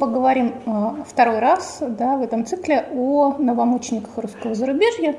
[0.00, 5.14] поговорим э, второй раз да, в этом цикле о новомучениках русского зарубежья.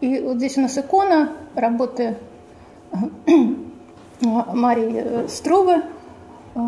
[0.00, 2.16] И вот здесь у нас икона работы
[2.92, 2.96] э,
[4.20, 5.82] Марии Струвы
[6.54, 6.60] э,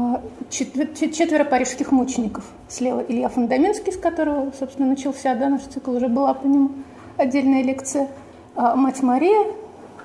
[0.50, 2.44] «Четверо парижских мучеников».
[2.68, 6.70] Слева Илья Фундаминский, с которого, собственно, начался да, наш цикл, уже была по нему
[7.16, 8.08] отдельная лекция.
[8.54, 9.46] Мать Мария,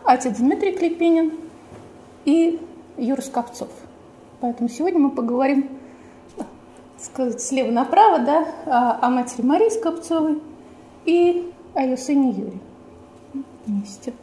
[0.06, 1.34] отец Дмитрий Клепинин
[2.23, 2.62] и
[2.98, 3.70] Юра Скопцов.
[4.42, 5.70] Поэтому сегодня мы поговорим
[7.02, 10.42] сказать, слева направо, да, о, о матери Марии Скопцовой
[11.06, 12.59] и о ее сыне Юрии
[13.66, 14.14] вместе.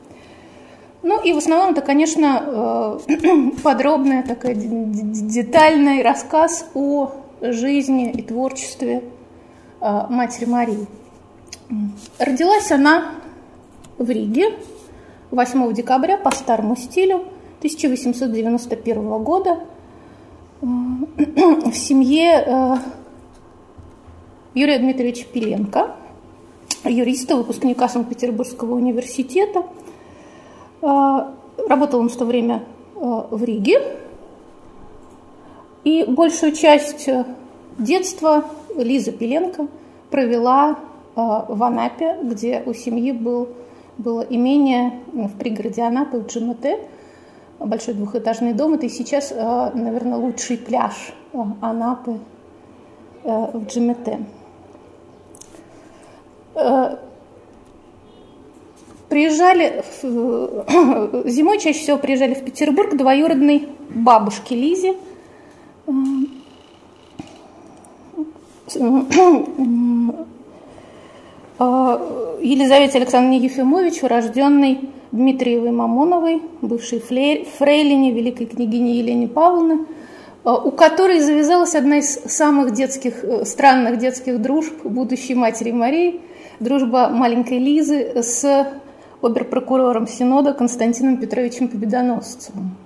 [1.02, 9.04] Ну и в основном это, конечно, э, подробный такой детальный рассказ о жизни и творчестве
[9.80, 10.86] э, матери Марии.
[12.18, 13.12] Родилась она
[13.96, 14.54] в Риге
[15.30, 17.24] 8 декабря по старому стилю
[17.60, 19.60] 1891 года–
[20.60, 22.76] в семье э,
[24.52, 25.96] Юрия Дмитриевича Пеленко,
[26.84, 29.62] юриста, выпускника Санкт-Петербургского университета.
[30.82, 31.30] Э,
[31.66, 33.80] работал он в то время э, в Риге.
[35.84, 37.08] И большую часть
[37.78, 38.44] детства
[38.76, 39.66] Лиза Пеленко
[40.10, 40.78] провела
[41.16, 43.48] в Анапе, где у семьи был,
[43.96, 46.80] было имение в пригороде Анапы, в Джимате,
[47.66, 48.74] большой двухэтажный дом.
[48.74, 52.18] Это и сейчас, э, наверное, лучший пляж э, Анапы
[53.24, 54.20] э, в Джимете.
[59.08, 59.82] Приезжали,
[61.28, 64.94] зимой чаще всего приезжали в Петербург двоюродной бабушке Лизе,
[71.58, 79.86] Елизавете Александровне Ефимовичу, рожденной Дмитриевой Мамоновой, бывшей фрейлине великой княгини Елене Павловны,
[80.44, 86.20] э, у которой завязалась одна из самых детских, э, странных детских дружб будущей матери Марии,
[86.60, 88.72] дружба маленькой Лизы с
[89.20, 92.76] оберпрокурором Синода Константином Петровичем Победоносцевым.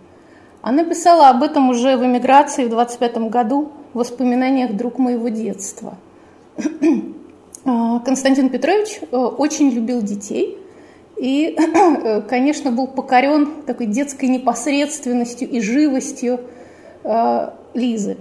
[0.62, 5.98] Она писала об этом уже в эмиграции в 25 году в воспоминаниях «Друг моего детства».
[7.66, 10.58] Э, Константин Петрович очень любил детей–
[11.16, 11.56] и,
[12.28, 16.40] конечно, был покорен такой детской непосредственностью и живостью
[17.04, 18.16] э, Лизы.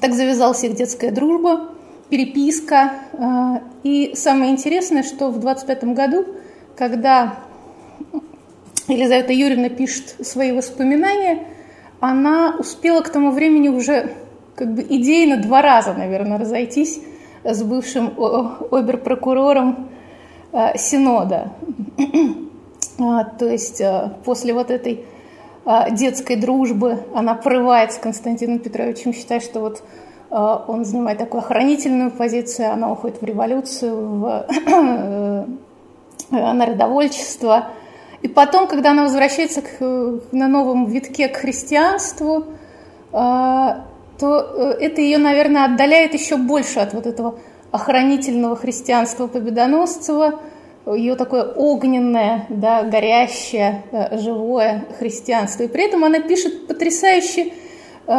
[0.00, 1.70] Так завязалась их детская дружба,
[2.08, 2.92] переписка.
[3.12, 6.26] Э, и самое интересное, что в 25 году,
[6.76, 7.38] когда
[8.88, 11.46] Елизавета Юрьевна пишет свои воспоминания,
[12.00, 14.14] она успела к тому времени уже
[14.56, 17.00] как бы идейно два раза, наверное, разойтись
[17.44, 18.12] с бывшим
[18.70, 19.90] оберпрокурором
[20.52, 21.52] Э, Синода.
[22.98, 25.06] А, то есть э, после вот этой
[25.64, 29.82] э, детской дружбы она порывается с Константином Петровичем, считая, что вот
[30.32, 35.46] он занимает такую охранительную позицию, она уходит в революцию, в
[36.30, 37.70] народовольчество.
[38.22, 39.80] И потом, когда она возвращается к,
[40.30, 42.44] на новом витке к христианству,
[43.10, 43.84] то
[44.20, 47.40] это ее, наверное, отдаляет еще больше от вот этого
[47.72, 50.38] охранительного христианства Победоносцева,
[50.94, 55.64] ее такое огненное, да, горящее, э, живое христианство.
[55.64, 57.52] И при этом она пишет потрясающе
[58.06, 58.10] э,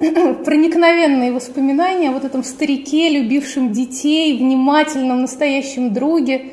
[0.44, 6.52] проникновенные воспоминания о вот этом старике, любившем детей, внимательном, настоящем друге.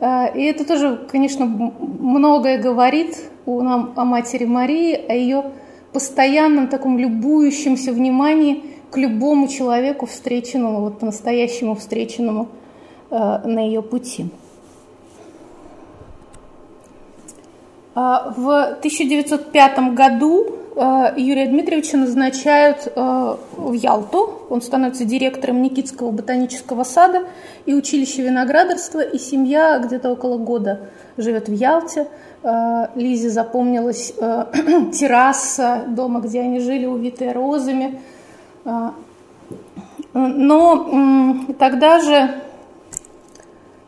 [0.00, 3.16] Э, и это тоже, конечно, многое говорит
[3.46, 5.44] нам, о матери Марии, о ее
[5.92, 8.62] постоянном таком любующемся внимании–
[8.94, 12.46] к любому человеку, встреченному, вот по-настоящему встреченному
[13.10, 14.26] на ее пути.
[17.94, 24.46] В 1905 году э, Юрия Дмитриевича назначают э, в Ялту.
[24.50, 27.24] Он становится директором Никитского ботанического сада
[27.66, 32.08] и училища виноградарства, и семья где-то около года живет в Ялте.
[32.94, 34.12] Лизе запомнилась
[34.92, 38.00] терраса дома, где они жили, увитая розами–
[38.64, 38.94] а,
[40.12, 42.34] но тогда же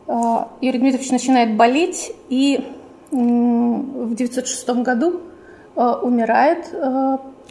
[0.07, 2.65] а, Юрий Дмитриевич начинает болеть и
[3.11, 5.21] в 1906 году
[5.75, 6.73] а, умирает.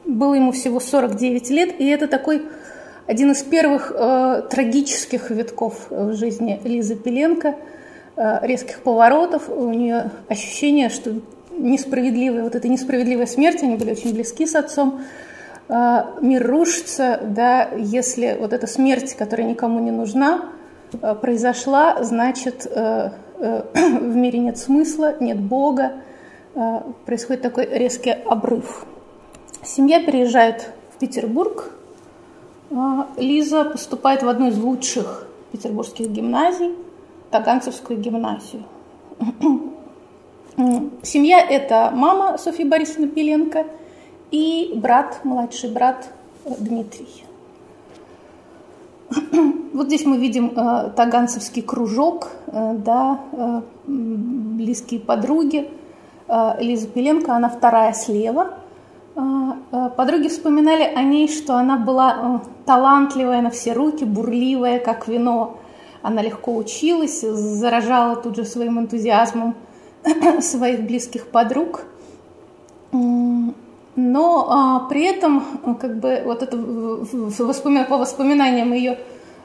[0.04, 2.42] Было ему всего 49 лет, и это такой
[3.06, 3.92] один из первых
[4.50, 7.56] трагических витков в жизни Лизы Пеленко.
[8.16, 11.20] резких поворотов, у нее ощущение, что
[11.50, 15.00] несправедливая, вот эта несправедливая смерть, они были очень близки с отцом,
[15.68, 20.50] мир рушится, да, если вот эта смерть, которая никому не нужна,
[21.20, 22.66] произошла, значит,
[23.74, 25.92] в мире нет смысла, нет Бога,
[27.04, 28.86] происходит такой резкий обрыв.
[29.62, 31.70] Семья переезжает в Петербург.
[32.70, 36.74] А, Лиза поступает в одну из лучших петербургских гимназий,
[37.30, 38.62] Таганцевскую гимназию.
[41.02, 43.66] Семья– это мама Софьи Борисовны Пеленко
[44.30, 46.08] и брат, младший брат
[46.44, 47.25] Дмитрий.
[49.72, 55.70] Вот здесь мы видим э, таганцевский кружок, э, да, э, близкие подруги.
[56.28, 58.54] Э, Лиза Пеленко, она вторая слева–
[59.18, 64.78] а, а, подруги вспоминали о ней, что она была э, талантливая на все руки, бурливая,
[64.78, 65.58] как вино.
[66.02, 69.54] Она легко училась, заражала тут же своим энтузиазмом
[70.40, 71.84] своих близких подруг.
[73.96, 77.86] Но а, при этом, э, как бы, вот это воспомин...
[77.86, 78.98] по воспоминаниям ее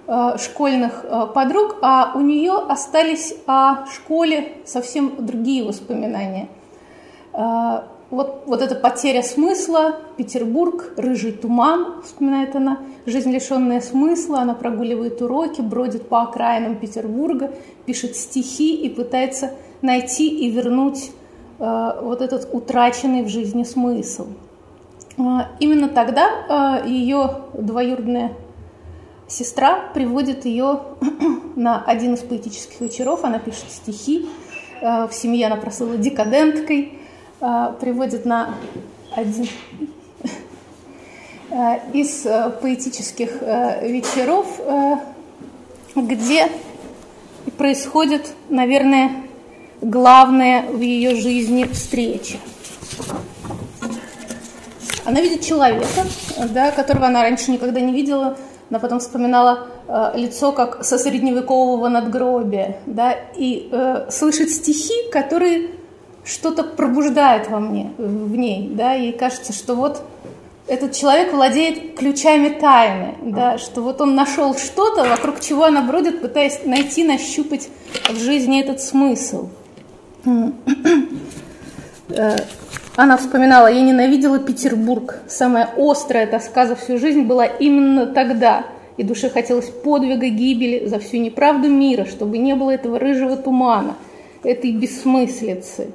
[0.08, 6.50] а, школьных а, подруг, а у нее остались о школе совсем другие воспоминания.
[7.32, 14.54] А, вот, вот эта потеря смысла, Петербург, рыжий туман, вспоминает она, жизнь лишенная смысла, она
[14.54, 17.54] прогуливает уроки, бродит по окраинам Петербурга,
[17.86, 19.52] пишет стихи и пытается
[19.82, 21.21] найти и вернуть э,
[21.62, 24.28] вот этот утраченный в жизни смысл.
[25.18, 25.22] Э,
[25.60, 28.34] именно тогда э, ее двоюродная
[29.28, 30.82] сестра приводит ее
[31.56, 34.30] на один из поэтических вечеров, она пишет стихи,
[34.82, 36.98] э, в семье она прослыла декаденткой,
[37.80, 38.54] приводит на
[39.16, 39.48] один
[41.92, 44.98] из э, поэтических э, вечеров, э,
[45.96, 46.50] где
[47.58, 49.24] происходит, наверное,
[49.82, 52.38] главная в ее жизни встреча.
[55.04, 56.06] Она видит человека,
[56.50, 58.38] да, которого она раньше никогда не видела,
[58.70, 65.72] она потом вспоминала э, лицо как со средневекового надгробия, да, и э, слышит стихи, которые
[66.24, 70.04] что-то пробуждает во мне, в ней, да, ей кажется, что вот
[70.68, 76.22] этот человек владеет ключами тайны, да, что вот он нашел что-то, вокруг чего она бродит,
[76.22, 77.68] пытаясь найти, нащупать
[78.08, 79.50] в жизни этот смысл.
[82.10, 82.36] Э,
[82.98, 85.20] она вспоминала, я ненавидела Петербург.
[85.28, 88.66] Самая острая тоска за всю жизнь была именно тогда.
[88.98, 93.96] И душе хотелось подвига гибели за всю неправду мира, чтобы не было этого рыжего тумана,
[94.44, 95.92] этой бессмыслицы.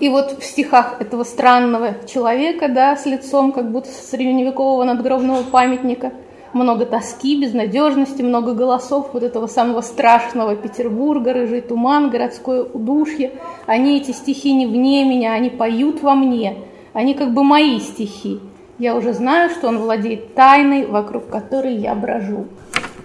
[0.00, 6.12] И вот в стихах этого странного человека, да, с лицом как будто средневекового надгробного памятника,
[6.52, 13.32] много тоски, безнадежности, много голосов вот этого самого страшного Петербурга, рыжий туман, городское удушье.
[13.66, 16.56] Они, эти стихи, не вне меня, они поют во мне,
[16.92, 18.40] они как бы мои стихи.
[18.78, 22.46] Я уже знаю, что он владеет тайной, вокруг которой я брожу.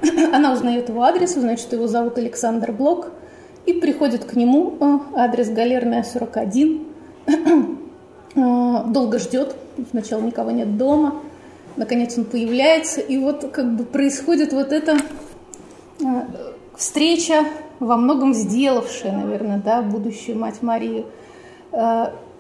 [0.33, 3.11] Она узнает его адрес, узнает, что его зовут Александр Блок–
[3.65, 6.81] и приходит к нему, э, адрес Галерная, 41.
[8.35, 9.55] Э, долго ждет,
[9.91, 11.17] сначала никого нет дома,
[11.75, 16.05] наконец он появляется, и вот как бы происходит вот эта э,
[16.75, 17.45] встреча,
[17.79, 21.05] во многом сделавшая, наверное, да, будущую мать Марию,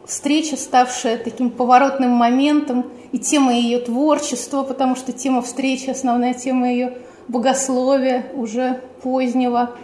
[0.05, 6.69] встреча, ставшая таким поворотным моментом и тема ее творчества, потому что тема встречи, основная тема
[6.69, 6.97] ее
[7.27, 9.71] богословия уже позднего–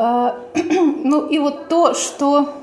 [0.00, 2.54] а, ну и вот то, что,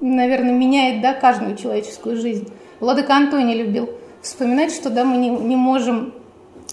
[0.00, 2.48] наверное, меняет да, каждую человеческую жизнь.
[2.80, 3.90] Владыка Антоний любил
[4.28, 6.14] вспоминать, что да, мы не, не можем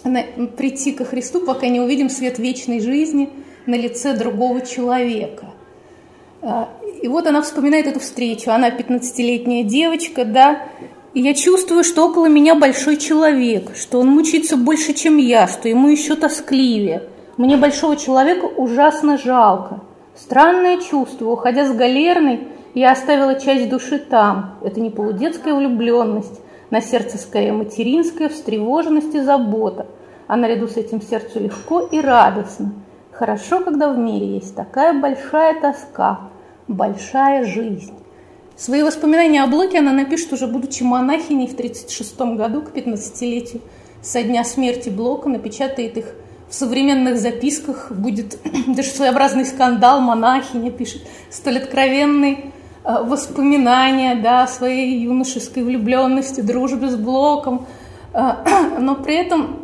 [0.03, 0.23] на,
[0.57, 3.29] прийти ко Христу, пока не увидим свет вечной жизни
[3.65, 5.47] на лице другого человека.
[6.41, 6.69] А,
[7.01, 8.51] и вот она вспоминает эту встречу.
[8.51, 10.63] Она 15-летняя девочка, да,
[11.13, 15.67] и я чувствую, что около меня большой человек, что он мучится больше, чем я, что
[15.69, 17.03] ему еще тоскливее–
[17.37, 19.81] мне большого человека ужасно жалко.
[20.15, 21.31] Странное чувство.
[21.31, 24.57] Уходя с галерной, я оставила часть души там.
[24.63, 29.87] Это не полудетская влюбленность, на сердце скорее материнская встревоженность и забота.
[30.27, 32.73] А наряду с этим сердцу легко и радостно.
[33.11, 36.31] Хорошо, когда в мире есть такая большая тоска,
[36.67, 37.93] большая жизнь.
[38.57, 43.61] Свои воспоминания о Блоке она напишет уже будучи монахиней в 1936 году, к 15-летию.
[44.01, 46.05] Со дня смерти Блока напечатает их
[46.49, 52.53] в современных записках будет даже своеобразный скандал, монахиня пишет столь откровенный
[52.85, 57.65] воспоминания да, о своей юношеской влюбленности, дружбе с Блоком,
[58.13, 58.31] э,
[58.79, 59.59] но при этом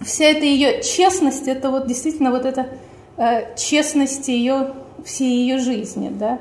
[0.00, 2.68] вся эта ее честность, это вот действительно вот эта
[3.54, 4.72] честность ее,
[5.04, 6.38] всей ее жизни, да,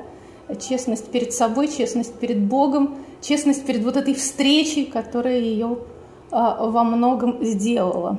[0.62, 5.80] честность перед собой, честность перед Богом, честность перед вот этой встречей, которая ее
[6.32, 8.18] во многом сделала.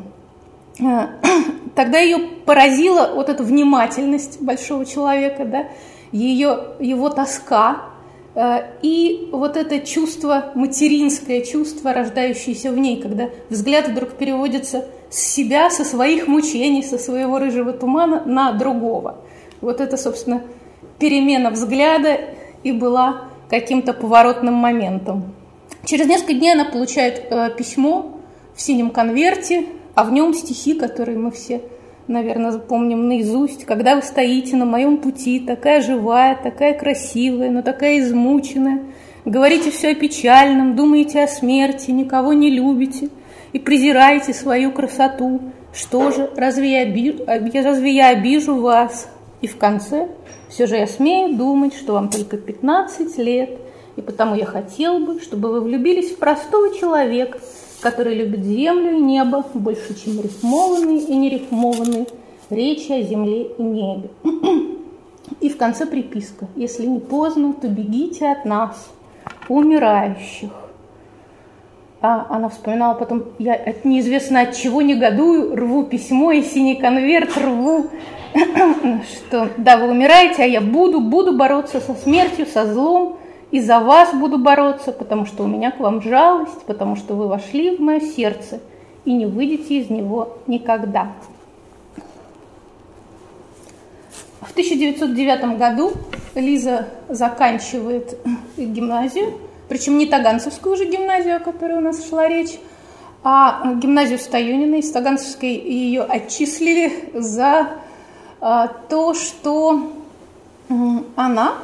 [1.74, 5.68] Тогда ее поразила вот эта внимательность большого человека, да,
[6.12, 7.89] ее, его тоска, Э,
[8.36, 15.68] и вот это чувство, материнское чувство, рождающееся в ней, когда взгляд вдруг переводится с себя,
[15.70, 19.18] со своих мучений, со своего рыжего тумана на другого.
[19.60, 20.42] Вот это, собственно,
[20.98, 22.18] перемена взгляда
[22.62, 25.34] и была каким-то поворотным моментом.
[25.84, 28.20] Через несколько дней она получает э, письмо
[28.54, 31.62] в синем конверте, а в нем стихи, которые мы все
[32.10, 38.00] наверное, запомним наизусть, когда вы стоите на моем пути, такая живая, такая красивая, но такая
[38.00, 38.82] измученная,
[39.24, 43.08] говорите все о печальном, думаете о смерти, никого не любите
[43.52, 45.40] и презираете свою красоту.
[45.72, 49.08] Что же, разве я, обижу, разве я обижу вас?
[49.40, 50.08] И в конце
[50.48, 53.50] все же я смею думать, что вам только 15 лет,
[53.96, 57.38] и потому я хотел бы, чтобы вы влюбились в простого человека,
[57.80, 62.06] который любит землю и небо больше, чем рифмованные и нерифмованные
[62.50, 64.10] речи о земле и небе.
[65.40, 66.48] И в конце приписка.
[66.56, 68.90] Если не поздно, то бегите от нас,
[69.48, 70.50] умирающих.
[72.02, 77.36] А она вспоминала потом, я от неизвестно от чего негодую, рву письмо и синий конверт
[77.36, 77.90] рву,
[79.12, 83.18] что да, вы умираете, а я буду, буду бороться со смертью, со злом,
[83.50, 87.26] и за вас буду бороться, потому что у меня к вам жалость, потому что вы
[87.26, 88.60] вошли в мое сердце
[89.04, 91.12] и не выйдете из него никогда.
[94.40, 95.92] В 1909 году
[96.34, 98.18] Лиза заканчивает
[98.56, 99.34] гимназию,
[99.68, 102.58] причем не Таганцевскую уже гимназию, о которой у нас шла речь,
[103.22, 104.76] а гимназию Стоюнина.
[104.76, 107.68] Из Таганцевской ее отчислили за
[108.40, 109.92] а, то, что
[111.16, 111.54] она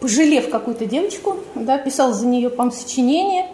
[0.00, 3.46] пожалев какую-то девочку, да, писал за нее, по сочинение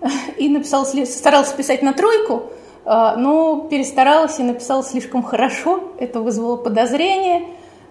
[0.38, 2.44] и написал, старался писать на тройку,
[2.84, 7.42] а, но перестаралась и написала слишком хорошо, это вызвало подозрение,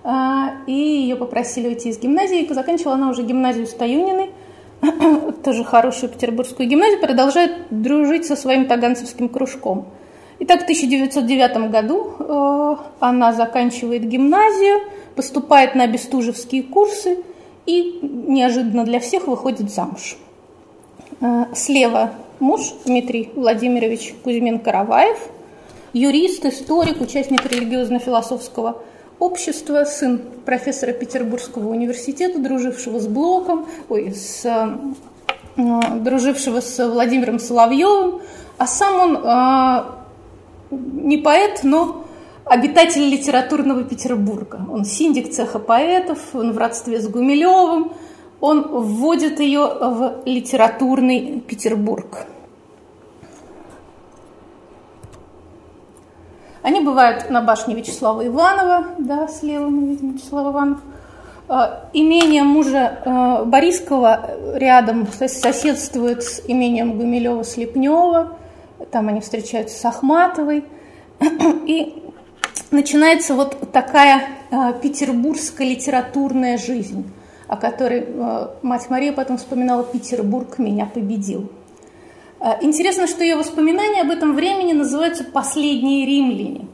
[0.03, 2.47] а, и ее попросили уйти из гимназии.
[2.51, 4.31] Заканчивала она уже гимназию Стоюниной,
[5.43, 9.87] тоже хорошую петербургскую гимназию, продолжает дружить со своим таганцевским кружком.
[10.39, 14.81] Итак, в 1909 году она заканчивает гимназию,
[15.15, 17.19] поступает на бестужевские курсы–
[17.65, 20.17] и неожиданно для всех выходит замуж.
[21.21, 25.17] Э, слева муж Дмитрий Владимирович Кузьмин-Караваев,
[25.93, 28.81] юрист, историк, участник религиозно-философского
[29.19, 38.21] общества, сын профессора Петербургского университета, дружившего с Блоком, ой, с, э, дружившего с Владимиром Соловьевым,
[38.57, 39.83] а сам он э,
[40.71, 42.05] не поэт, но
[42.45, 44.61] обитатель литературного Петербурга.
[44.71, 47.91] Он синдик цеха поэтов, он в родстве с Гумилевым,
[48.39, 52.27] он вводит ее в литературный Петербург.
[56.61, 60.79] Они бывают на башне Вячеслава Иванова, да, слева мы видим Вячеслав Иванов.
[61.47, 68.29] А, имение мужа а, Борискова рядом соседствует с имением Гумилева-Слепнева.
[68.89, 70.65] Там они встречаются с Ахматовой.
[71.67, 72.04] И
[72.71, 77.09] начинается вот такая э, петербургская литературная жизнь,
[77.47, 81.49] о которой э, мать Мария потом вспоминала «Петербург меня победил».
[82.39, 86.67] Э, интересно, что ее воспоминания об этом времени называются «Последние римляне».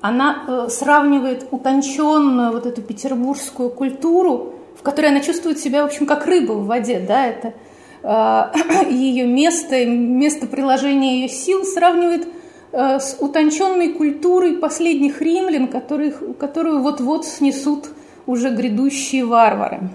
[0.00, 6.06] Она э, сравнивает утонченную вот эту петербургскую культуру, в которой она чувствует себя, в общем,
[6.06, 7.54] как рыба в воде, да, это
[8.02, 12.28] э, ее место, место приложения ее сил сравнивает
[12.72, 17.88] с утонченной культурой последних римлян, которых, которую вот-вот снесут
[18.26, 19.90] уже грядущие варвары.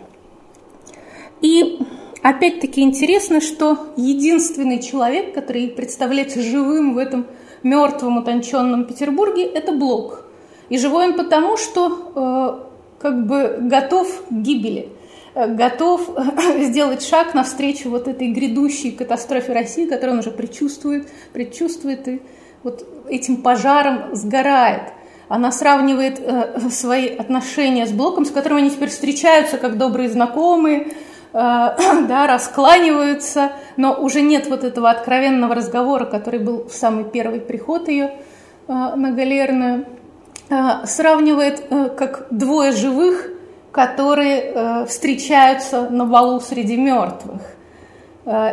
[1.42, 1.80] И
[2.24, 7.28] опять-таки интересно, что единственный человек, который представляется живым в этом
[7.62, 10.26] мертвом утонченном Петербурге, это Блок.
[10.70, 14.90] И живой он потому, что э, как бы готов к гибели,
[15.36, 16.10] э, готов
[16.62, 22.22] сделать шаг навстречу вот этой грядущей катастрофе России, которую он уже предчувствует, предчувствует и
[22.64, 24.94] вот этим пожаром сгорает.
[25.28, 30.82] Она сравнивает э, свои отношения с Блоком, с которым они теперь встречаются как добрые знакомые,
[30.82, 30.90] э,
[31.34, 37.88] да, раскланиваются, но уже нет вот этого откровенного разговора, который был в самый первый приход
[37.88, 38.12] ее
[38.68, 39.86] э, на галерную.
[40.50, 41.64] Э, сравнивает
[41.98, 43.30] как двое живых,
[43.72, 47.42] которые встречаются на балу среди мертвых.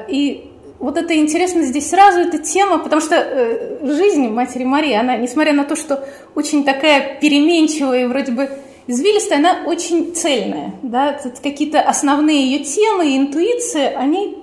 [0.08, 0.49] И
[0.80, 5.52] вот это интересно здесь сразу, эта тема, потому что э, жизнь Матери Марии, она, несмотря
[5.52, 8.50] на то, что очень такая переменчивая и вроде бы
[8.86, 10.74] извилистая, она очень цельная.
[10.82, 11.20] Да?
[11.42, 14.38] Какие-то основные ее темы и интуиции, они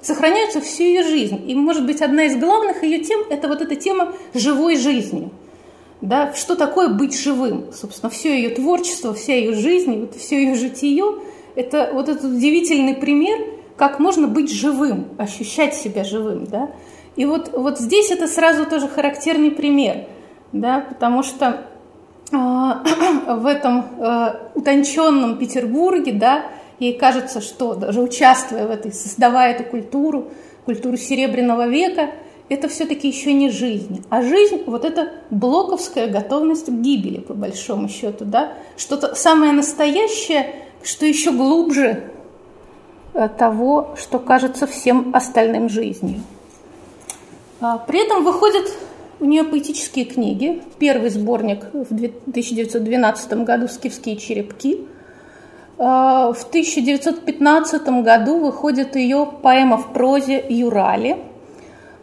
[0.00, 1.44] сохраняются всю ее жизнь.
[1.46, 5.30] И, может быть, одна из главных ее тем– это вот эта тема живой жизни.
[6.00, 6.32] Да?
[6.34, 7.66] Что такое быть живым?
[7.74, 11.04] Собственно, все ее творчество, вся ее жизнь, вот все ее житие–
[11.54, 13.38] это вот этот удивительный пример,
[13.76, 16.46] как можно быть живым, ощущать себя живым.
[16.46, 16.70] Да?
[17.16, 20.06] И вот, вот здесь это сразу тоже характерный пример,
[20.52, 20.80] да?
[20.88, 21.66] потому что
[22.32, 22.82] а,
[23.36, 26.46] в этом э, утонченном Петербурге, да,
[26.78, 30.28] ей кажется, что даже участвуя в этой, создавая эту культуру,
[30.64, 32.10] культуру Серебряного века,
[32.48, 34.04] это все-таки еще не жизнь.
[34.08, 40.54] А жизнь– вот это блоковская готовность к гибели, по большому счету, да, что-то самое настоящее,
[40.82, 42.15] что еще глубже э,
[43.38, 46.20] того, что кажется всем остальным жизнью.
[47.60, 48.72] А при этом выходит
[49.18, 50.62] у нее поэтические книги.
[50.78, 54.86] Первый сборник в 1912 году «Скифские черепки».
[55.78, 61.16] А, в 1915 году выходит ее поэма в прозе «Юрали».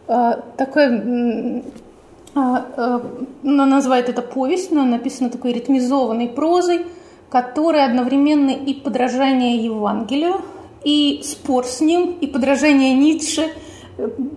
[0.06, 1.62] А, такое,
[2.34, 3.00] а,
[3.42, 6.86] она называет это повесть, но написана такой ритмизованной прозой,
[7.30, 10.40] которая одновременно и подражание Евангелию,
[10.84, 13.50] и спор с ним, и подражание Ницше–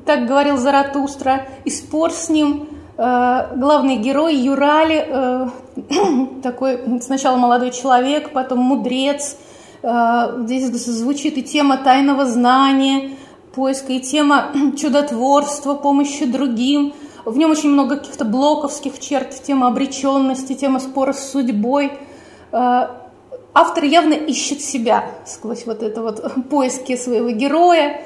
[0.05, 2.69] так говорил Заратустра, и спор с ним.
[2.97, 9.35] Э, главный герой Юрали, э, такой сначала молодой человек, потом мудрец.
[9.81, 13.11] Э, здесь звучит и тема тайного знания,
[13.53, 16.93] поиска, и тема чудотворства, помощи другим.
[17.25, 21.91] В нем очень много каких-то блоковских черт, тема обреченности, тема спора с судьбой.
[23.59, 28.03] Автор явно ищет себя сквозь вот это вот поиски своего героя.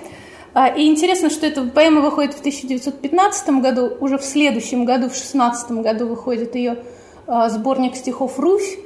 [0.54, 5.14] А, и интересно, что эта поэма выходит в 1915 году, уже в следующем году, в
[5.14, 6.78] 16 году выходит ее
[7.28, 8.78] а, сборник стихов «Русь»,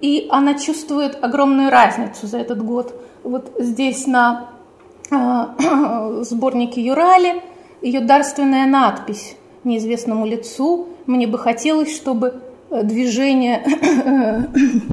[0.00, 2.98] и она чувствует огромную разницу за этот год.
[3.22, 4.48] Вот здесь на
[5.10, 7.42] а, сборнике Юрали
[7.82, 10.88] ее дарственная надпись неизвестному лицу.
[11.04, 13.62] Мне бы хотелось, чтобы э, движение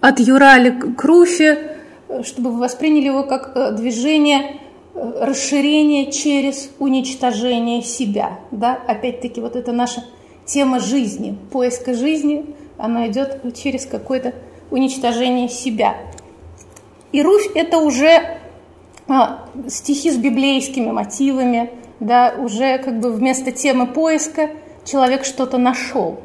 [0.00, 1.76] от Юрали к Руфе,
[2.08, 4.60] э, чтобы вы восприняли его как э, движение
[4.94, 8.40] расширение через уничтожение себя.
[8.50, 8.78] Да?
[8.86, 10.04] Опять-таки, вот это наша
[10.44, 14.34] тема жизни, поиска жизни, она идет через какое-то
[14.70, 15.96] уничтожение себя.
[17.12, 18.38] И Руфь– это уже
[19.08, 24.50] а, стихи с библейскими мотивами, да, уже как бы вместо темы поиска
[24.84, 26.20] человек что-то нашел.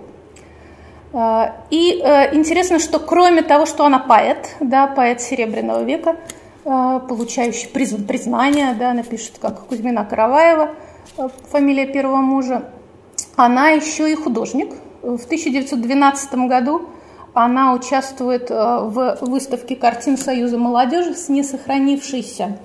[1.16, 6.18] А, и а, интересно, что кроме того, что она поэт, да, поэт Серебряного века–
[6.66, 10.72] Э, получающий признание, да, она пишет, как Кузьмина Караваева,
[11.18, 12.72] э, фамилия первого мужа.
[13.36, 14.74] Она еще и художник.
[15.04, 16.90] В 1912 году
[17.36, 22.58] она участвует э, в выставке картин Союза молодежи с несохранившейся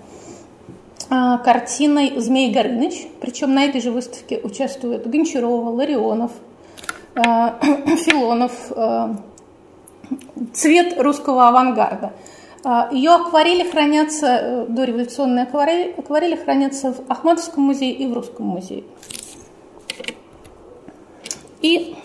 [1.08, 3.08] картиной «Змей Горыныч».
[3.20, 6.30] Причем на этой же выставке участвуют Гончарова, Ларионов,
[7.14, 8.52] Филонов,
[10.52, 12.12] цвет русского авангарда–
[12.62, 18.46] а, Ее акварели хранятся, э, дореволюционные акварели, акварели хранятся в Ахматовском музее и в Русском
[18.46, 18.84] музее.
[21.62, 21.96] И,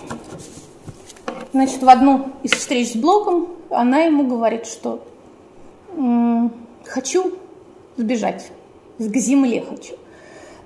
[1.52, 5.06] значит, в одну из встреч с Блоком она ему говорит, что
[6.86, 7.34] хочу
[7.98, 8.52] сбежать,
[8.98, 9.96] к земле хочу.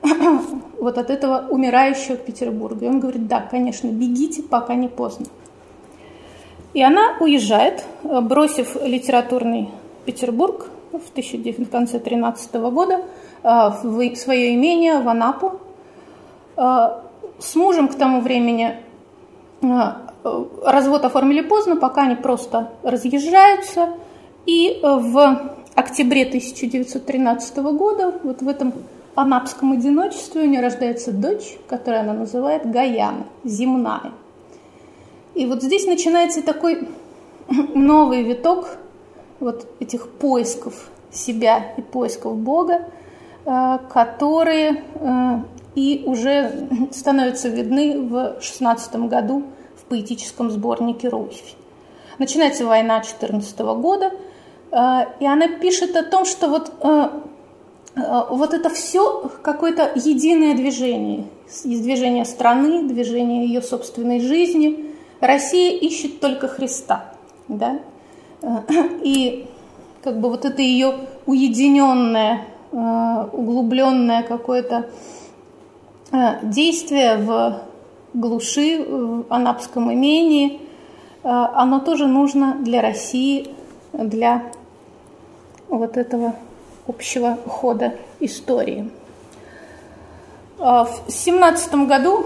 [0.80, 2.86] вот от этого умирающего Петербурга.
[2.86, 5.26] И он говорит, да, конечно, бегите, пока не поздно.
[6.74, 9.70] И она уезжает, э, бросив литературный
[10.06, 13.02] Петербург в, 19, в конце 13 года,
[13.44, 15.60] э, в свое имение в Анапу.
[16.58, 17.00] Э,
[17.40, 18.76] с мужем к тому времени
[19.62, 23.94] развод оформили поздно, пока они просто разъезжаются.
[24.46, 25.40] И в
[25.76, 28.74] октябре 1913 года вот в этом
[29.21, 34.12] анапском одиночестве у нее рождается дочь, которую она называет Гаяна, земная.
[35.36, 36.88] И вот здесь начинается такой
[37.75, 38.77] новый виток
[39.39, 42.89] вот этих поисков себя и поисков Бога,
[43.45, 45.39] э, которые э,
[45.75, 49.43] и уже становятся видны в 16 году
[49.75, 51.55] в поэтическом сборнике «Русь».
[52.17, 54.12] Начинается война 14 года,
[54.71, 54.77] э,
[55.19, 56.71] и она пишет о том, что вот,
[57.95, 61.25] вот это все какое-то единое движение,
[61.63, 64.86] движение страны, движение ее собственной жизни–
[65.19, 67.06] Россия ищет только Христа,
[67.47, 67.80] да,
[69.04, 69.47] и
[70.02, 74.89] как бы вот это ее уединенное углубленное какое-то
[76.41, 77.62] действие в
[78.13, 80.62] глуши, в анапском имении,
[81.23, 83.49] оно тоже нужно для России,
[83.91, 84.52] для
[85.67, 86.36] вот этого
[86.89, 88.89] общего хода истории.
[90.58, 92.25] В 17 году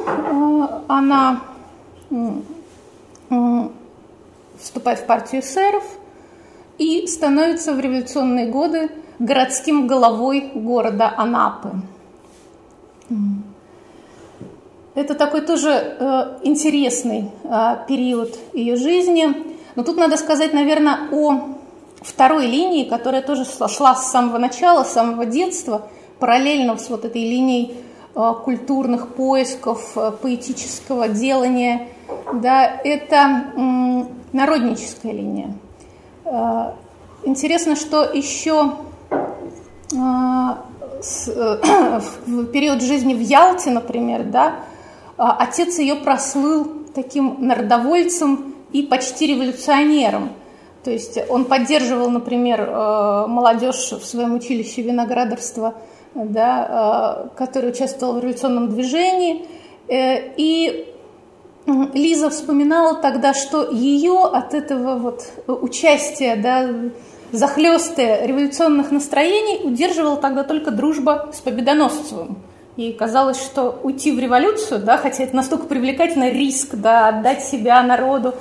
[0.87, 1.41] она
[4.59, 5.83] вступает в партию эсеров
[6.77, 11.71] и становится в революционные годы городским головой города Анапы.
[14.95, 19.55] Это такой тоже э, интересный э, период ее жизни.
[19.75, 21.57] Но тут надо сказать, наверное, о
[22.03, 25.87] второй линии, которая тоже шла с самого начала, с самого детства,
[26.19, 27.75] параллельно с вот этой линией
[28.15, 31.87] э, культурных поисков, э, поэтического делания.
[32.33, 33.45] Да, это
[34.31, 35.55] народническая линия.
[36.25, 36.73] Э,
[37.23, 38.73] интересно, что еще
[39.91, 40.57] в
[42.51, 44.55] период жизни в Ялте, например, да,
[45.17, 50.31] отец ее прослыл таким народовольцем и почти революционером.
[50.83, 55.75] То есть он поддерживал, например, э, молодежь в своем училище виноградарства,
[56.13, 59.45] да, э, который участвовал в революционном движении.
[59.87, 60.93] Э, и
[61.65, 66.69] Лиза вспоминала тогда, что ее от этого вот участия, да,
[67.31, 72.37] захлестая революционных настроений, удерживала тогда только дружба с Победоносцевым.
[72.75, 77.81] И казалось, что уйти в революцию, да, хотя это настолько привлекательно, риск, да, отдать себя
[77.83, 78.33] народу,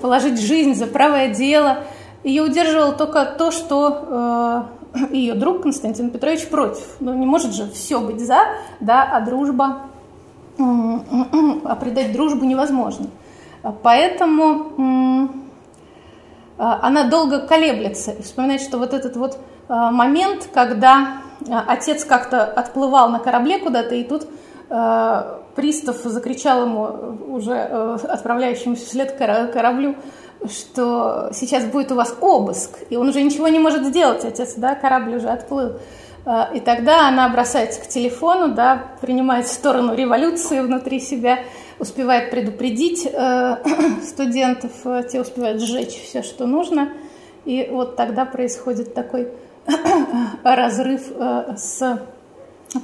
[0.00, 1.84] положить жизнь за правое дело,
[2.24, 6.84] ее удерживало только то, что э, ее друг Константин Петрович против.
[7.00, 8.40] Ну, не может же все быть за,
[8.80, 9.82] да, а дружба,
[10.58, 13.06] а предать дружбу невозможно.
[13.82, 15.28] Поэтому
[16.58, 21.18] э, она долго колеблется и вспоминает, что вот этот вот э, момент, когда
[21.50, 24.26] а, отец как-то отплывал на корабле куда-то, и тут
[24.70, 29.96] э, пристав закричал ему, уже э, отправляющемуся вслед кораблю,
[30.48, 34.76] что сейчас будет у вас обыск, и он уже ничего не может сделать, отец, да,
[34.76, 35.72] корабль уже отплыл.
[36.24, 41.40] Э, и тогда она бросается к телефону, да, принимает сторону революции внутри себя,
[41.80, 43.56] успевает предупредить э,
[44.06, 46.92] студентов, э, те успевают сжечь все, что нужно.
[47.44, 49.26] И вот тогда происходит такой
[50.44, 52.00] разрыв э, с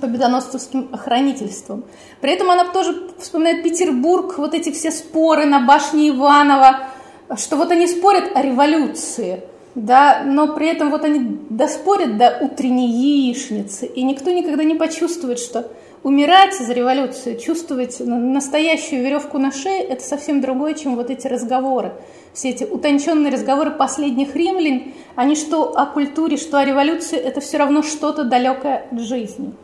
[0.00, 1.84] победоносцевским охранительством.
[2.20, 6.88] При этом она тоже вспоминает Петербург, вот эти все споры на башне Иванова,
[7.36, 9.42] что вот они спорят о революции,
[9.74, 15.38] да, но при этом вот они доспорят до утренней яичницы, и никто никогда не почувствует,
[15.38, 15.70] что
[16.02, 21.92] умирать за революцию, чувствовать настоящую веревку на шее, это совсем другое, чем вот эти разговоры
[22.34, 27.58] все эти утонченные разговоры последних римлян, они что о культуре, что о революции, это все
[27.58, 29.54] равно что-то далекое от жизни.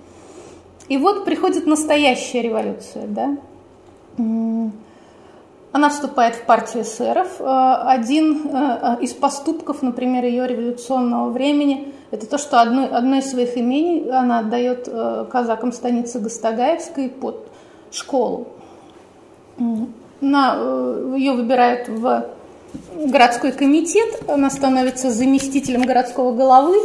[0.90, 3.37] И вот приходит настоящая революция, да.
[5.72, 7.40] Она вступает в партию эсеров.
[7.40, 13.31] Э, один э, из поступков, например, ее революционного времени, это то, что одно, одно из
[13.31, 17.46] своих имений она отдает э, казакам станицы Гастагаевской под
[17.92, 18.48] школу.
[20.20, 20.55] На,
[21.16, 22.26] ее выбирают в
[22.96, 26.76] городской комитет, она становится заместителем городского головы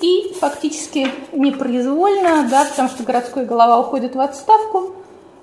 [0.00, 4.92] и фактически непроизвольно, да, потому что городской голова уходит в отставку,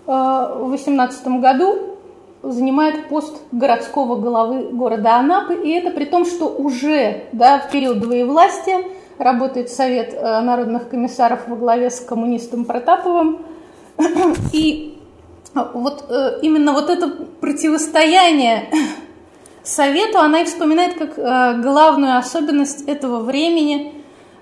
[0.08, 1.98] э, в 18 году
[2.42, 8.00] занимает пост городского головы города Анапы, и это при том, что уже да, в период
[8.00, 8.84] двоевластия
[9.18, 13.40] работает Совет э, народных комиссаров во главе с коммунистом Протаповым,
[14.54, 14.98] и
[15.74, 17.10] вот э, именно вот это
[17.42, 18.70] противостояние
[19.64, 23.95] совету она и вспоминает как главную особенность этого времени,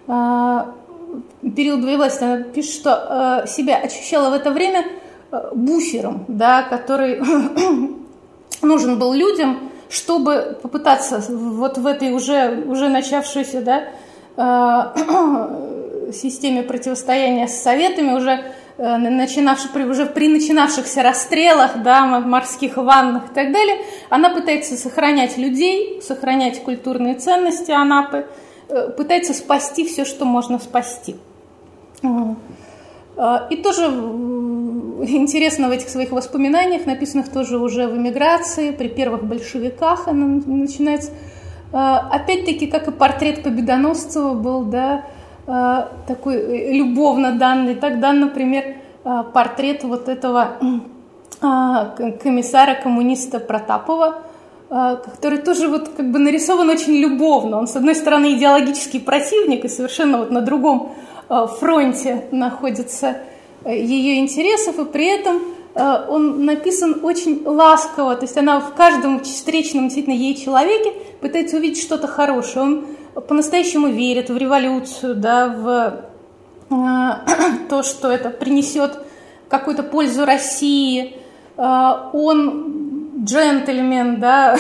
[0.06, 2.28] период двоевластия.
[2.28, 4.86] Она пишет, что э, себя ощущала в это время
[5.32, 7.22] э, буфером, да, который
[8.62, 14.94] нужен был людям, чтобы попытаться вот в этой уже, уже начавшейся да,
[16.12, 18.44] системе противостояния с советами уже
[18.78, 23.78] начинавших, уже при начинавшихся расстрелах, да, морских ваннах и так далее,
[24.10, 28.26] она пытается сохранять людей, сохранять культурные ценности Анапы,
[28.98, 31.16] пытается спасти все, что можно спасти.
[32.02, 39.26] Э, и тоже интересно в этих своих воспоминаниях, написанных тоже уже в эмиграции, при первых
[39.26, 41.12] большевиках она начинается.
[41.72, 45.06] Опять-таки, как и портрет Победоносцева был, да,
[45.46, 47.76] Э, такой э, любовно данный.
[47.76, 50.58] Так дан, например, э, портрет вот этого
[51.42, 54.22] комиссара коммуниста Протапова,
[54.74, 57.60] который тоже вот как бы нарисован очень любовно.
[57.60, 60.96] Он, с одной стороны, идеологический противник и совершенно вот на другом
[61.60, 63.18] фронте находится
[63.66, 65.42] ее интересов, и при этом
[65.76, 71.82] он написан очень ласково, то есть она в каждом встречном действительно ей человеке пытается увидеть
[71.82, 72.66] что-то хорошее.
[72.66, 72.86] Он
[73.28, 76.06] по-настоящему верит в революцию, да, в
[77.70, 79.00] то, что это принесет
[79.50, 81.16] какую-то пользу России.
[81.58, 82.83] Он
[83.24, 84.58] джентльмен, да,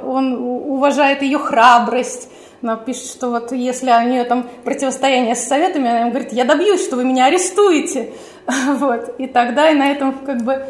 [0.04, 2.28] он уважает ее храбрость.
[2.62, 6.44] Она пишет, что вот если у нее там противостояние с советами, она ему говорит, я
[6.44, 8.12] добьюсь, что вы меня арестуете.
[8.78, 9.14] Вот.
[9.18, 10.66] И тогда и на этом как бы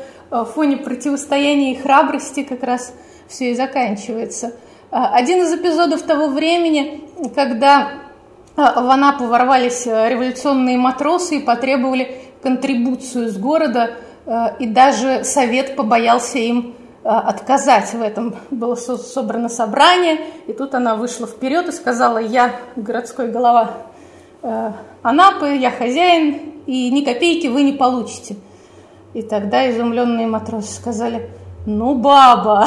[0.55, 2.95] фоне противостояния и храбрости как раз
[3.27, 4.55] все и заканчивается.
[4.91, 7.03] Один из эпизодов того времени,
[7.35, 7.91] когда
[8.55, 13.97] в Анапу ворвались революционные матросы и потребовали контрибуцию с города,
[14.61, 18.37] и даже совет побоялся им отказать в этом.
[18.51, 23.73] Было собрано собрание, и тут она вышла вперед и сказала, я городской голова
[25.03, 28.37] Анапы, я хозяин, и ни копейки вы не получите.
[29.13, 31.31] И тогда изумленные матросы сказали–
[31.67, 32.67] ну, баба.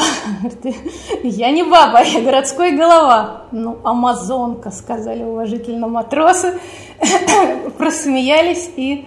[1.22, 3.44] Я не баба, я городской голова.
[3.52, 6.58] Ну, амазонка, сказали уважительно матросы.
[7.78, 9.06] Просмеялись и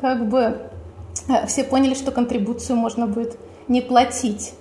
[0.00, 0.58] как бы
[1.28, 4.52] э, все поняли, что контрибуцию можно будет не платить.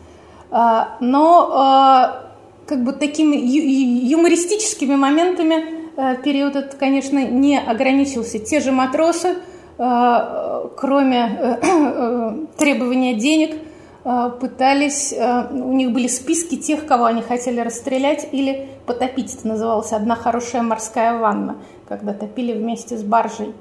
[0.51, 2.31] А, но а,
[2.67, 8.39] как бы такими юмористическими моментами э, период этот, конечно, не ограничился.
[8.39, 9.37] Те же матросы,
[9.77, 13.55] а, кроме э, требования денег–
[14.03, 19.35] Э, пытались, э, у них были списки тех, кого они хотели расстрелять или потопить.
[19.35, 23.53] Это называлось «Одна хорошая морская ванна», когда топили вместе с баржей.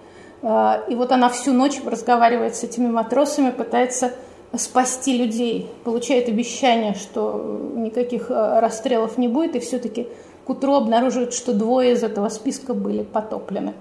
[0.42, 4.12] Э, и вот она всю ночь разговаривает с этими матросами, пытается
[4.56, 10.08] спасти людей, получает обещание, что никаких расстрелов не будет, и все-таки
[10.44, 13.74] к утру обнаруживает, что двое из этого списка были потоплены.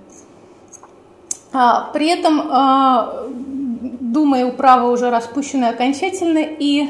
[1.52, 3.30] А, при этом
[3.82, 6.90] Дума и управа уже распущены окончательно, и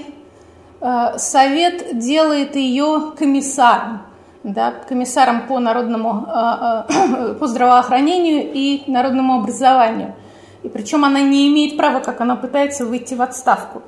[0.82, 4.02] э, Совет делает ее комиссаром,
[4.44, 10.16] да, комиссаром по народному, э, э, по здравоохранению и народному образованию.
[10.64, 13.82] И причем она не имеет права, как она пытается выйти в отставку.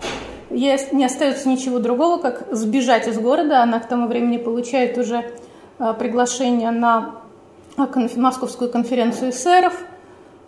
[0.50, 3.62] Ей не остается ничего другого, как сбежать из города.
[3.62, 5.32] Она к тому времени получает уже
[5.80, 7.16] э, приглашение на
[8.16, 9.74] Московскую конференцию эсеров.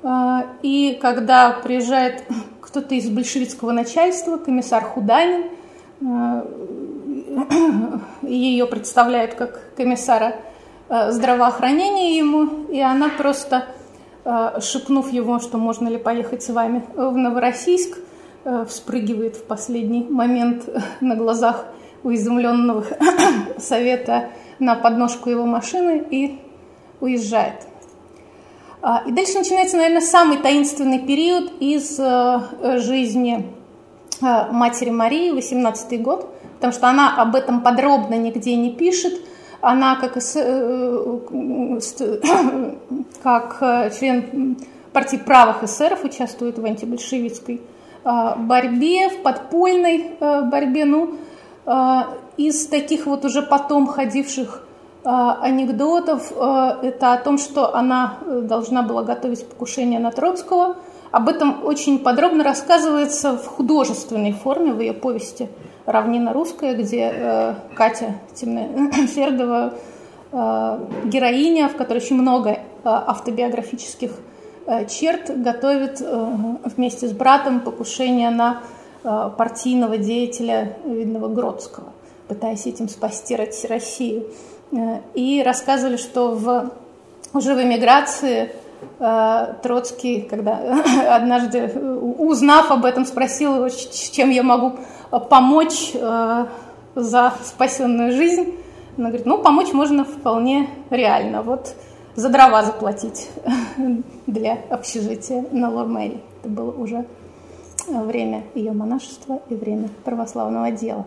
[0.03, 2.23] Э, и когда приезжает
[2.62, 5.45] кто-то из большевистского начальства, комиссар Худанин,
[6.01, 6.41] э,
[8.23, 10.36] ее представляют как комиссара
[10.89, 13.83] э, здравоохранения ему, и она просто, э,
[14.25, 17.97] шепнув ему, что можно ли поехать с вами в Новороссийск,
[18.67, 20.69] вспрыгивает в последний момент
[21.01, 21.65] на глазах
[22.03, 22.86] у изумленного
[23.57, 26.39] совета на подножку его машины и
[26.99, 27.67] уезжает.
[28.81, 33.45] А, и дальше начинается, наверное, самый таинственный период из э, жизни
[34.21, 39.13] э, матери Марии, 18 год, потому что она об этом подробно нигде не пишет.
[39.63, 41.19] Она как, э,
[43.23, 44.58] как член
[44.91, 47.62] партии правых эсеров участвует в антибольшевистской
[48.04, 50.84] борьбе, в подпольной борьбе.
[50.84, 51.15] Ну,
[52.36, 54.67] из таких вот уже потом ходивших
[55.04, 60.78] анекдотов это о том, что она э, должна была готовить покушение на Троцкого.
[61.12, 65.49] Об этом очень подробно рассказывается в художественной форме в ее повести
[65.86, 69.74] «Равнина русская», где э, Катя Темнофердова
[70.32, 74.12] э, героиня, в которой очень много автобиографических
[74.89, 78.62] черт, готовит вместе с братом покушение на
[79.04, 81.93] партийного деятеля видного Гродского,
[82.28, 84.26] пытаясь этим спасти Россию.
[84.74, 86.72] Э, и рассказывали, что в,
[87.34, 88.52] уже в эмиграции
[89.00, 90.84] э, Троцкий, когда
[91.15, 93.69] однажды, э, узнав об этом, спросил
[94.12, 94.80] чем я могу
[95.19, 95.93] помочь
[96.95, 98.56] за спасенную жизнь.
[98.97, 101.41] Она говорит, ну, помочь можно вполне реально.
[101.41, 101.76] Вот
[102.15, 103.30] за дрова заплатить
[104.28, 106.19] для общежития на Лормеле.
[106.41, 107.06] Это было уже
[107.88, 111.06] время ее монашества и время православного дела.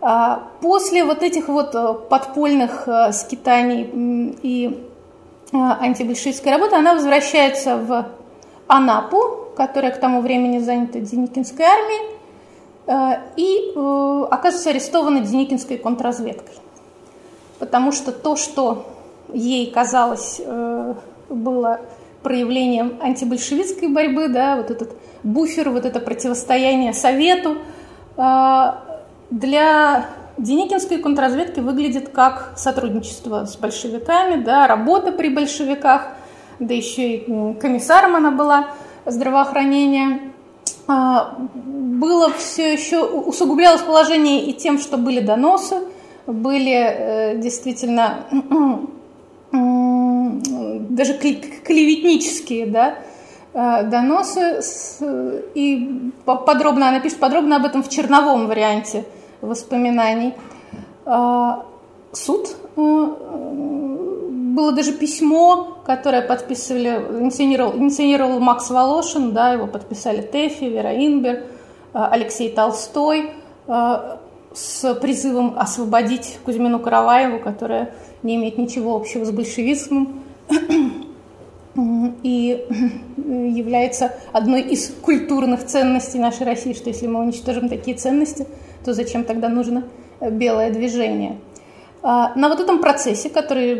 [0.00, 4.84] А, после вот этих вот э, подпольных э, скитаний и
[5.52, 8.06] э, антибольшевистской работы она возвращается в
[8.66, 12.15] Анапу, которая к тому времени занята Деникинской армией,
[12.88, 16.54] и оказывается арестована Деникинской контрразведкой.
[17.58, 18.86] Потому что то, что
[19.32, 20.40] ей казалось
[21.28, 21.80] было
[22.22, 27.58] проявлением антибольшевистской борьбы, да, вот этот буфер, вот это противостояние Совету,
[28.16, 30.06] для
[30.38, 36.08] Деникинской контрразведки выглядит как сотрудничество с большевиками, да, работа при большевиках,
[36.58, 38.68] да еще и комиссаром она была
[39.06, 40.32] здравоохранения.
[40.88, 45.80] А, было все еще, усугублялось положение и тем, что были доносы,
[46.26, 48.24] были э, действительно
[50.90, 52.98] даже клеветнические, да,
[53.52, 54.60] э, доносы,
[55.54, 59.04] и подробно, она пишет подробно об этом в черновом варианте
[59.40, 60.34] воспоминаний.
[61.04, 61.64] А,
[62.12, 63.06] суд э,
[64.56, 66.88] было даже письмо, которое подписывали,
[67.20, 71.44] инициировал, инициировал Макс Волошин, да, его подписали Тэфи, Вера Инбер,
[71.92, 73.32] а, Алексей Толстой
[73.68, 74.18] а,
[74.54, 77.92] с призывом освободить Кузьмину Караваеву, которая
[78.22, 80.22] не имеет ничего общего с большевизмом
[82.22, 82.64] и
[83.16, 88.46] является одной из культурных ценностей нашей России, что если мы уничтожим такие ценности,
[88.86, 89.84] то зачем тогда нужно
[90.22, 91.38] белое движение?
[92.02, 93.74] А, на вот этом процессе, который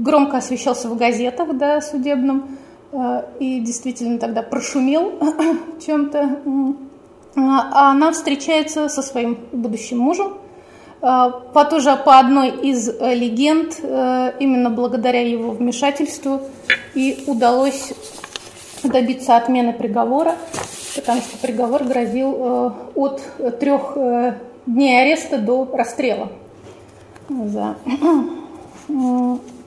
[0.00, 2.58] громко освещался в газетах да, судебном,
[2.92, 5.12] а, и действительно тогда прошумел
[5.86, 6.38] чем-то,
[7.36, 10.34] а, она встречается со своим будущим мужем,
[11.00, 16.42] по, тоже по одной из э, легенд, э, именно благодаря его вмешательству
[16.94, 17.94] и удалось
[18.84, 20.34] добиться отмены приговора,
[20.94, 23.22] потому что приговор грозил э, от
[23.60, 23.96] трех
[24.66, 26.28] дней ареста до расстрела.
[27.30, 27.76] За.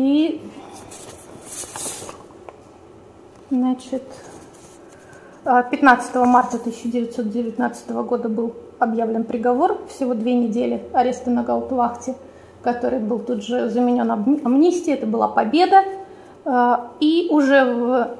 [0.00, 0.40] И,
[3.50, 4.02] значит,
[5.44, 12.14] 15 марта 1919 года был объявлен приговор, всего две недели ареста на Гауптвахте,
[12.62, 15.84] который был тут же заменен амнистией, это была победа.
[16.46, 18.10] А, и уже в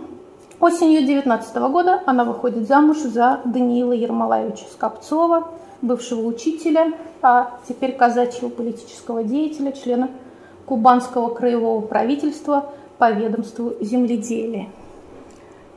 [0.60, 5.46] осенью 19 года она выходит замуж за Даниила Ермолаевича Скопцова,
[5.80, 10.08] бывшего учителя, а теперь казачьего политического деятеля, члена
[10.70, 14.68] Кубанского краевого правительства по ведомству земледелия.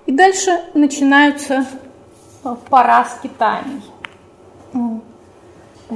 [0.06, 1.66] И дальше начинаются
[2.70, 3.82] пора скитаний.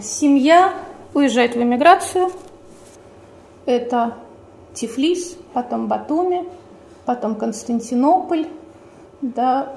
[0.02, 0.74] Семья
[1.14, 2.32] уезжает в эмиграцию.
[3.68, 4.16] Это
[4.74, 6.46] Тифлис, потом Батуми,
[7.06, 8.48] потом Константинополь.
[9.22, 9.74] Да.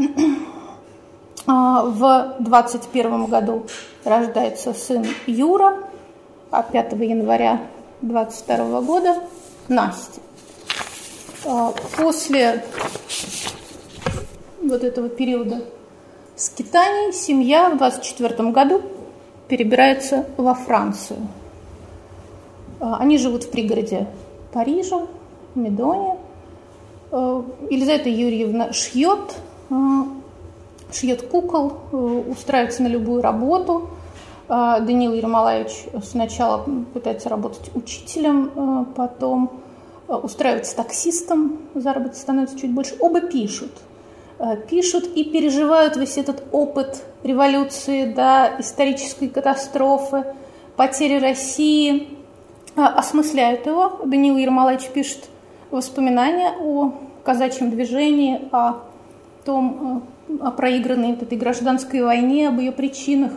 [1.46, 3.66] А, в 21 году
[4.04, 5.78] рождается сын Юра,
[6.50, 7.61] а 5 января
[8.02, 9.16] 22 года
[9.68, 10.20] Настя.
[11.46, 12.64] А, после
[14.62, 15.62] вот этого периода
[16.36, 18.82] скитаний семья в 24 году
[19.48, 21.18] перебирается во Францию.
[22.78, 24.06] А, они живут в пригороде
[24.52, 25.06] Парижа,
[25.54, 26.16] Медоне.
[27.10, 29.36] А, Елизавета Юрьевна шьет,
[30.90, 31.74] шьет кукол,
[32.28, 33.90] устраивается на любую работу.
[34.50, 39.60] Даниил Ермолаевич сначала пытается работать учителем, потом
[40.08, 42.96] устраивается таксистом, заработок становится чуть больше.
[42.98, 43.70] Оба пишут–
[44.68, 50.24] пишут и переживают весь этот опыт революции, да, исторической катастрофы,
[50.76, 52.16] потери России,
[52.74, 54.00] осмысляют его.
[54.04, 55.28] Даниил Ермолаевич пишет
[55.70, 58.76] воспоминания о казачьем движении, о
[59.44, 60.04] том,
[60.40, 63.32] о проигранной вот этой гражданской войне, об ее причинах.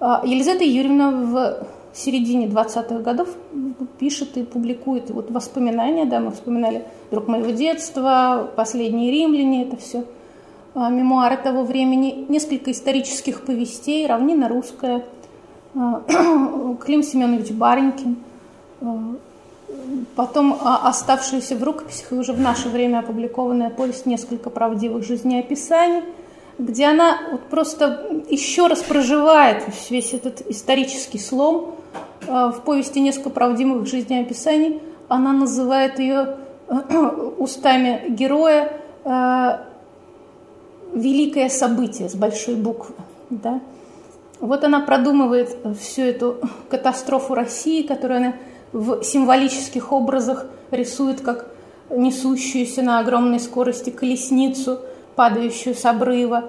[0.00, 3.28] Елизавета Юрьевна в середине 20-х годов
[3.98, 10.04] пишет и публикует вот воспоминания, да, мы вспоминали «Друг моего детства», «Последние римляне», это все
[10.74, 15.04] а, мемуары того времени, несколько исторических повестей, «Равнина русская»,
[15.74, 16.02] а,
[16.80, 18.16] Клим Семенович Баренькин,
[18.80, 19.14] а,
[20.14, 26.04] потом оставшаяся в рукописях и уже в наше время опубликованная повесть «Несколько правдивых жизнеописаний»,
[26.58, 31.78] где она вот просто еще раз проживает весь этот исторический слом,
[32.28, 36.36] Э, в повести «Несколько правдивых жизнеописаний» она называет ее
[37.38, 38.72] устами героя
[39.04, 39.58] э,
[40.92, 42.94] великое событие с большой буквы.
[43.30, 43.60] Да?
[44.40, 46.36] Вот она продумывает всю эту
[46.68, 48.34] катастрофу России, которую она
[48.72, 51.46] в символических образах рисует как
[51.90, 54.80] несущуюся на огромной скорости колесницу,
[55.18, 56.44] падающую с обрыва,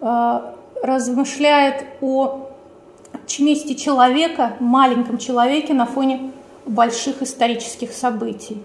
[0.00, 0.40] э,
[0.80, 2.48] размышляет о
[3.40, 6.30] месте человека, маленьком человеке на фоне
[6.64, 8.62] больших исторических событий.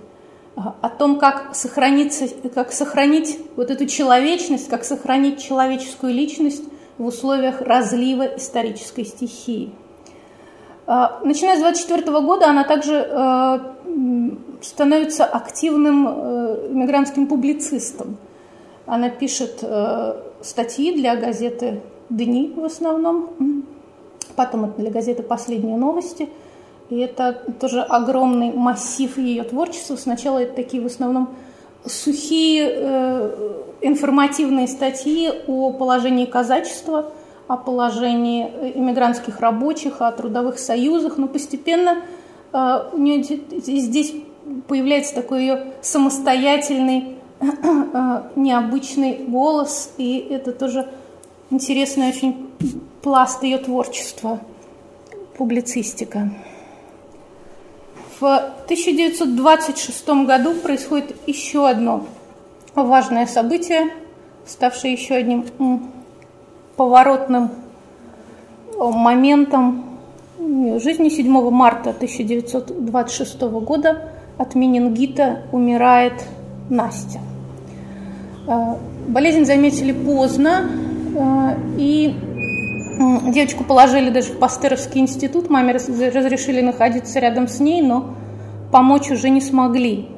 [0.56, 6.64] О том, как, сохраниться, как сохранить вот эту человечность, как сохранить человеческую личность
[7.00, 9.72] в условиях разлива исторической стихии.
[10.86, 13.60] А, начиная с 24 года она также э,
[14.62, 18.18] становится активным э, мигрантским публицистом.
[18.88, 23.66] Она пишет э, статьи для газеты «Дни» в основном,
[24.36, 26.30] потом для газеты «Последние новости».
[26.90, 29.98] И это тоже огромный массив ее творчества.
[29.98, 31.36] Сначала это такие в основном
[31.86, 37.12] сухие э, информативные статьи о положении казачества,
[37.50, 42.04] о положении иммигрантских рабочих, о трудовых союзах, но постепенно
[42.54, 44.14] э, у нее здесь
[44.70, 47.17] появляется такой ее самостоятельный,
[48.36, 50.88] необычный голос, и это тоже
[51.50, 52.50] интересный очень
[53.02, 54.40] пласт ее творчества,
[55.38, 56.32] публицистика.
[58.20, 62.06] В 1926 году происходит еще одно
[62.74, 63.92] важное событие,
[64.46, 65.46] ставшее еще одним
[66.76, 67.52] поворотным
[68.80, 70.00] моментом
[70.40, 76.26] жизни 7 марта 1926 года от менингита умирает
[76.70, 77.20] Настя.
[78.48, 78.76] Э,
[79.08, 80.70] болезнь заметили поздно,
[81.16, 82.16] э, и
[82.98, 88.16] Девочку положили даже в Пастеровский институт, маме разрешили находиться рядом с ней, но
[88.72, 90.10] помочь уже не смогли.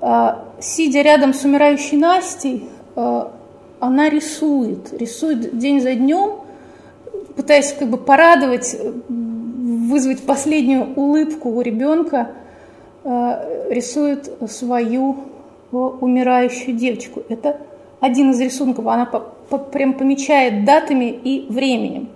[0.00, 6.36] А, сидя рядом с умирающей Настей, она рисует, рисует день за днем,
[7.36, 8.74] пытаясь как бы порадовать,
[9.10, 12.30] вызвать последнюю улыбку у ребенка,
[13.04, 15.16] рисует свою
[15.76, 17.22] умирающую девочку.
[17.28, 17.60] Это
[18.00, 22.08] один из рисунков, она по, прям помечает датами и временем.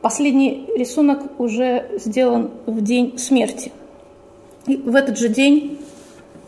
[0.00, 3.72] Последний рисунок уже сделан в день смерти.
[4.66, 5.78] И в этот же день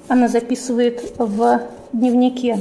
[0.09, 1.63] она записывает в
[1.93, 2.61] дневнике.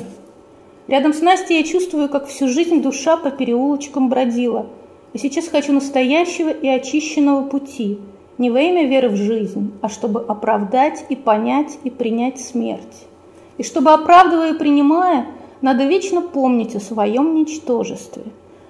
[0.87, 4.67] Рядом с Настей я чувствую, как всю жизнь душа по переулочкам бродила.
[5.13, 7.99] И сейчас хочу настоящего и очищенного пути,
[8.37, 13.05] не во имя веры в жизнь, а чтобы оправдать и понять и принять смерть.
[13.57, 15.27] И чтобы, оправдывая и принимая,
[15.61, 18.23] надо вечно помнить о своем ничтожестве.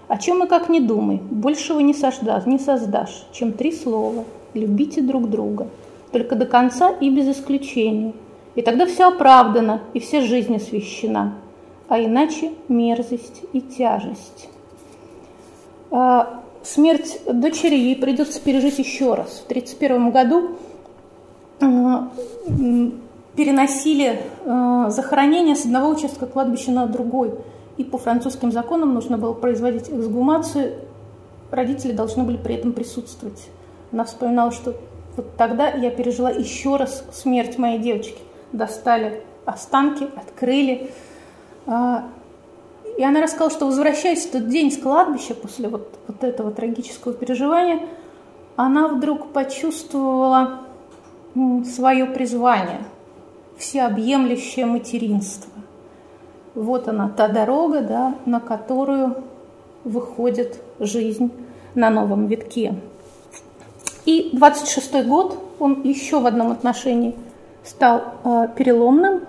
[0.07, 4.23] О чем и как не думай, большего не создашь, не создашь, чем три слова
[4.53, 5.67] «любите друг друга».
[6.11, 8.13] Только до конца и без исключений.
[8.53, 11.33] И тогда все оправдано, и вся жизнь освящена.
[11.89, 14.49] А иначе мерзость и тяжесть.
[15.91, 19.43] А, смерть дочери ей придется пережить еще раз.
[19.45, 20.51] В 1931 году
[21.59, 22.09] а,
[23.35, 27.33] переносили э, захоронение с одного участка кладбища на другой.
[27.77, 30.75] И по французским законам нужно было производить эксгумацию.
[31.51, 33.49] Родители должны были при этом присутствовать.
[33.91, 34.75] Она вспоминала, что
[35.17, 38.19] вот тогда я пережила еще раз смерть моей девочки.
[38.53, 40.91] Достали останки, открыли.
[41.67, 41.99] Э,
[42.97, 47.13] и она рассказала, что возвращаясь в тот день с кладбища после вот, вот этого трагического
[47.13, 47.81] переживания,
[48.55, 50.61] она вдруг почувствовала
[51.65, 52.79] свое призвание–
[53.57, 55.51] всеобъемлющее материнство.
[56.53, 59.23] Вот она, та дорога, да, на которую
[59.83, 61.31] выходит жизнь
[61.75, 62.75] на новом витке.
[64.05, 67.15] И 26-й год, он еще в одном отношении
[67.63, 69.21] стал э, переломным.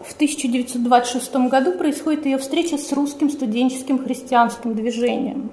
[0.00, 5.50] В 1926 году происходит ее встреча с русским студенческим христианским движением.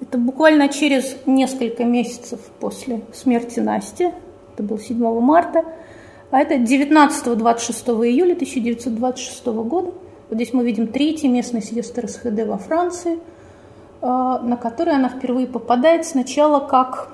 [0.00, 4.10] Это буквально через несколько месяцев после смерти Насти,
[4.52, 5.64] это был 7 марта,
[6.32, 9.92] а это 19-26 июля 1926 года.
[10.30, 13.18] Вот здесь мы видим третий местный съезд РСХД во Франции,
[14.00, 17.12] а, на который она впервые попадает сначала как,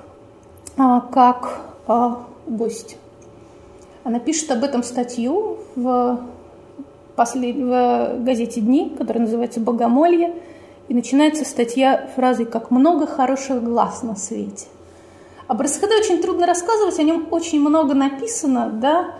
[0.77, 2.95] а, как а, гость.
[4.05, 6.21] Она пишет об этом статью в,
[7.17, 7.57] послед...
[7.57, 10.33] в газете «Дни», которая называется «Богомолье»,
[10.87, 14.67] и начинается статья фразой «Как много хороших глаз на свете».
[15.49, 19.15] Об РСХД очень трудно рассказывать, о нем очень много написано, да,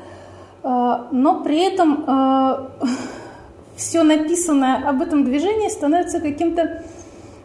[0.62, 2.86] э, но при этом э,
[3.76, 6.84] все написанное об этом движении становится каким-то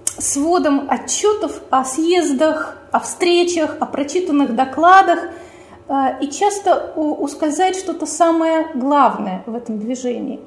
[0.04, 5.30] сводом отчетов о съездах, о встречах, о прочитанных докладах,
[5.88, 10.40] э, и часто ускользает что-то самое главное в этом движении.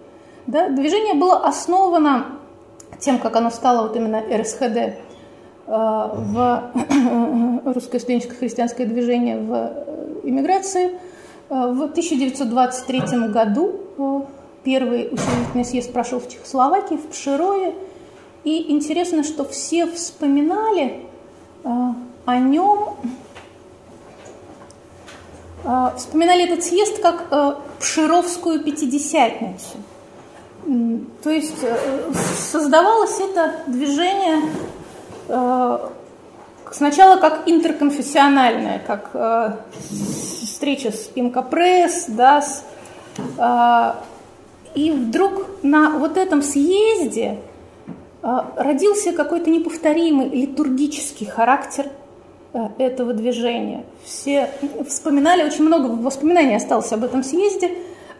[0.45, 0.69] Да?
[0.69, 2.27] Движение было основано
[2.99, 5.06] тем, как оно стало вот именно РСХД,
[5.67, 6.71] в
[7.73, 10.91] русское студенческое христианское движение в э, иммиграции.
[11.49, 14.27] Э, в 1923 году
[14.63, 17.75] первый учредительный съезд прошел в Чехословакии, в Пшерове.
[18.43, 21.01] И интересно, что все вспоминали
[21.63, 22.95] о нем,
[25.97, 29.77] вспоминали этот съезд как Пшеровскую пятидесятницу.
[31.23, 31.55] То есть
[32.51, 34.76] создавалось это движение Э,
[36.71, 39.51] сначала как интерконфессиональная, как э,
[40.43, 42.63] встреча с Пимкопресс, да, с,
[43.37, 43.91] э,
[44.75, 47.39] и вдруг на вот этом съезде
[48.21, 51.85] родился какой-то неповторимый литургический характер
[52.77, 53.85] этого движения.
[54.03, 54.49] Все
[54.87, 57.71] вспоминали, очень много воспоминаний осталось об этом съезде,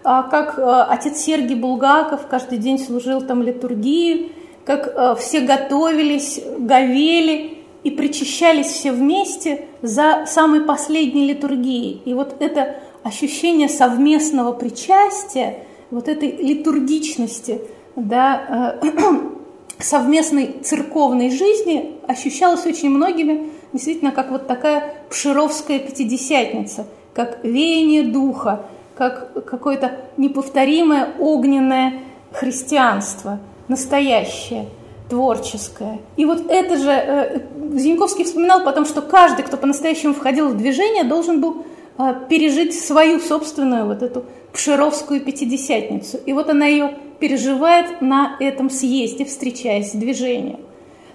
[0.04, 4.32] как отец Сергий Булгаков каждый день служил там литургии,
[4.68, 12.02] как все готовились, говели и причащались все вместе за самой последней литургией.
[12.04, 15.60] И вот это ощущение совместного причастия,
[15.90, 17.62] вот этой литургичности,
[17.96, 18.90] да, э,
[19.80, 28.66] совместной церковной жизни ощущалось очень многими действительно как вот такая пшеровская пятидесятница, как веяние духа,
[28.96, 32.02] как какое-то неповторимое огненное
[32.34, 34.68] христианство, настоящее,
[35.10, 36.00] творческое.
[36.16, 37.40] И вот это же э,
[37.74, 41.66] Зиньковский вспоминал потом, что каждый, кто по-настоящему входил в движение, должен был
[41.98, 46.18] а, пережить свою собственную вот эту Пшеровскую пятидесятницу.
[46.26, 50.60] И вот она ее переживает на этом съезде, встречаясь с движением.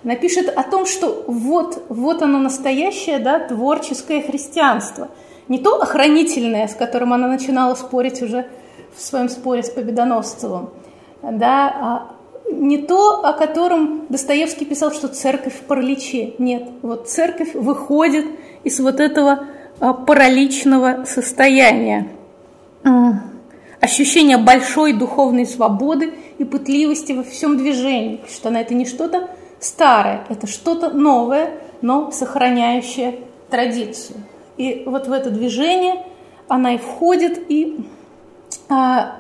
[0.03, 5.09] Напишет о том, что вот, вот оно настоящее да, творческое христианство.
[5.49, 8.47] Не то охранительное, с которым она начинала спорить уже
[8.97, 10.71] в своем споре с Победоносцевым,
[11.23, 12.13] да, а
[12.61, 16.35] не то, о котором Достоевский писал, что церковь в параличе.
[16.39, 18.27] Нет, вот церковь выходит
[18.65, 19.47] из вот этого
[19.81, 22.09] а, параличного состояния.
[23.81, 29.29] Ощущение большой духовной свободы и пытливости во всем движении, что она это не что-то
[29.59, 33.19] старое, это что-то новое, но сохраняющее
[33.51, 34.19] традицию.
[34.57, 36.05] И вот в это движение
[36.47, 37.85] она и входит, и,
[38.69, 39.17] а,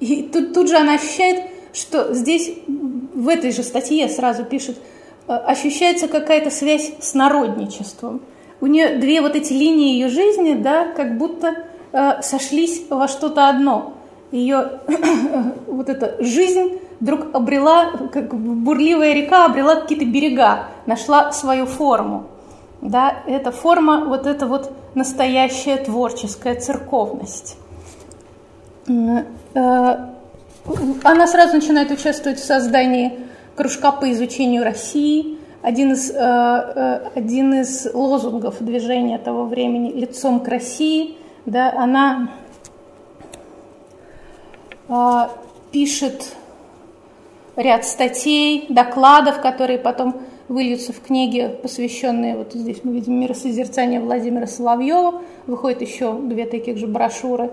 [0.00, 1.44] и тут, тут же она ощущает,
[1.76, 4.78] что здесь, в этой же статье сразу пишет,
[5.28, 8.22] а, ощущается какая-то связь с народничеством–
[8.60, 13.48] у нее две вот эти линии ее жизни, да, как будто э, сошлись во что-то
[13.48, 13.94] одно.
[14.32, 14.80] Ее
[15.66, 22.26] вот эта жизнь вдруг обрела, как бурливая река обрела какие-то берега, нашла свою форму.
[22.80, 27.58] Да, эта форма, вот эта вот настоящая творческая церковность.
[28.88, 29.24] Э,
[31.04, 33.18] она сразу начинает участвовать в создании
[33.54, 40.38] кружка по изучению России– один из, э, э, один из лозунгов движения того времени «Лицом
[40.38, 42.30] к России», да, она
[44.88, 45.28] э,
[45.72, 46.36] пишет
[47.56, 54.46] ряд статей, докладов, которые потом выльются в книги, посвященные, вот здесь мы видим «Миросозерцание» Владимира
[54.46, 57.50] Соловьева, выходит еще две таких же брошюры,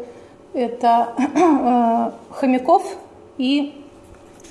[0.53, 2.97] это э, Хомяков
[3.37, 3.79] и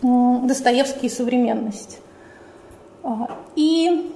[0.03, 2.00] Достоевский современность.
[3.55, 4.12] И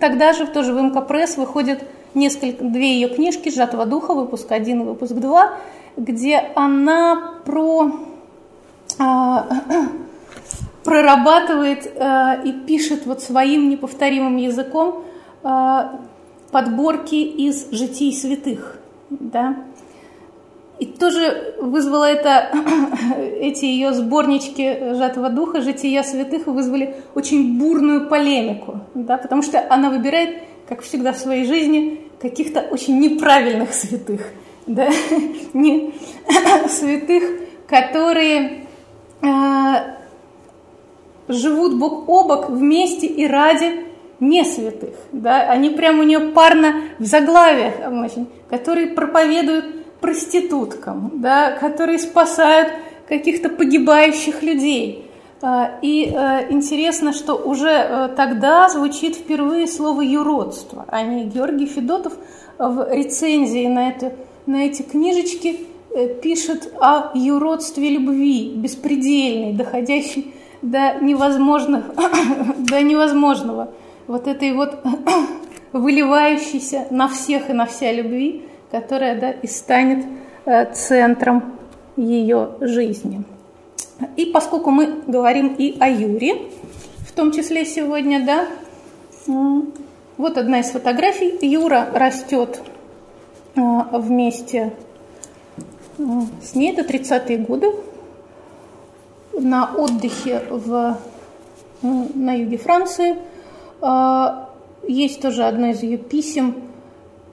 [0.00, 1.82] тогда же тоже в МК Пресс выходят
[2.14, 5.52] несколько, две ее книжки «Сжатого духа», выпуск 1 и выпуск 2,
[5.96, 7.92] где она про,
[8.98, 9.46] а,
[10.84, 15.04] прорабатывает а, и пишет вот своим неповторимым языком
[15.42, 16.00] а,
[16.50, 18.78] подборки из житий святых.
[19.10, 19.56] Да?
[20.78, 22.50] И тоже вызвало это,
[23.40, 29.90] эти ее сборнички «Жатого духа», «Жития святых» вызвали очень бурную полемику, да, потому что она
[29.90, 34.28] выбирает, как всегда в своей жизни, каких-то очень неправильных святых,
[34.66, 34.88] да,
[35.52, 35.94] не,
[36.68, 37.22] святых,
[37.66, 38.64] которые
[39.20, 39.26] э,
[41.28, 43.86] живут бок о бок вместе и ради
[44.20, 51.52] не святых, да, они прямо у нее парно в заглавиях очень, которые проповедуют проституткам, да,
[51.52, 52.72] которые спасают
[53.08, 55.08] каких-то погибающих людей.
[55.40, 61.66] А, и э, интересно, что уже э, тогда звучит впервые слово «юродство», а не Георгий
[61.66, 62.12] Федотов
[62.58, 64.12] в рецензии на, это,
[64.46, 70.32] на эти книжечки э, пишет о юродстве любви, беспредельной, доходящей
[70.62, 71.86] до невозможных,
[72.58, 73.72] до невозможного,
[74.06, 74.78] вот этой вот
[75.72, 78.42] выливающейся на всех и на вся любви,
[78.72, 80.04] которая да, и станет
[80.46, 81.58] э, центром
[81.96, 83.22] ее жизни.
[84.16, 86.48] И поскольку мы говорим и о Юре,
[87.06, 88.48] в том числе сегодня, да,
[90.16, 91.38] вот одна из фотографий.
[91.46, 92.60] Юра растет
[93.54, 93.60] э,
[93.92, 94.72] вместе
[95.98, 96.02] э,
[96.42, 97.66] с ней, это 30-е годы,
[99.38, 100.98] на отдыхе в,
[101.82, 103.16] на юге Франции.
[104.86, 106.71] Есть тоже одно из ее писем,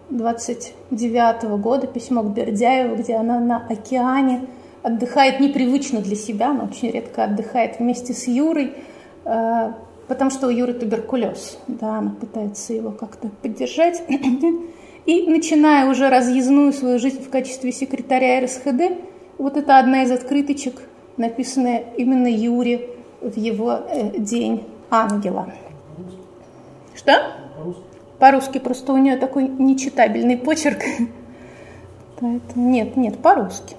[0.10, 4.47] 29 года письмо к Бердяеву, где она на океане
[4.82, 8.74] отдыхает непривычно для себя, она очень редко отдыхает вместе с Юрой,
[9.26, 9.72] э,
[10.07, 14.01] потому что у Юры туберкулез, да, она пытается его как-то поддержать.
[15.05, 18.97] И начиная уже разъездную свою жизнь в качестве секретаря РСХД,
[19.38, 20.82] вот это одна из открыточек,
[21.18, 22.89] написанная именно Юре
[23.22, 25.51] в его э, день ангела.
[26.95, 27.14] Что?
[28.20, 30.84] По-русски просто у нее такой нечитабельный почерк.
[32.20, 33.76] Поэтому нет, нет, по-русски.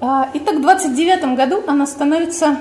[0.00, 2.58] А, итак, в 29 году она становится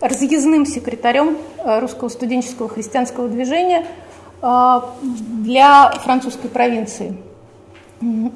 [0.00, 3.86] разъездным секретарем э, русского студенческого христианского движения
[4.42, 7.16] э, для французской провинции.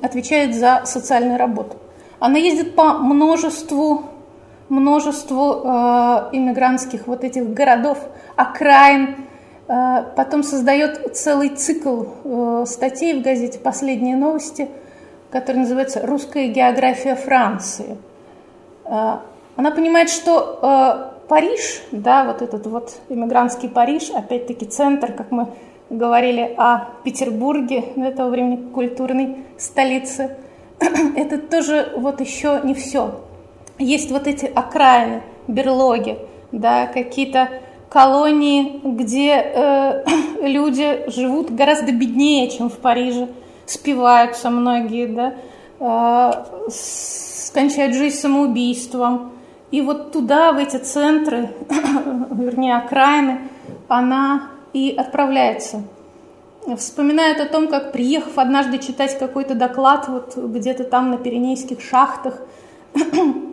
[0.02, 1.76] Отвечает за социальную работу.
[2.18, 4.04] Она ездит по множеству,
[4.68, 7.98] множеству э, иммигрантских вот этих городов,
[8.36, 9.16] окраин,
[9.66, 14.68] потом создает целый цикл статей в газете «Последние новости»,
[15.32, 17.96] который называется «Русская география Франции».
[18.84, 25.48] Она понимает, что Париж, да, вот этот вот иммигрантский Париж, опять-таки центр, как мы
[25.90, 30.36] говорили о Петербурге, этого времени культурной столице,
[31.16, 33.20] это тоже вот еще не все.
[33.78, 36.18] Есть вот эти окраины, берлоги,
[36.52, 37.48] да, какие-то
[37.90, 40.04] колонии, где э,
[40.42, 43.28] люди живут гораздо беднее, чем в Париже,
[43.66, 45.34] спиваются многие, да,
[45.80, 49.32] э, скончают жизнь самоубийством,
[49.70, 51.50] и вот туда, в эти центры,
[52.30, 53.40] вернее, окраины,
[53.88, 55.82] она и отправляется.
[56.76, 62.40] Вспоминает о том, как, приехав однажды читать какой-то доклад вот где-то там на Пиренейских шахтах,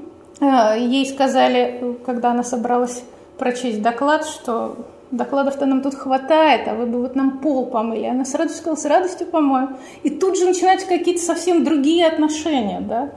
[0.78, 3.04] ей сказали, когда она собралась
[3.38, 4.78] прочесть доклад, что
[5.12, 8.06] докладов-то нам тут хватает, а вы бы вот нам пол помыли.
[8.06, 9.78] Она с радостью сказала, с радостью помою.
[10.02, 13.10] И тут же начинаются какие-то совсем другие отношения, да,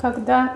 [0.00, 0.54] когда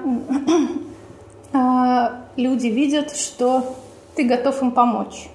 [1.53, 3.77] а, люди видят, что
[4.17, 5.29] ты готов им помочь.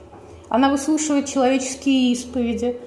[0.49, 2.79] Она выслушивает человеческие исповеди,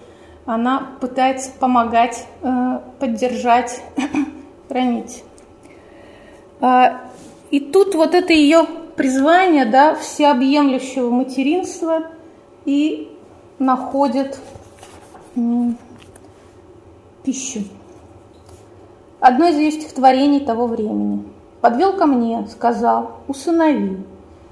[0.47, 3.83] она пытается помогать, э, поддержать,
[4.69, 5.23] хранить.
[7.51, 12.03] И тут вот это ее призвание, да, всеобъемлющего материнства
[12.65, 13.11] и
[13.59, 14.39] находит
[17.25, 17.61] пищу.
[19.21, 21.25] Одно из ее стихотворений того времени–
[21.61, 23.99] Подвел ко мне, сказал, усынови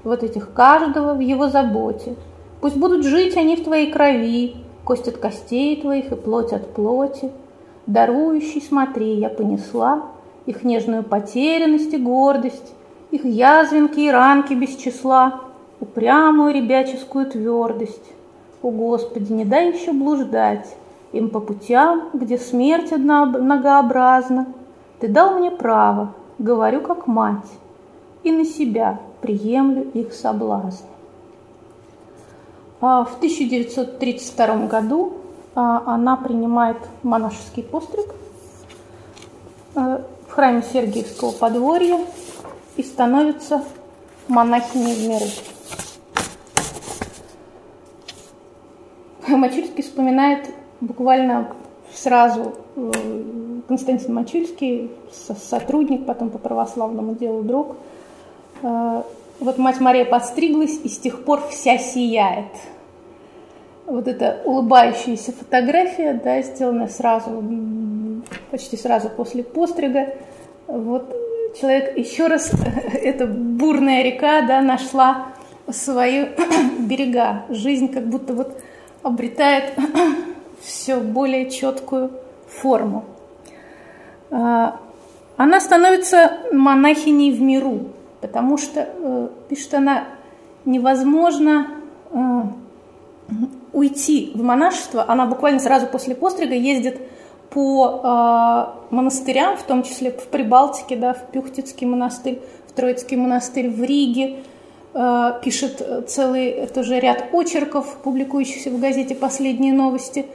[0.03, 2.15] вот этих каждого в его заботе.
[2.61, 7.31] Пусть будут жить они в твоей крови, кость от костей твоих и плоть от плоти.
[7.87, 10.03] Дарующий, смотри, я понесла
[10.45, 12.73] их нежную потерянность и гордость,
[13.11, 15.41] их язвинки и ранки без числа,
[15.79, 18.11] упрямую ребяческую твердость.
[18.61, 20.75] О, Господи, не дай еще блуждать
[21.11, 24.47] им по путям, где смерть одна многообразна.
[24.99, 27.49] Ты дал мне право говорю как мать,
[28.23, 30.85] и на себя приемлю их соблазн.
[32.81, 35.13] А в 1932 году
[35.53, 38.05] а, она принимает монашеский постриг
[39.75, 41.99] э, в храме Сергиевского подворья
[42.79, 43.61] и становится
[44.29, 45.25] монахиней в миру.
[49.37, 50.49] Мачульский вспоминает
[50.79, 51.53] буквально
[51.93, 52.91] сразу э,
[53.67, 57.75] Константин Мачульский, сотрудник потом по православному делу, друг.
[58.61, 59.03] Э,
[59.41, 62.47] вот мать Мария подстриглась и с тех пор вся сияет.
[63.87, 67.43] Вот эта улыбающаяся фотография, да, сделанная сразу,
[68.51, 70.13] почти сразу после пострига.
[70.67, 71.13] Вот
[71.59, 72.51] человек еще раз,
[72.93, 75.27] эта бурная река, да, нашла
[75.71, 76.25] свои
[76.79, 77.45] берега.
[77.49, 78.61] Жизнь как будто вот
[79.03, 79.73] обретает
[80.61, 82.11] все более четкую
[82.47, 83.05] форму.
[84.31, 84.79] А,
[85.37, 87.87] она становится монахиней в миру,
[88.19, 90.05] потому что, э, пишет она,
[90.65, 91.67] невозможно
[92.11, 92.41] э,
[93.71, 95.05] уйти в монашество.
[95.07, 96.99] Она буквально сразу после пострига ездит
[97.49, 103.69] по э, монастырям, в том числе в Прибалтике, да, в Пюхтицкий монастырь, в Троицкий монастырь,
[103.69, 104.37] в Риге,
[105.43, 110.25] пишет целый тоже ряд очерков, публикующихся в газете «Последние новости»,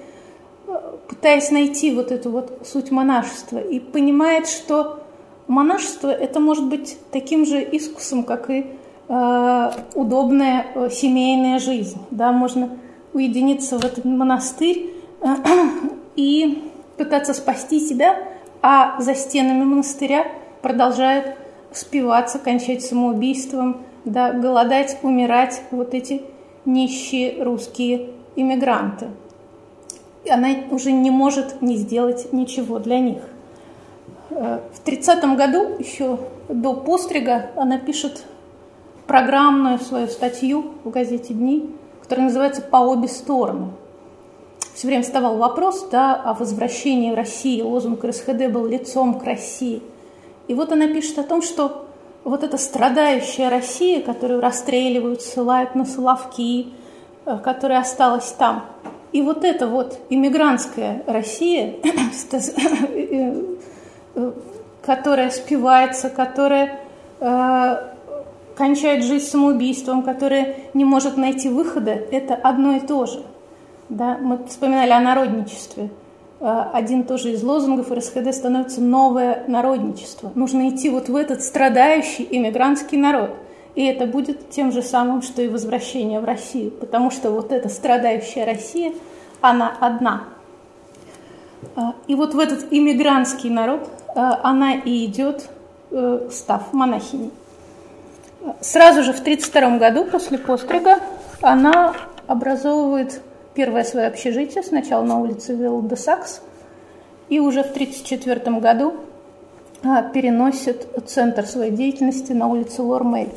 [1.08, 5.00] пытаясь найти вот эту вот суть монашества, и понимает, что
[5.46, 8.66] монашество это может быть таким же искусом, как и
[9.08, 11.98] э, удобная э, семейная жизнь.
[12.10, 12.70] Да, можно
[13.12, 14.90] уединиться в этот монастырь
[15.20, 15.26] э,
[16.16, 16.62] и
[16.96, 18.16] пытаться спасти себя,
[18.62, 20.26] а за стенами монастыря
[20.62, 21.36] продолжают
[21.72, 26.22] спиваться, кончать самоубийством, да, голодать, умирать вот эти
[26.64, 29.08] нищие русские иммигранты
[30.30, 33.22] она уже не может не сделать ничего для них.
[34.30, 36.18] Э, в 30 году, еще
[36.48, 38.24] до пострига, она пишет
[39.06, 41.70] программную свою статью в газете «Дни»,
[42.02, 43.68] которая называется «По обе стороны».
[44.74, 47.62] Все время вставал вопрос да, о возвращении в России.
[47.62, 49.82] Лозунг РСХД был «Лицом к России».
[50.48, 51.86] И вот она пишет о том, что
[52.24, 56.72] вот эта страдающая Россия, которую расстреливают, ссылают на Соловки,
[57.24, 58.64] э, которая осталась там,
[59.12, 61.74] и вот эта вот иммигрантская Россия,
[64.84, 66.80] которая спивается, которая
[68.56, 73.22] кончает жизнь самоубийством, которая не может найти выхода, это одно и то же.
[73.88, 74.18] Да?
[74.20, 75.90] Мы вспоминали о народничестве.
[76.40, 80.32] А, один тоже из лозунгов РСХД становится новое народничество.
[80.34, 83.30] Нужно идти вот в этот страдающий иммигрантский народ.
[83.74, 86.70] И это будет тем же самым, что и возвращение в Россию.
[86.70, 88.92] Потому что вот эта страдающая Россия,
[89.40, 90.24] она одна.
[91.76, 95.48] А, и вот в этот иммигрантский народ а, она и идет,
[95.90, 97.30] э, став монахиней.
[98.60, 100.98] Сразу же в 1932 году после пострига
[101.40, 101.94] она
[102.26, 103.22] образовывает
[103.54, 106.40] первое свое общежитие, сначала на улице Вилл-де-Сакс,
[107.28, 108.94] и уже в 1934 году
[109.82, 113.28] а, переносит центр своей деятельности на улицу Лормей.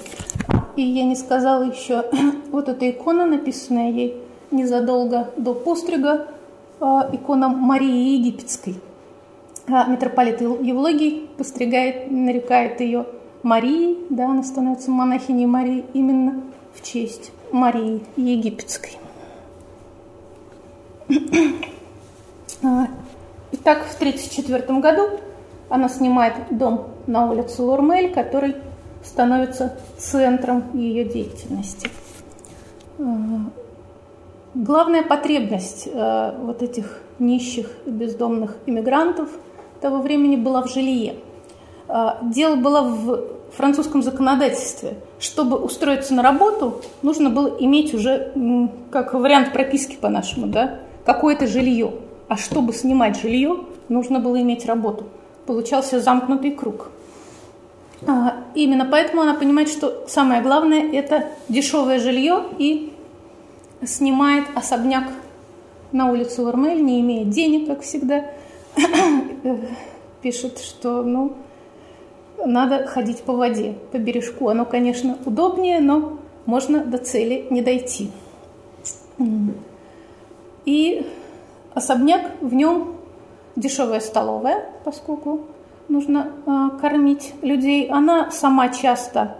[0.75, 2.05] И я не сказала еще,
[2.51, 4.17] вот эта икона, написанная ей
[4.51, 6.27] незадолго до пострига,
[6.79, 8.75] а, икона Марии Египетской.
[9.67, 13.05] А, митрополит Евлогий постригает, нарекает ее
[13.43, 16.41] Марии, да, она становится монахиней Марии именно
[16.73, 18.91] в честь Марии Египетской.
[23.51, 25.19] Итак, в 1934 году
[25.69, 28.55] она снимает дом на улице Лурмель, который
[29.03, 31.89] становится центром ее деятельности.
[32.99, 33.03] А,
[34.53, 39.29] главная потребность а, вот этих нищих и бездомных иммигрантов
[39.81, 41.15] того времени была в жилье–
[41.87, 43.21] а, дело было в
[43.55, 44.95] французском законодательстве.
[45.19, 48.31] Чтобы устроиться на работу, нужно было иметь уже,
[48.91, 51.93] как вариант прописки по-нашему, да, какое-то жилье.
[52.27, 55.05] А чтобы снимать жилье, нужно было иметь работу.
[55.45, 56.91] Получался замкнутый круг.
[58.05, 62.93] А, именно поэтому она понимает, что самое главное– это дешевое жилье и
[63.85, 65.05] снимает особняк
[65.93, 68.25] на улице Лармель, не имея денег, как всегда.
[70.21, 71.37] Пишет, что, ну,
[72.45, 74.49] надо ходить по воде, по бережку.
[74.49, 78.11] Оно, конечно, удобнее, но можно до цели не дойти.
[80.67, 81.07] И
[81.73, 82.97] особняк, в нем
[83.55, 85.45] дешевая столовая, поскольку
[85.87, 87.87] нужно э, кормить людей.
[87.89, 89.37] Она сама часто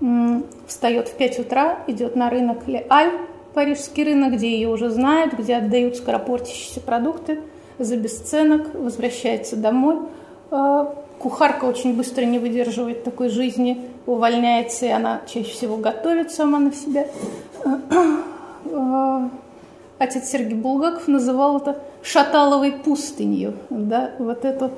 [0.00, 3.12] э, встает в 5 утра, идет на рынок Ле-Аль,
[3.54, 7.42] парижский рынок, где ее уже знают, где отдают скоропортящиеся продукты
[7.78, 9.98] за бесценок, возвращается домой.
[10.50, 10.86] Э,
[11.20, 16.72] Кухарка очень быстро не выдерживает такой жизни, увольняется, и она чаще всего готовит сама на
[16.72, 17.06] себя.
[19.98, 24.70] Отец Сергей Булгаков называл это шаталовой пустынью, да, вот эту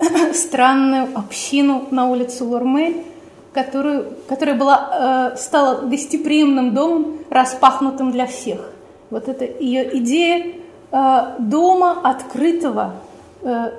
[0.34, 3.04] странную общину на улице Лурмель,
[3.52, 8.72] которую, которая была, э, стала гостеприимным домом, распахнутым для всех.
[9.10, 10.54] Вот это ее идея
[10.90, 12.94] э, дома открытого
[13.42, 13.70] э,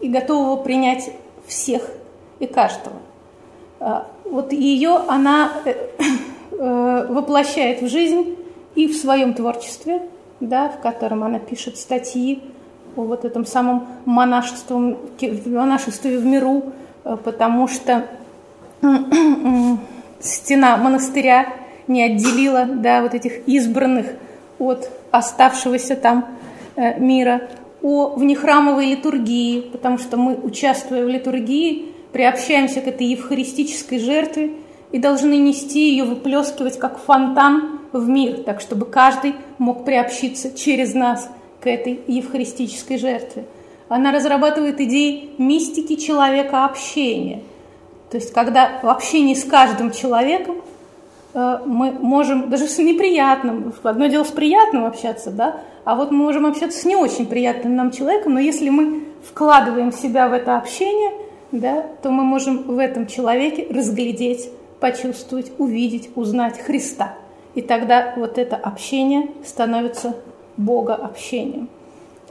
[0.00, 1.12] и готового принять
[1.46, 1.88] всех
[2.40, 2.96] и каждого.
[3.78, 5.52] А, вот ее она
[6.50, 8.36] воплощает в жизнь
[8.74, 10.02] и в своем творчестве,
[10.48, 12.42] да, в котором она пишет статьи
[12.96, 14.96] о вот этом самом монашестве,
[15.46, 16.72] монашестве в миру,
[17.04, 18.06] э, потому что
[20.20, 21.46] стена монастыря
[21.86, 24.06] не отделила да, вот этих избранных
[24.58, 26.26] от оставшегося там
[26.98, 27.42] мира.
[27.82, 34.52] О внехрамовой литургии, потому что мы, участвуя в литургии, приобщаемся к этой евхаристической жертве
[34.92, 40.94] и должны нести ее, выплескивать как фонтан в мир, так чтобы каждый мог приобщиться через
[40.94, 41.30] нас
[41.60, 43.44] к этой евхаристической жертве.
[43.88, 47.42] Она разрабатывает идеи мистики человека общения.
[48.10, 50.56] То есть, когда в общении с каждым человеком
[51.34, 56.18] э, мы можем, даже с неприятным, одно дело с приятным общаться, да, а вот мы
[56.18, 60.56] можем общаться с не очень приятным нам человеком, но если мы вкладываем себя в это
[60.56, 61.12] общение,
[61.52, 67.14] да, то мы можем в этом человеке разглядеть, почувствовать, увидеть, узнать Христа.
[67.54, 70.16] И тогда вот это общение становится
[70.56, 71.68] Бога общением.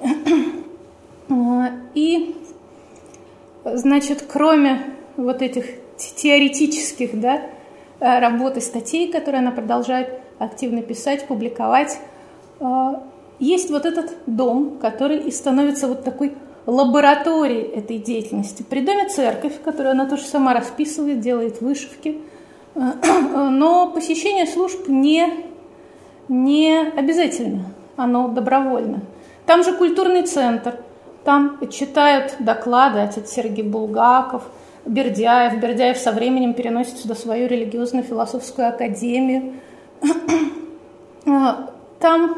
[1.94, 2.36] И,
[3.64, 4.82] значит, кроме
[5.16, 5.66] вот этих
[5.98, 7.42] теоретических да,
[8.00, 11.98] работ и статей, которые она продолжает активно писать, публиковать,
[13.40, 16.34] есть вот этот дом, который и становится вот такой
[16.66, 18.64] лабораторией этой деятельности.
[18.64, 22.22] При доме церковь, которую она тоже сама расписывает, делает вышивки,
[22.76, 25.46] но посещение служб не,
[26.28, 27.66] не обязательно,
[27.96, 29.02] оно добровольно.
[29.46, 30.80] Там же культурный центр,
[31.24, 34.44] там читают доклады отец Сергей Булгаков,
[34.86, 35.60] Бердяев.
[35.60, 39.54] Бердяев со временем переносит сюда свою религиозно-философскую академию.
[42.00, 42.38] Там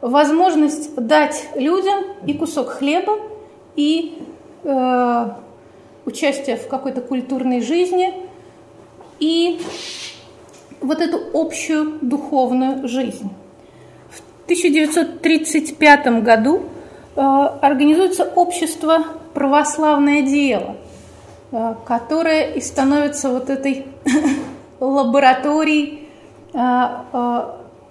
[0.00, 3.18] возможность дать людям и кусок хлеба,
[3.76, 4.22] и
[4.62, 5.28] э,
[6.06, 8.14] участие в какой-то культурной жизни,
[9.20, 9.60] и
[10.80, 13.30] вот эту общую духовную жизнь.
[14.10, 16.62] В 1935 году
[17.16, 18.98] э, организуется общество
[19.32, 20.76] «Православное дело»,
[21.52, 23.86] э, которое и становится вот этой
[24.80, 26.08] лабораторией
[26.52, 26.86] э,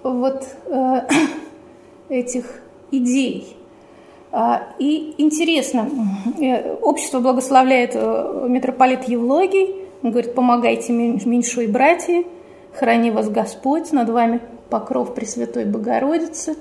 [0.04, 0.48] вот
[2.10, 2.46] этих
[2.92, 3.58] идей.
[4.32, 5.90] А, и интересно,
[6.82, 12.24] общество благословляет митрополит Евлогий, он говорит, помогайте меньшой братья,
[12.74, 16.56] храни вас Господь, над вами покров Пресвятой Богородицы.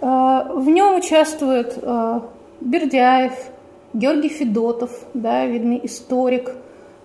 [0.00, 2.20] А, в нем участвуют э,
[2.60, 3.32] Бердяев,
[3.94, 6.54] Георгий Федотов, да, видный историк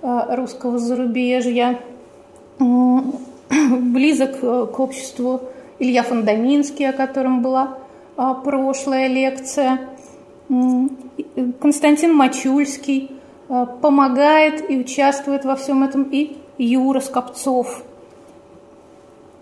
[0.02, 1.80] русского зарубежья,
[2.60, 5.42] близок к обществу
[5.80, 7.78] Илья Фондаминский, о котором была
[8.16, 9.80] прошлая лекция–
[11.60, 13.17] Константин Мачульский э,
[13.48, 17.84] помогает и участвует во всем этом, и Юра Скопцов.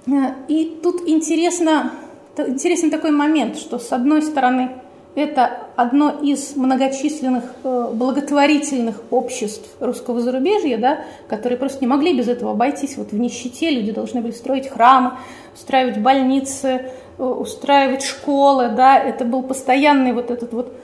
[0.07, 0.11] Э,
[0.47, 1.91] и тут интересно,
[2.37, 4.71] интересен такой момент, что с одной стороны
[5.15, 10.99] это одно из многочисленных э, благотворительных обществ русского зарубежья, да,
[11.29, 12.97] которые просто не могли без этого обойтись.
[12.97, 15.13] Вот в нищете люди должны были строить храмы,
[15.53, 20.75] устраивать больницы, устраивать школы, да, это был постоянный вот этот вот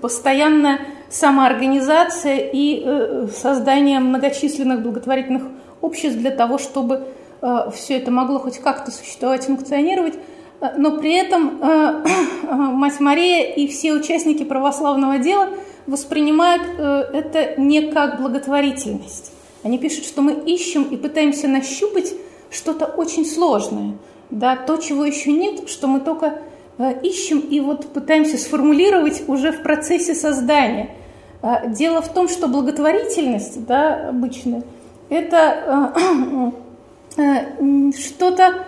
[0.00, 5.44] постоянная самоорганизация и э, создание многочисленных благотворительных
[5.80, 7.08] обществ для того, чтобы
[7.42, 10.14] э, все это могло хоть как-то существовать, функционировать.
[10.60, 11.60] Э, но при этом
[12.78, 15.50] Мать Мария и все участники православного дела
[15.86, 19.32] воспринимают это не как благотворительность.
[19.62, 22.14] Они пишут, что мы ищем и пытаемся нащупать
[22.50, 23.96] что-то очень сложное–
[24.30, 26.38] да, то, чего еще нет, что мы только
[27.02, 30.90] ищем и вот пытаемся сформулировать уже в процессе создания.
[31.42, 34.62] Э, дело в том, что благотворительность, да, обычно,
[35.08, 35.92] это
[37.16, 38.64] э, что-то,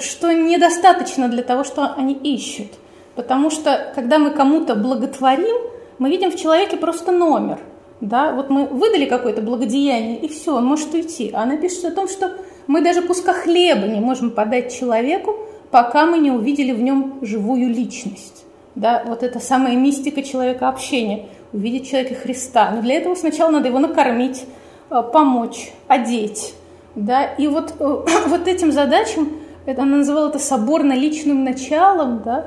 [0.00, 2.68] что недостаточно для того, что они ищут.
[3.14, 5.56] Потому что, когда мы кому-то благотворим,
[5.98, 7.58] мы видим в человеке просто номер.
[8.00, 8.32] Да?
[8.32, 11.30] Вот мы выдали какое-то благодеяние, и все, он может уйти.
[11.34, 12.32] А она пишет о том, что
[12.66, 15.36] мы даже куска хлеба не можем подать человеку,
[15.70, 18.44] пока мы не увидели в нем живую личность.
[18.74, 22.70] Да, вот это самая мистика человека общения, увидеть человека Христа.
[22.70, 24.44] Но для этого сначала надо его накормить,
[24.90, 26.54] э, помочь, одеть.
[26.94, 29.30] Да, и вот, э, вот этим задачам,
[29.66, 32.46] это, она называла это соборно-личным началом, да,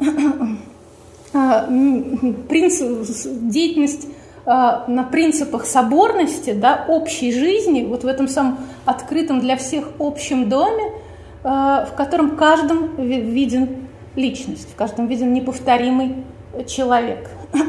[1.34, 1.66] а,
[2.48, 3.06] принцип,
[3.50, 4.06] деятельность
[4.44, 10.48] а, на принципах соборности, да, общей жизни, вот в этом самом открытом для всех общем
[10.48, 10.92] доме,
[11.42, 16.24] в котором каждом виден личность, в каждом виден неповторимый
[16.66, 17.30] человек.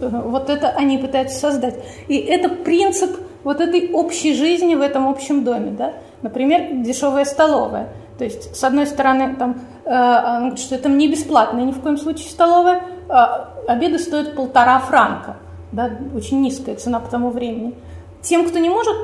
[0.00, 1.74] Вот это они пытаются создать.
[2.08, 5.72] И это принцип вот этой общей жизни в этом общем доме.
[5.72, 5.92] Да?
[6.22, 7.88] Например, дешевая столовая.
[8.16, 12.30] То есть, с одной стороны, там, э, что это не бесплатно, ни в коем случае
[12.30, 15.36] столовая, а обеды стоят полтора франка–
[15.72, 17.74] да, очень низкая цена по тому времени.
[18.22, 18.96] Тем, кто не может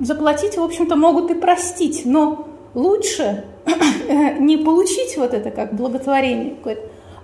[0.00, 3.44] заплатить, в общем-то, могут и простить, но лучше
[4.38, 6.56] не получить вот это как благотворение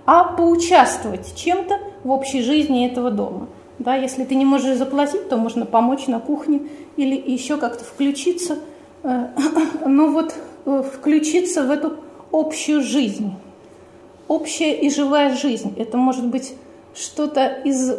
[0.05, 3.47] а поучаствовать чем-то в общей жизни этого дома.
[3.77, 6.61] Да, если ты не можешь заплатить, то можно помочь на кухне
[6.97, 8.57] или еще как-то включиться,
[9.03, 9.27] э,
[9.85, 10.33] ну вот
[10.65, 11.97] э, включиться в эту
[12.31, 13.33] общую жизнь.
[14.27, 15.75] Общая и живая жизнь.
[15.77, 16.55] Это может быть
[16.95, 17.93] что-то из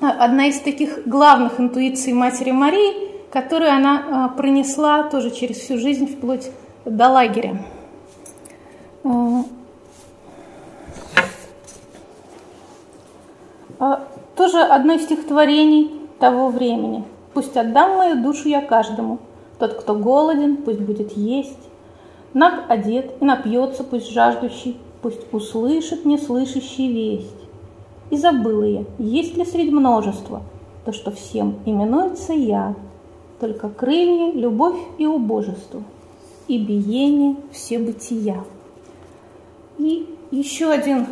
[0.00, 6.50] одна из таких главных интуиций Матери Марии, которую она пронесла тоже через всю жизнь вплоть
[6.84, 7.62] до лагеря.
[13.78, 14.06] А,
[14.36, 17.04] тоже одно из стихотворений того времени.
[17.32, 19.18] «Пусть отдам мою душу я каждому,
[19.58, 21.58] тот, кто голоден, пусть будет есть,
[22.34, 27.34] наг одет и напьется, пусть жаждущий, пусть услышит неслышащий весть.
[28.10, 30.42] И забыла я, есть ли среди множества
[30.84, 32.74] то, что всем именуется я,
[33.38, 35.82] только крылья, любовь и убожество,
[36.50, 38.42] и биение все бытия.
[39.78, 41.06] И еще один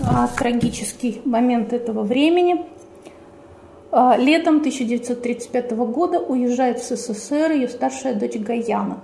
[0.00, 2.64] а, трагический момент этого времени.
[3.90, 9.00] А, летом 1935 года уезжает в СССР ее старшая дочь Гаяна.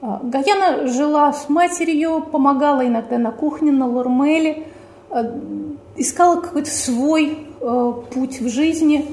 [0.00, 4.66] А, Гаяна жила с матерью, помогала иногда на кухне, на Лурмеле,
[5.10, 5.38] а,
[5.96, 9.04] искала какой-то свой путь в жизни,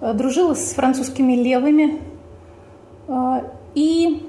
[0.00, 2.00] дружила с французскими левыми.
[3.76, 4.27] И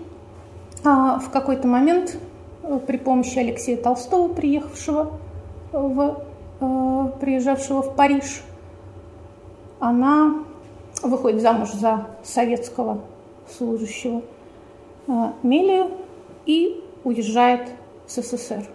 [0.84, 2.18] в какой-то момент
[2.88, 5.12] при помощи Алексея Толстого, приехавшего
[5.72, 6.24] в,
[7.20, 8.42] приезжавшего в Париж,
[9.80, 10.44] она
[11.02, 13.02] выходит замуж за советского
[13.58, 14.22] служащего
[15.44, 15.92] Мелию
[16.46, 17.70] и уезжает
[18.06, 18.68] в СССР.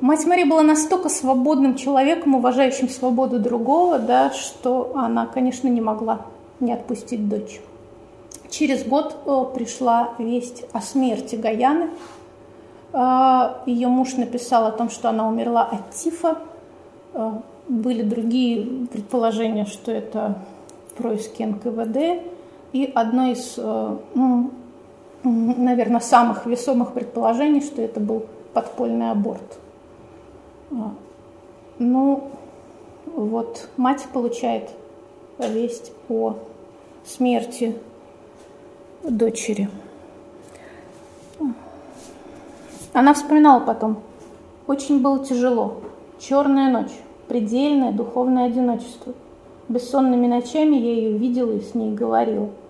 [0.00, 6.26] Мать Мария была настолько свободным человеком, уважающим свободу другого, да, что она, конечно, не могла
[6.58, 7.60] не отпустить дочь.
[8.52, 11.88] Через год о, пришла весть о смерти Гаяны.
[12.92, 16.36] А, Ее муж написал о том, что она умерла от тифа.
[17.14, 20.38] А, были другие предположения, что это
[20.98, 22.22] происки НКВД.
[22.74, 24.50] И одно из ну,
[25.24, 29.58] наверное, самых весомых предположений, что это был подпольный аборт.
[31.78, 32.30] Ну,
[33.06, 34.68] вот мать получает
[35.38, 36.36] весть о
[37.06, 37.76] смерти
[39.02, 39.68] дочери.
[42.92, 43.98] Она вспоминала потом.
[44.66, 45.80] Очень было тяжело.
[46.18, 46.92] Черная ночь,
[47.28, 49.14] предельное духовное одиночество.
[49.68, 52.50] Бессонными ночами я ее видела и с ней говорила–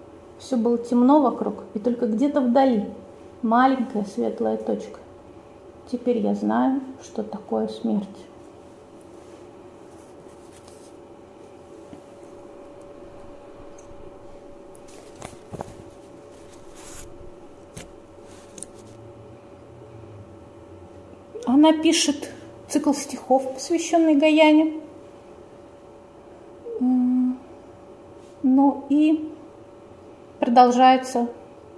[0.43, 2.85] все было темно вокруг, и только где-то вдали
[3.43, 4.99] маленькая светлая точка.
[5.91, 8.09] Теперь я знаю, что такое смерть.
[21.63, 22.29] Она пишет
[22.67, 24.81] цикл стихов, посвященный Гаяне.
[26.81, 29.31] Ну и
[30.41, 31.29] продолжается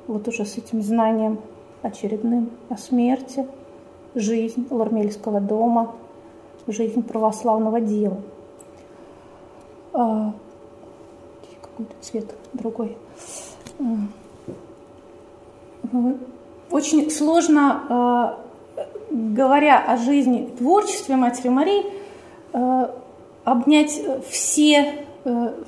[0.06, 1.38] вот уже с этим знанием
[1.82, 3.46] очередным о смерти,
[4.14, 5.94] жизнь Лармельского дома,
[6.66, 8.22] жизнь православного дела.
[9.92, 10.32] А,
[11.60, 12.96] какой-то цвет другой.
[13.78, 13.82] А,
[16.70, 18.43] очень сложно, а,
[19.14, 21.84] говоря о жизни и творчестве Матери Марии,
[23.44, 24.94] обнять все,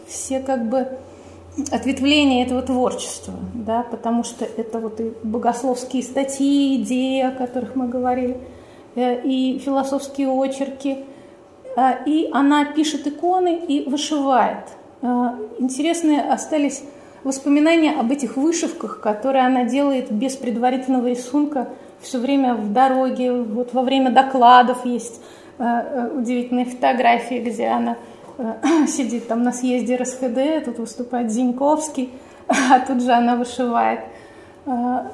[0.06, 0.98] все как бы
[1.72, 7.88] ответвление этого творчества, да, потому что это вот и богословские статьи, идеи, о которых мы
[7.88, 8.38] говорили,
[8.94, 11.04] э, и философские очерки,
[11.76, 14.68] э, и она пишет иконы и вышивает.
[15.00, 16.82] Э, интересные остались
[17.24, 21.68] воспоминания об этих вышивках, которые она делает без предварительного рисунка
[22.06, 25.20] все время в дороге, вот во время докладов есть
[25.58, 27.96] удивительные фотографии, где она
[28.38, 28.54] Э,
[28.86, 32.10] сидит там на съезде РСХД, тут выступает Зиньковский,
[32.48, 34.00] а тут же она вышивает.
[34.66, 35.08] Э,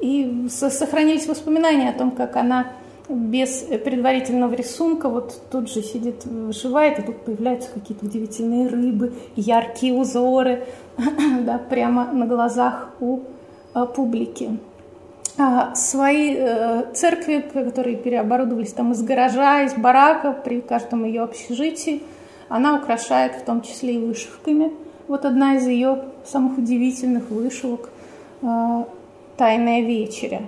[0.00, 2.72] и сохранились воспоминания о том, как она
[3.08, 9.94] без предварительного рисунка вот тут же сидит, вышивает, и тут появляются какие-то удивительные рыбы, яркие
[9.94, 10.66] узоры,
[11.42, 13.20] да, прямо на глазах у
[13.74, 14.58] э, публики.
[15.38, 16.36] А свои
[16.92, 22.02] церкви, которые переоборудовались там из гаража, из барака при каждом ее общежитии,
[22.48, 24.72] она украшает в том числе и вышивками.
[25.08, 27.88] Вот одна из ее самых удивительных вышивок
[28.42, 28.84] э,
[29.38, 30.42] «Тайная вечеря»,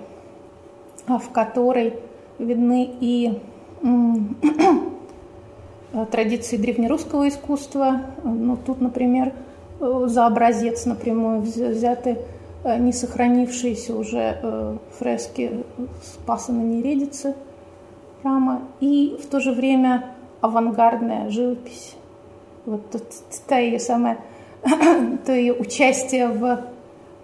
[1.07, 1.95] в которой
[2.37, 3.41] видны и
[6.11, 8.01] традиции древнерусского искусства.
[8.23, 9.33] Ну, тут, например,
[9.79, 12.17] за образец напрямую взяты э,
[12.65, 15.63] не сохранившиеся уже э, фрески
[16.03, 17.35] Спаса на Нередице
[18.21, 21.95] храма и в то же время авангардная живопись.
[22.65, 22.81] Вот
[23.47, 24.17] та ее самая,
[25.25, 26.65] то ее участие в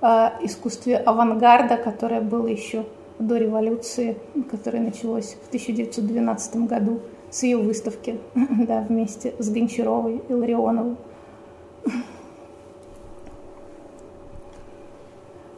[0.01, 2.85] э, искусстве авангарда, которое было еще
[3.17, 4.17] до революции,
[4.51, 6.99] которое началось в 1912 году
[7.31, 10.97] с ее выставки, да, вместе с Гончаровой и Ларионовой.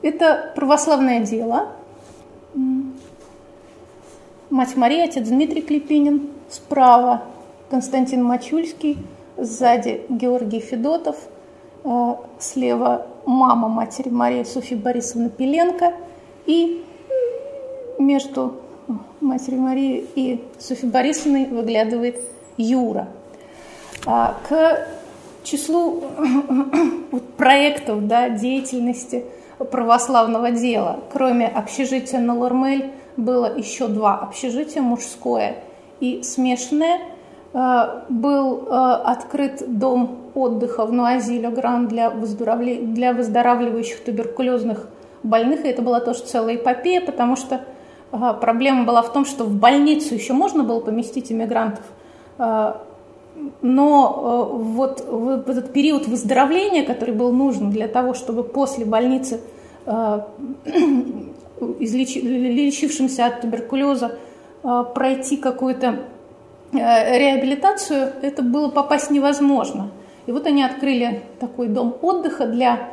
[0.04, 1.70] Это православное дело.
[4.50, 6.30] Мать Мария, отец Дмитрий Клепинин.
[6.50, 7.24] Справа
[7.72, 9.00] Константин Мачульский,
[9.38, 11.16] сзади Георгий Федотов,
[11.84, 15.94] э, слева мама матери Мария Софья Борисовна Пеленко
[16.46, 16.84] и
[17.98, 18.62] между
[19.22, 22.20] матерью Марии и Софьей Борисовной выглядывает
[22.58, 23.08] Юра.
[24.06, 24.88] А, к
[25.44, 26.04] числу
[27.38, 29.26] проектов да, деятельности
[29.72, 35.58] православного дела, кроме общежития на Лормель, было еще два общежития, мужское
[36.00, 37.00] и смешанное–
[37.54, 44.88] Э, был э, открыт дом отдыха в Нуази-Ле-Гран для, для выздоравливающих туберкулезных
[45.22, 45.64] больных.
[45.64, 47.62] И это была тоже целая эпопея, потому что
[48.12, 51.86] э, проблема была в том, что в больницу еще можно было поместить иммигрантов,
[53.62, 59.40] но вот в этот период выздоровления, который был нужен для того, чтобы после больницы
[61.80, 64.18] излечившимся от туберкулеза
[64.62, 66.00] пройти какую-то
[66.72, 69.92] реабилитацию, это было попасть невозможно.
[70.26, 72.90] И вот они открыли такой дом отдыха для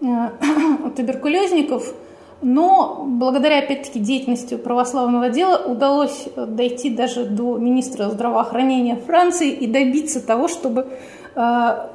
[0.96, 1.94] туберкулезников,
[2.42, 10.20] но благодаря, опять-таки, деятельности православного дела удалось дойти даже до министра здравоохранения Франции и добиться
[10.20, 10.88] того, чтобы
[11.36, 11.88] э,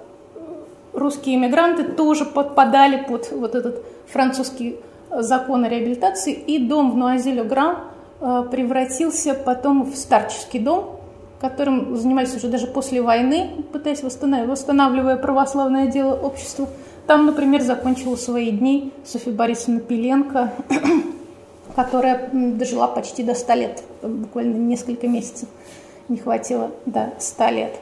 [0.94, 4.78] русские иммигранты тоже подпадали под вот этот французский
[5.12, 7.78] закон о реабилитации, и дом в Нуазеле-Гран
[8.20, 11.00] э, превратился потом в старческий дом,
[11.40, 16.68] которым занимались уже даже после войны, пытаясь восстанавливать, восстанавливая православное дело обществу.
[17.06, 20.52] Там, например, закончила свои дни Софья Борисовна Пеленко,
[21.76, 25.48] которая дожила почти до 100 лет, буквально несколько месяцев
[26.10, 27.76] не хватило до 100 лет.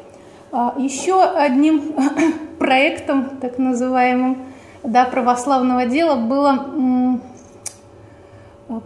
[0.51, 1.95] А еще одним
[2.59, 4.45] проектом, так называемым,
[4.86, 7.19] да, православного дела была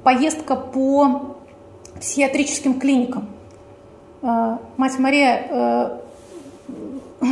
[0.04, 1.36] поездка по
[2.00, 3.28] психиатрическим клиникам.
[4.22, 6.00] А, мать Мария э,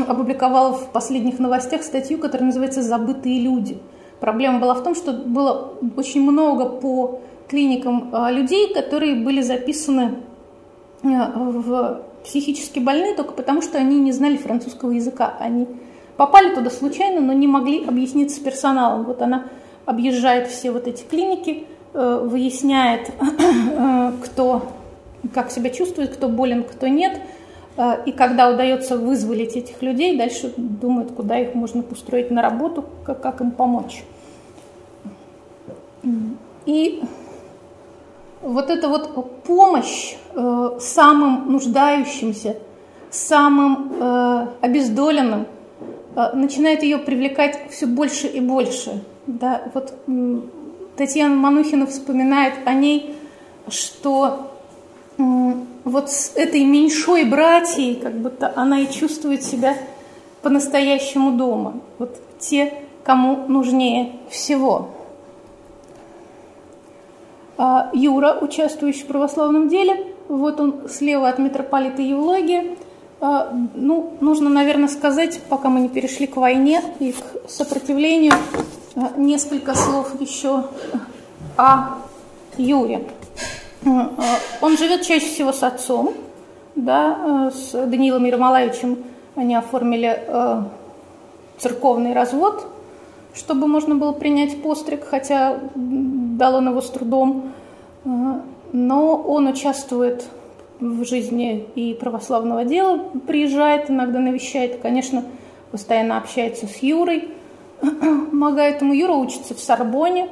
[0.07, 3.79] опубликовала в последних новостях статью, которая называется «Забытые люди».
[4.19, 10.15] Проблема была в том, что было очень много по клиникам а, людей, которые были записаны
[11.03, 15.37] в психически больные только потому, что они не знали французского языка.
[15.39, 15.67] Они
[16.17, 19.03] попали туда случайно, но не могли объясниться с персоналом.
[19.03, 19.45] Вот она
[19.85, 24.67] объезжает все вот эти клиники, э, выясняет, э, кто
[25.33, 27.21] как себя чувствует, кто болен, кто нет–
[27.77, 32.83] Э, и когда удается вызволить этих людей, дальше думают, куда их можно устроить на работу,
[33.05, 34.03] как, как им помочь.
[36.65, 37.03] И
[38.41, 40.15] вот эта вот помощь
[40.79, 42.57] самым нуждающимся,
[43.09, 43.91] самым
[44.61, 45.47] обездоленным,
[46.33, 49.03] начинает ее привлекать все больше и больше.
[49.27, 49.61] Да?
[49.73, 50.39] Вот э,
[50.95, 53.15] Татьяна Манухина вспоминает о ней,
[53.67, 54.51] что
[55.17, 59.75] вот с этой меньшой братьей, как будто она и чувствует себя
[60.41, 61.81] по-настоящему дома.
[61.97, 64.89] Вот те, кому нужнее всего.
[67.57, 72.75] А Юра, участвующий в православном деле, вот он слева от митрополита Евлогия.
[73.19, 78.33] А, ну, нужно, наверное, сказать, пока мы не перешли к войне и к сопротивлению,
[78.95, 80.65] а, несколько слов еще
[81.57, 81.97] о
[82.57, 83.07] Юре.
[83.85, 83.89] Э,
[84.61, 86.13] он живет чаще всего с отцом,
[86.75, 89.03] да, с Даниилом Ермолаевичем
[89.35, 90.23] они оформили
[91.57, 92.67] церковный развод,
[93.33, 97.51] чтобы можно было принять постриг, хотя дал он его с трудом.
[98.03, 100.25] Но он участвует
[100.79, 105.23] в жизни и православного дела, приезжает, иногда навещает, конечно,
[105.71, 107.29] постоянно общается с Юрой,
[107.81, 108.93] помогает ему.
[108.93, 110.29] Юра учится в Сорбоне,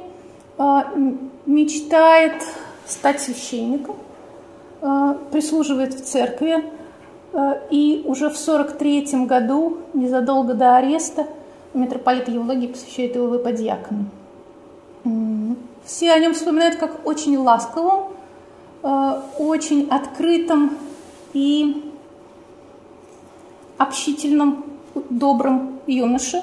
[1.46, 2.42] мечтает
[2.86, 3.96] стать священником,
[4.80, 6.64] э, прислуживает в церкви,
[7.32, 11.26] э, и уже в 43 году, незадолго до ареста,
[11.74, 14.06] митрополит Евлогий посвящает его выподьякону.
[15.84, 18.15] Все о нем вспоминают как очень ласковым,
[19.38, 20.76] очень открытым
[21.32, 21.92] и
[23.78, 24.64] общительным,
[25.10, 26.42] добрым юноше.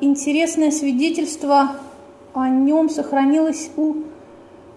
[0.00, 1.76] Интересное свидетельство
[2.34, 3.96] о нем сохранилось у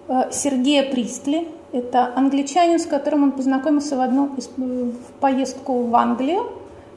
[0.09, 1.47] Э, Сергея Пристли.
[1.71, 6.51] Это англичанин, с которым он познакомился в одну из, в поездку в Англию,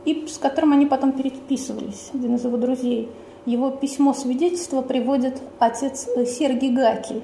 [0.06, 3.10] и с которым они потом переписывались, один из его друзей.
[3.44, 7.16] Его письмо свидетельство приводит отец э, Сергей Гаки.
[7.16, 7.20] Э,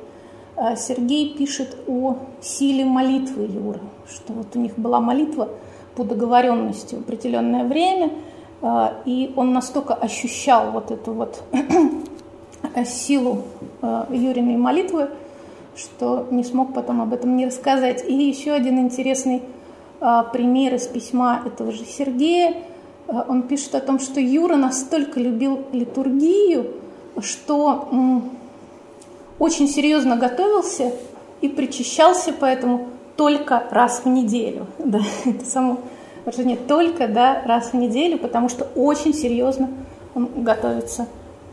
[0.77, 3.81] Сергей пишет о силе молитвы Юры,
[4.11, 5.49] что вот у них была молитва
[5.95, 8.13] по договоренности в определенное время,
[9.05, 11.43] и он настолько ощущал вот эту вот
[12.87, 13.45] силу
[14.11, 15.11] Юриной молитвы,
[15.79, 18.05] что не смог потом об этом не рассказать.
[18.07, 19.43] И еще один интересный
[20.01, 22.55] а, пример из письма этого же Сергея.
[23.07, 26.73] А, он пишет о том, что Юра настолько любил литургию,
[27.21, 27.89] что
[29.39, 30.93] очень серьезно готовился
[31.41, 34.67] и причащался поэтому только раз в неделю.
[34.79, 35.79] Да, это само
[36.25, 39.69] выражение только да, раз в неделю, потому что очень серьезно
[40.15, 41.07] он готовится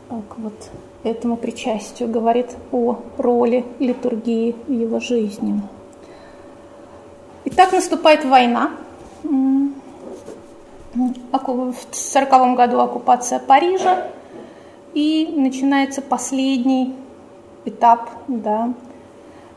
[0.08, 0.70] а, к вот
[1.04, 5.60] этому причастию, говорит о роли литургии в его жизни.
[7.44, 8.72] Итак, наступает война.
[10.92, 14.08] В 1940 году оккупация Парижа,
[14.94, 16.94] и начинается последний
[17.66, 18.72] этап да,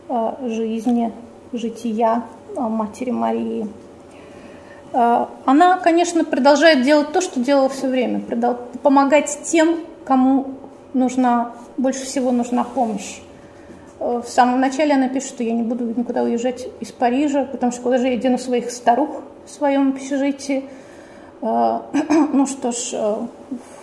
[0.10, 1.14] э, жизни,
[1.54, 2.24] жития
[2.56, 3.68] Матери Марии.
[4.92, 8.22] она, конечно, продолжает делать то, что делала все время,
[8.82, 10.56] помогать тем, кому
[10.94, 13.20] нужна, больше всего нужна помощь.
[14.00, 17.82] В самом начале она пишет, что я не буду никуда уезжать из Парижа, потому что
[17.82, 20.66] куда же я дену своих старух в своем общежитии.
[21.42, 22.94] Ну что ж,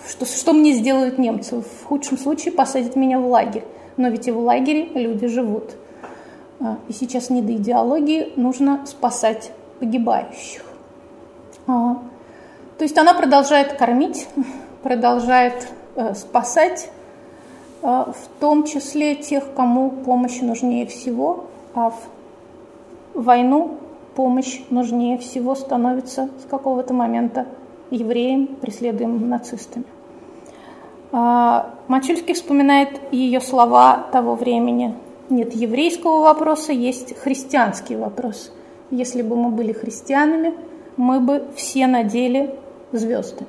[0.09, 1.63] что, что мне сделают немцы?
[1.63, 3.65] В худшем случае посадят меня в лагерь.
[3.97, 5.75] Но ведь и в лагере люди живут.
[6.61, 10.63] А, и сейчас не до идеологии, нужно спасать погибающих.
[11.67, 11.97] А,
[12.79, 14.29] то есть она продолжает кормить,
[14.83, 16.91] продолжает э, спасать,
[17.83, 22.09] а, в том числе тех, кому помощь нужнее всего, а в
[23.15, 23.79] войну
[24.15, 27.47] помощь нужнее всего становится с какого-то момента
[27.91, 29.85] евреям, преследуемым нацистами.
[31.13, 34.95] Мачульский вспоминает ее слова того времени–
[35.29, 38.53] нет еврейского вопроса, есть христианский вопрос.
[38.91, 40.55] Если бы мы были христианами,
[40.97, 42.55] мы бы все надели
[42.93, 43.45] звезды.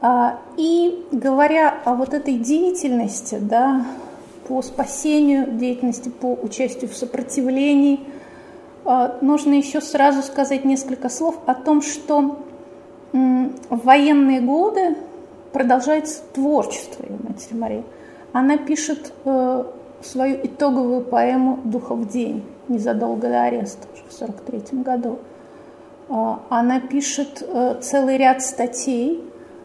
[0.00, 3.86] А, и говоря о вот этой деятельности, да,
[4.48, 8.00] по спасению, деятельности по участию в сопротивлении,
[8.84, 12.38] а, нужно еще сразу сказать несколько слов о том, что
[13.12, 14.96] в военные годы
[15.52, 17.84] продолжается творчество ее матери Марии.
[18.32, 19.64] Она пишет э,
[20.02, 25.18] свою итоговую поэму «Духов день» незадолго до ареста, уже в 1943 году.
[26.08, 29.22] А, она пишет э, целый ряд статей,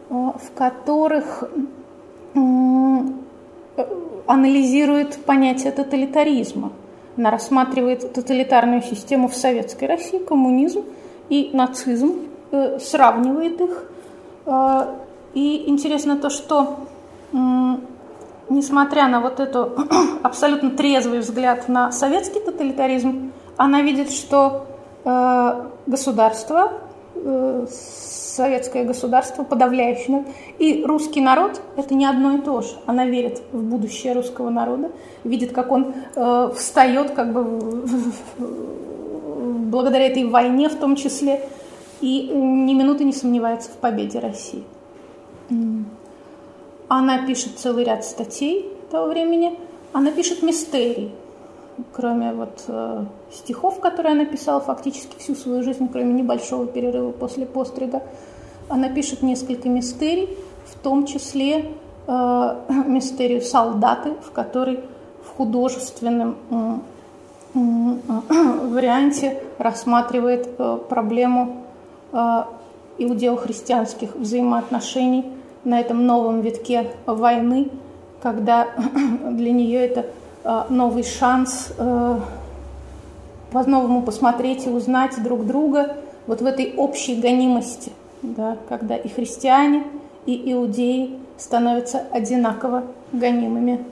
[0.10, 1.44] э, в которых
[4.26, 6.72] анализирует понятие тоталитаризма.
[7.18, 10.84] Она рассматривает тоталитарную систему в Советской России, коммунизм
[11.30, 13.86] и нацизм, э, сравнивает их.
[15.36, 16.80] И интересно то, что
[18.50, 19.74] несмотря на вот эту
[20.24, 24.66] абсолютно трезвый взгляд на советский тоталитаризм, она видит, что
[25.04, 26.74] э, государство,
[27.16, 30.26] э, советское государство подавляющее,
[30.58, 32.70] и русский народ– это не одно и то же.
[32.86, 34.92] Она верит в будущее русского народа,
[35.24, 37.84] видит, как он э, встает как бы
[39.66, 41.50] благодаря этой войне в том числе,
[42.02, 44.64] и ни минуты не сомневается в победе России.
[46.88, 49.60] Она пишет целый ряд статей того времени.
[49.94, 51.12] Она пишет мистерии,
[51.94, 57.46] кроме вот э, стихов, которые она писала фактически всю свою жизнь, кроме небольшого перерыва после
[57.46, 58.04] пострига.
[58.68, 61.72] Она пишет несколько мистерий, в том числе
[62.08, 62.56] э,
[62.88, 64.82] мистерию «Солдаты», в которой
[65.24, 66.78] в художественном э,
[67.56, 67.60] э,
[68.68, 71.64] варианте рассматривает э, проблему
[72.12, 72.44] э,
[72.98, 75.26] иудео-христианских взаимоотношений
[75.64, 77.70] на этом новом витке войны,
[78.22, 78.68] когда
[79.32, 80.06] для нее это
[80.44, 82.20] а, новый шанс э,
[83.52, 85.98] по-новому посмотреть и узнать друг друга
[86.28, 87.92] вот в этой общей гонимости,
[88.22, 89.84] да, когда и христиане,
[90.26, 93.84] и иудеи становятся одинаково гонимыми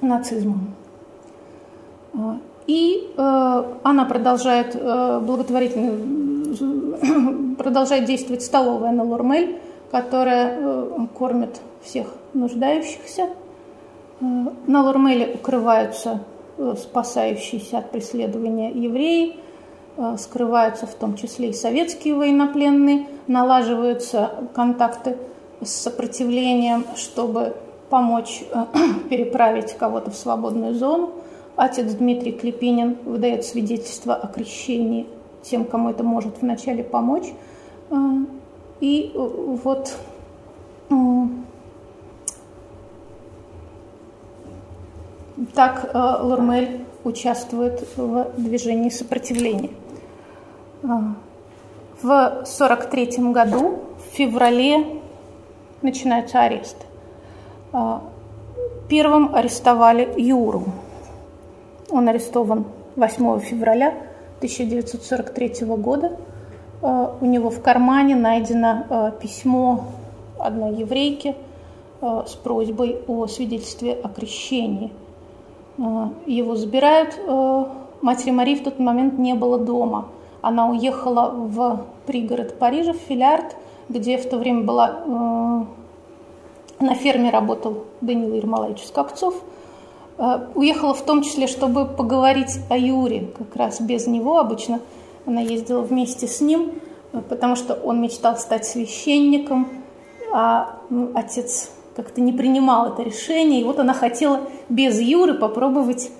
[0.00, 0.74] нацизмом.
[2.70, 6.20] И э, она продолжает э, благотворительно
[7.58, 9.58] продолжает действовать столовая на Лормель,
[9.90, 13.30] которая э, кормит всех нуждающихся.
[14.20, 14.24] Э,
[14.68, 16.22] на Лурмеле укрываются
[16.58, 19.36] э, спасающиеся от преследования евреи,
[20.16, 25.16] скрываются в том числе и советские военнопленные, налаживаются контакты
[25.60, 27.56] с сопротивлением, чтобы
[27.90, 28.44] помочь
[29.10, 31.10] переправить кого-то в свободную зону.
[31.60, 35.06] Отец Дмитрий Клепинин выдает свидетельство о крещении
[35.42, 37.34] тем, кому это может вначале помочь.
[38.80, 39.18] И э,
[39.62, 39.94] вот
[45.54, 49.70] так э, Лурмель участвует в движении сопротивления.
[50.82, 51.14] А,
[52.00, 55.02] в 1943 году, в феврале,
[55.82, 56.86] начинаются аресты.
[57.74, 58.02] А,
[58.88, 60.64] первым арестовали Юру.
[61.90, 62.64] Он арестован
[62.96, 63.88] 8 февраля
[64.38, 66.16] 1943 года–
[66.82, 69.84] Э, у него в кармане найдено э, письмо
[70.38, 71.34] одной еврейки
[72.00, 74.92] э, с просьбой о свидетельстве о крещении.
[76.26, 77.18] Его забирают.
[78.02, 80.08] Матери Марии в тот момент не было дома.
[80.42, 83.56] Она уехала в пригород Парижа, в Филярд,
[83.88, 89.42] где в то время была на ферме работал Данила Ермолаевич Скопцов.
[90.54, 94.80] Уехала в том числе, чтобы поговорить о Юре, как раз без него обычно–
[95.26, 96.80] она ездила вместе с ним,
[97.28, 99.68] потому что он мечтал стать священником,
[100.32, 103.60] а ну, отец как-то не принимал это решение.
[103.60, 106.10] И вот она хотела без Юры попробовать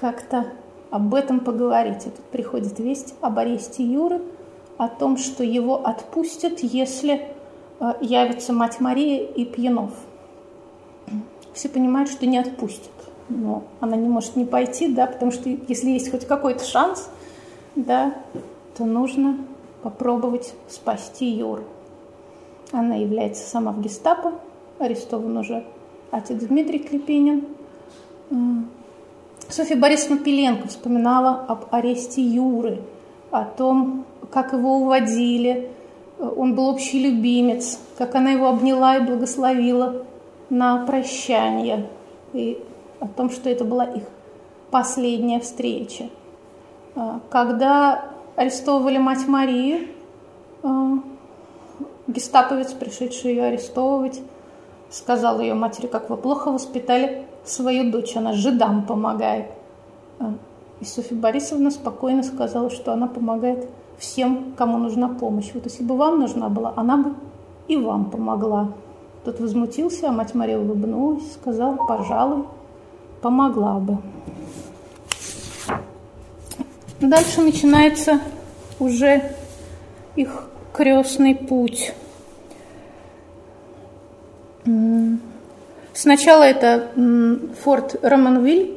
[0.00, 0.46] как-то
[0.90, 2.06] об этом поговорить.
[2.06, 4.20] И тут приходит весть об аресте Юры.
[4.76, 7.28] о том, что его отпустят, если
[7.80, 9.90] э, явится мать Мария и Пьянов.
[11.52, 12.92] Все понимают, что не отпустят.
[13.28, 17.10] Но она не может не пойти, да, потому что если есть хоть какой-то шанс,
[17.76, 18.14] да,
[18.76, 19.36] то нужно
[19.82, 21.64] попробовать спасти Юру.
[22.72, 24.32] Она является сама в гестапо,
[24.78, 25.64] арестован уже
[26.10, 27.44] отец Дмитрий Клепенин.
[29.48, 32.82] Софья Борисовна Пеленко вспоминала об аресте Юры,
[33.30, 35.70] о том, как его уводили.
[36.18, 40.04] Он был общий любимец, как она его обняла и благословила
[40.50, 41.86] на прощание,
[42.32, 42.62] и
[43.00, 44.04] о том, что это была их
[44.70, 46.08] последняя встреча.
[46.94, 48.06] А, когда
[48.36, 49.88] арестовывали мать Марию,
[50.62, 50.98] а,
[52.06, 54.20] гестаповец, пришедший ее арестовывать,
[54.90, 59.46] сказал ее матери, как вы плохо воспитали свою дочь, она жидам помогает.
[60.18, 60.34] А,
[60.80, 63.68] и Софья Борисовна спокойно сказала, что она помогает
[63.98, 65.50] всем, кому нужна помощь.
[65.54, 67.14] Вот если бы вам нужна была, она бы
[67.66, 68.72] и вам помогла.
[69.24, 72.44] Тот возмутился, а мать Мария улыбнулась, сказала, пожалуй,
[73.20, 73.98] помогла бы.
[77.00, 78.20] Дальше начинается
[78.80, 79.36] уже
[80.16, 81.92] их крестный путь.
[85.92, 86.90] Сначала это
[87.62, 88.76] форт Романвиль,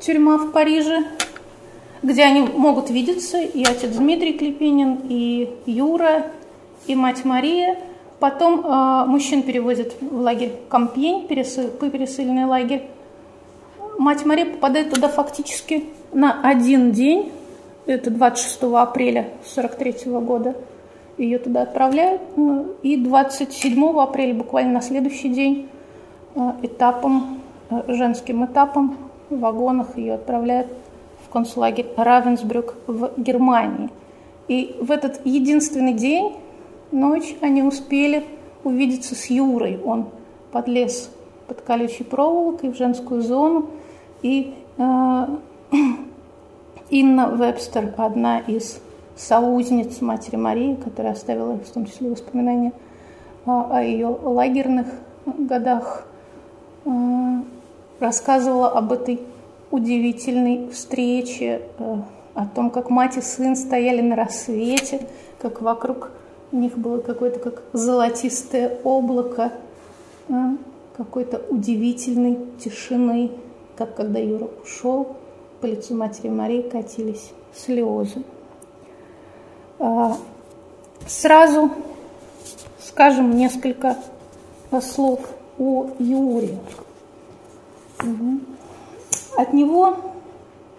[0.00, 1.04] тюрьма в Париже,
[2.02, 6.26] где они могут видеться, и отец Дмитрий Клепинин, и Юра,
[6.86, 7.78] и мать Мария.
[8.20, 12.82] Потом э, мужчин перевозят в лагерь Кампьень, пересыл, пересыльный лагерь.
[13.98, 17.32] Мать Мария попадает туда фактически на один день,
[17.84, 20.54] это 26 апреля 43 года,
[21.16, 25.68] ее туда отправляют, э, и 27 апреля, буквально на следующий день,
[26.36, 28.96] э, этапом, э, женским этапом
[29.30, 30.68] в вагонах ее отправляют
[31.26, 33.90] в концлагерь Равенсбрюк в Германии.
[34.46, 36.36] И в этот единственный день,
[36.92, 38.24] ночь, они успели
[38.62, 39.80] увидеться с Юрой.
[39.84, 40.06] Он
[40.52, 41.10] подлез
[41.48, 43.70] под колючей проволокой в женскую зону,
[44.22, 45.26] и э,
[46.90, 48.80] Инна Вебстер, одна из
[49.16, 52.72] соузниц Матери Марии, которая оставила в том числе воспоминания
[53.44, 54.86] о ее лагерных
[55.26, 56.06] годах,
[56.84, 56.90] э,
[58.00, 59.20] рассказывала об этой
[59.70, 61.96] удивительной встрече, э,
[62.34, 65.06] о том, как мать и сын стояли на рассвете,
[65.40, 66.10] как вокруг
[66.52, 69.52] них было какое-то как золотистое облако,
[70.28, 70.32] э,
[70.96, 73.30] какой-то удивительной тишины,
[73.78, 75.16] как когда Юра ушел,
[75.60, 78.24] по лицу матери Марии катились слезы.
[79.78, 80.16] А,
[81.06, 81.70] сразу
[82.80, 83.96] скажем несколько
[84.82, 85.20] слов
[85.58, 86.58] о Юре.
[89.36, 89.96] От него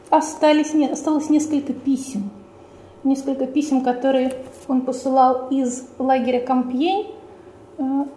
[0.10, 2.30] остались, осталось несколько писем.
[3.06, 4.34] Несколько писем, которые
[4.68, 7.16] он посылал из лагеря Кампьень,
[7.78, 8.08] а,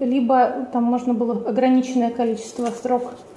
[0.00, 3.35] либо там можно было ограниченное количество срок, э,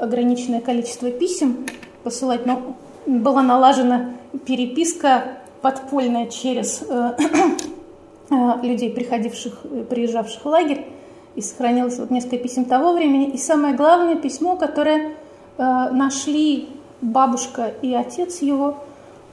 [0.00, 1.66] ограниченное количество писем
[2.02, 2.76] посылать, но
[3.06, 4.12] была налажена
[4.46, 7.16] переписка подпольная через э,
[8.30, 10.86] э, людей, приходивших, приезжавших в лагерь,
[11.34, 13.30] и сохранилось вот несколько писем того времени.
[13.30, 16.68] И самое главное письмо, которое э, нашли
[17.00, 18.76] бабушка и отец его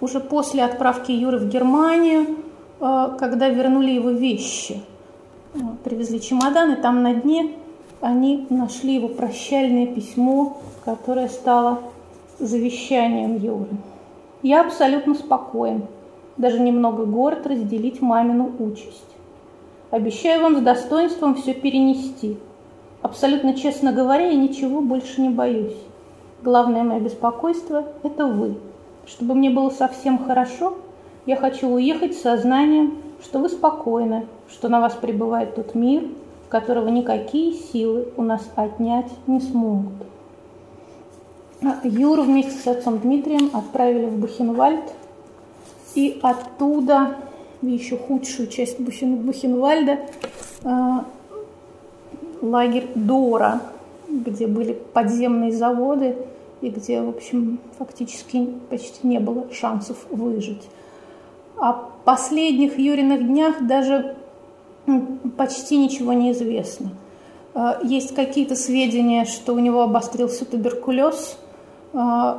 [0.01, 2.37] уже после отправки Юры в Германию,
[2.79, 4.81] когда вернули его вещи.
[5.85, 7.53] Привезли чемодан, и там на дне
[8.03, 11.79] они нашли его прощальное письмо, которое стало
[12.37, 13.69] завещанием Юры.
[14.41, 15.83] Я абсолютно спокоен
[16.35, 19.05] даже немного горд разделить мамину участь.
[19.89, 22.37] Обещаю вам с достоинством все перенести.
[23.01, 25.77] Абсолютно честно говоря, я ничего больше не боюсь.
[26.41, 28.57] Главное мое беспокойство– это вы.
[29.05, 30.75] Чтобы мне было совсем хорошо,
[31.25, 36.03] я хочу уехать с сознанием, что вы спокойны, что на вас пребывает тот мир,
[36.53, 39.93] которого никакие силы у нас отнять не смогут.
[41.83, 44.83] Юру вместе с отцом Дмитрием отправили в Бухенвальд–
[45.95, 47.17] и оттуда,
[47.61, 49.99] еще худшую часть Бухенвальда,
[50.63, 50.99] э,
[52.41, 53.61] лагерь Дора,
[54.07, 56.17] где были подземные заводы
[56.61, 60.63] и где, в общем, фактически почти не было шансов выжить.
[61.57, 61.73] О
[62.03, 64.15] последних Юриных днях даже
[65.37, 66.91] почти ничего не известно.
[67.53, 71.37] Э, есть какие-то сведения, что у него обострился туберкулез.
[71.93, 72.35] Э,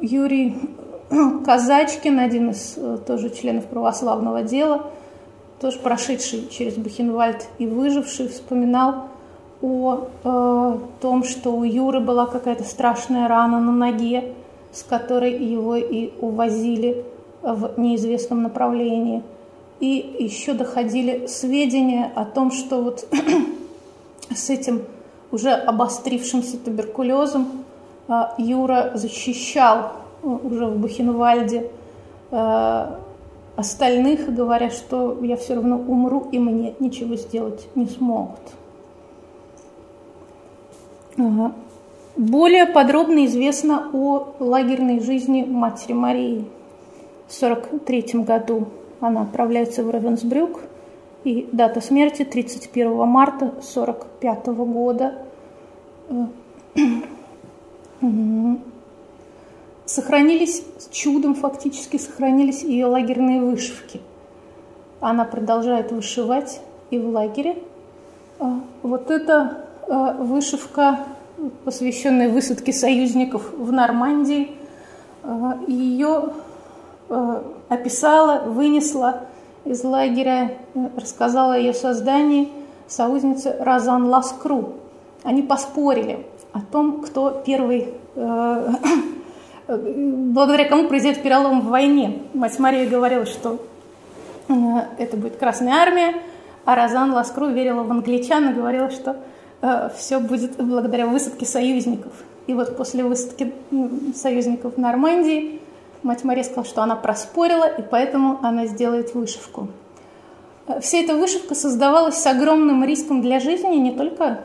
[0.00, 0.56] Юрий
[1.44, 4.86] Казачкин, один из э, тоже членов православного дела,
[5.60, 9.08] тоже прошедший через Бухенвальд и выживший, вспоминал
[9.62, 14.34] о э, том, что у Юры была какая-то страшная рана на ноге,
[14.72, 17.04] с которой его и увозили
[17.42, 19.22] в неизвестном направлении.
[19.84, 23.06] И еще доходили сведения о том, что вот
[24.34, 24.84] с этим
[25.30, 27.66] уже обострившимся туберкулезом
[28.38, 29.92] Юра защищал
[30.22, 31.70] уже в Бухенвальде
[33.56, 38.40] остальных, говоря, что я все равно умру, и мне ничего сделать не смогут.
[42.16, 46.46] Более подробно известно о лагерной жизни Матери Марии.
[47.28, 48.68] В 1943 году
[49.06, 50.60] она отправляется в Равенсбрюк,
[51.24, 55.14] и дата смерти 31 марта 1945 года.
[59.84, 64.00] Сохранились, чудом фактически сохранились ее лагерные вышивки.
[65.00, 67.58] Она продолжает вышивать и в лагере.
[68.38, 71.00] А, вот эта а, вышивка,
[71.64, 74.52] посвященная высадке союзников в Нормандии,
[75.66, 76.30] ее
[77.74, 79.20] описала, вынесла
[79.64, 80.58] из лагеря,
[80.96, 82.50] рассказала о ее создании
[82.86, 84.74] союзница Розан Ласкру.
[85.22, 87.94] Они поспорили о том, кто первый
[89.66, 92.22] благодаря кому произойдет перелом в войне.
[92.34, 93.58] Мать Мария говорила, что
[94.48, 94.52] э,
[94.98, 96.14] это будет Красная Армия,
[96.64, 99.16] а Розан Ласкру верила в англичан и говорила, что
[99.62, 102.12] э, все будет благодаря высадке союзников.
[102.46, 103.54] И вот после высадки
[104.14, 105.60] союзников в Нормандии
[106.04, 109.68] мать Мария сказала, что она проспорила, и поэтому она сделает вышивку.
[110.68, 114.44] Э, вся эта вышивка создавалась с огромным риском для жизни не только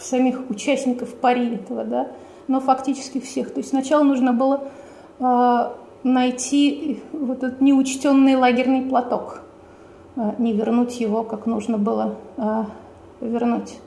[0.00, 2.08] самих участников пари этого, да,
[2.48, 3.52] но фактически всех.
[3.52, 4.64] То есть сначала нужно было
[5.18, 5.70] э,
[6.02, 9.42] найти вот этот неучтенный лагерный платок,
[10.16, 12.64] э, не вернуть его, как нужно было э,
[13.20, 13.78] вернуть.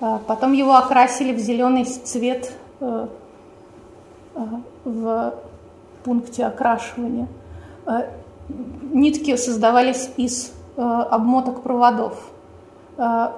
[0.00, 3.08] Э, потом его окрасили в зеленый цвет э,
[4.34, 4.40] э,
[4.84, 5.34] в
[6.04, 7.28] пункте окрашивания.
[7.86, 8.08] Э,
[8.92, 12.30] нитки создавались из э, обмоток проводов.
[12.96, 13.28] Э,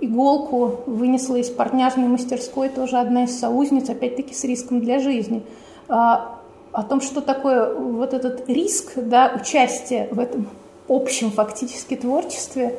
[0.00, 5.44] иголку вынесла из партняжной мастерской тоже одна из соузниц, опять-таки с риском для жизни.
[5.88, 10.46] О том, что такое вот этот риск, да, участие в этом
[10.88, 12.78] общем фактически творчестве,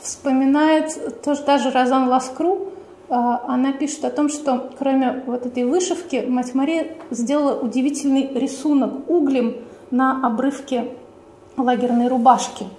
[0.00, 2.72] вспоминает тоже даже Розан Ласкру,
[3.10, 9.56] она пишет о том, что кроме вот этой вышивки, мать Мария сделала удивительный рисунок углем
[9.90, 10.92] на обрывке
[11.56, 12.66] лагерной рубашки–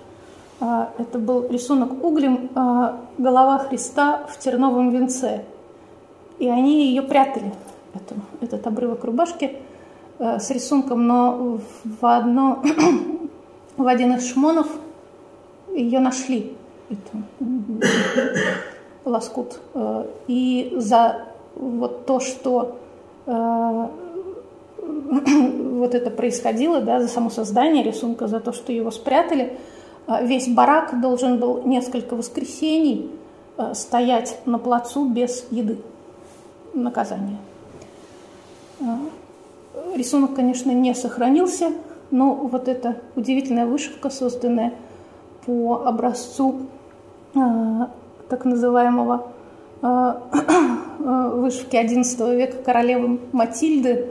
[0.62, 5.44] а, это был рисунок углем а, голова Христа в терновом венце.
[6.38, 7.52] И они ее прятали,
[7.96, 9.58] эту, этот обрывок рубашки
[10.20, 12.64] а, с рисунком, но в, одно,
[13.78, 14.68] в один из шмонов
[15.74, 16.56] ее нашли,
[16.92, 17.24] эту
[19.06, 19.60] лоскут.
[20.28, 22.78] И за вот то, что
[23.26, 23.36] вот
[25.96, 29.58] это происходило, да, за само создание рисунка, за то, что его спрятали–
[30.08, 33.10] а, весь барак должен был несколько воскресений
[33.74, 35.78] стоять на плацу без еды.
[36.74, 37.38] Наказание.
[39.94, 41.72] Рисунок, конечно, не сохранился,
[42.10, 44.74] но вот эта удивительная вышивка, созданная
[45.46, 46.62] по образцу
[48.32, 49.28] так называемого
[49.82, 54.08] вышивки XI века королевы Матильды,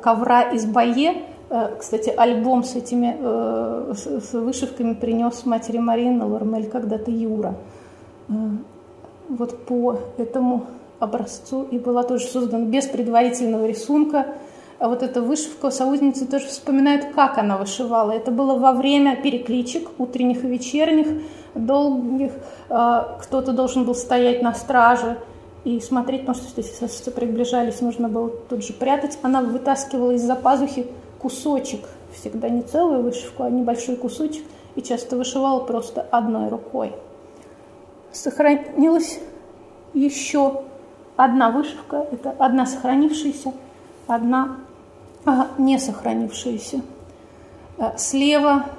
[0.00, 6.68] ковра из Бае, Э, кстати, альбом с этими э, с вышивками принес матери Марина Лормель
[6.68, 7.54] когда-то Юра.
[8.28, 8.32] Э,
[9.28, 10.66] вот по этому
[10.98, 14.26] образцу и была тоже создана без предварительного рисунка.
[14.78, 18.10] А вот эта вышивка союзницы тоже вспоминает, как она вышивала.
[18.10, 21.06] Это было во время перекличек, утренних и вечерних,
[21.56, 22.32] долгих.
[22.68, 25.18] Кто-то должен был стоять на страже
[25.64, 29.18] и смотреть, потому что если приближались, нужно было тут же прятать.
[29.22, 30.86] Она вытаскивала из-за пазухи
[31.18, 31.80] кусочек,
[32.14, 34.44] всегда не целую вышивку, а небольшой кусочек,
[34.76, 36.92] и часто вышивала просто одной рукой.
[38.12, 39.18] Сохранилась
[39.92, 40.62] еще
[41.16, 43.52] одна вышивка, это одна сохранившаяся,
[44.06, 44.58] одна
[45.24, 46.82] а, не сохранившаяся.
[47.78, 48.70] А, слева а,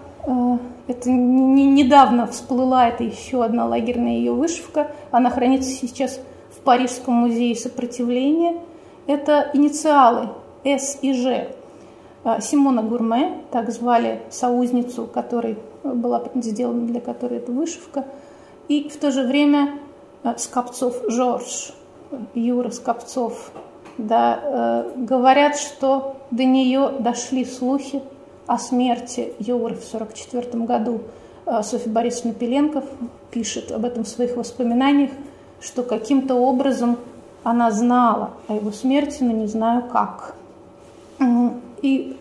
[0.87, 4.91] это не, недавно всплыла, это еще одна лагерная ее вышивка.
[5.11, 6.19] Она хранится сейчас
[6.51, 8.57] в Парижском музее сопротивления.
[9.05, 10.29] Это инициалы
[10.65, 11.47] С и Ж.
[12.23, 18.05] А, Симона Гурме, так звали соузницу, которой была сделана для которой эта вышивка,
[18.67, 19.79] и в то же время
[20.35, 21.71] Скопцов Жорж,
[22.33, 23.51] Юра Скопцов,
[23.97, 28.01] да, э, говорят, что до нее дошли слухи
[28.47, 31.01] о смерти Юры в 1944 году.
[31.45, 32.85] А, Софья Борисовна Пеленков
[33.31, 35.11] пишет об этом в своих воспоминаниях,
[35.61, 36.97] что каким-то образом
[37.43, 40.35] она знала о его смерти, но не знаю как.
[41.81, 42.17] И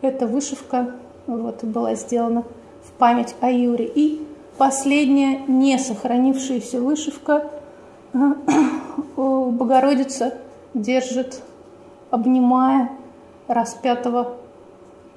[0.00, 0.94] эта вышивка
[1.26, 2.44] вот, была сделана
[2.84, 3.86] в память о Юре.
[3.94, 4.26] И
[4.58, 7.50] последняя не сохранившаяся вышивка
[9.16, 10.34] Богородица
[10.74, 11.40] держит,
[12.10, 12.90] обнимая
[13.48, 14.36] распятого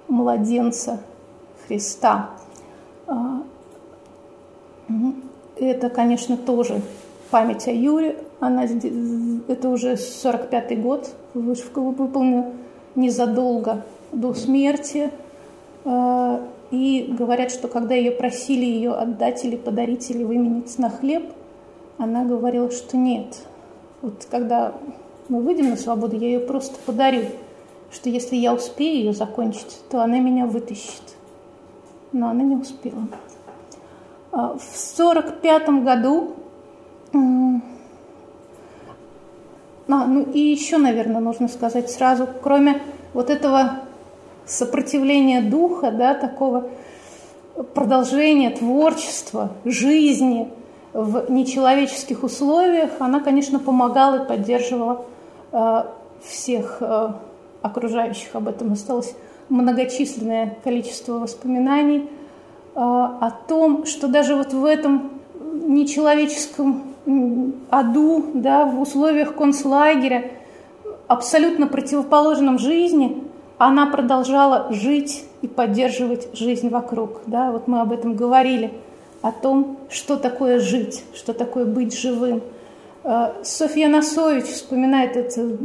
[0.08, 1.00] младенца
[1.68, 2.32] Христа.
[3.08, 3.44] А,
[5.58, 6.82] это, конечно, тоже
[7.32, 8.18] память о Юре.
[8.40, 12.52] Она, это уже 45-й год, вышивка выполнена
[12.96, 15.12] незадолго до смерти.
[15.86, 16.42] А,
[16.72, 21.24] и говорят, что когда ее просили ее отдать или подарить, или выменить на хлеб,
[21.98, 23.46] она говорила, что нет.
[24.02, 24.74] Вот когда
[25.30, 27.26] мы выйдем на свободу, я ее просто подарю,
[27.96, 31.02] что если я успею ее закончить, то она меня вытащит.
[32.12, 33.08] Но она не успела.
[34.32, 36.36] А, в сорок пятом году
[39.88, 42.82] а, ну и еще, наверное, нужно сказать сразу, кроме
[43.14, 43.80] вот этого
[44.46, 46.70] сопротивления духа, да, такого
[47.74, 50.52] продолжения творчества, жизни
[50.94, 55.06] в нечеловеческих условиях, она, конечно, помогала и поддерживала
[55.52, 55.84] э,
[56.24, 57.10] всех э,
[57.66, 58.30] окружающих.
[58.34, 59.16] Об этом осталось
[59.50, 65.12] многочисленное количество воспоминаний э, о том, что даже вот в этом
[65.68, 66.84] нечеловеческом
[67.70, 70.32] аду, да, в условиях концлагеря,
[71.08, 73.24] абсолютно противоположном жизни,
[73.58, 77.22] она продолжала жить и поддерживать жизнь вокруг.
[77.28, 77.52] Да?
[77.52, 78.74] Вот мы об этом говорили,
[79.26, 82.44] о том, что такое жить, что такое быть живым.
[83.04, 85.58] Э, Софья Носович вспоминает это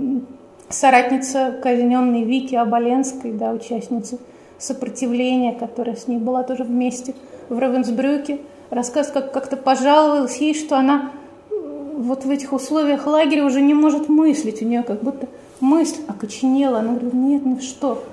[0.70, 4.18] соратница казненной Вики Оболенской, да, участница
[4.58, 7.14] сопротивления, которая с ней была тоже вместе
[7.48, 8.40] в Равенсбрюке,
[8.70, 11.10] рассказ, как как-то пожаловалась ей, что она
[11.50, 15.28] вот в этих условиях лагеря уже не может мыслить, у нее как будто
[15.60, 16.78] мысль окоченела.
[16.78, 18.04] Она говорит, нет, ну что,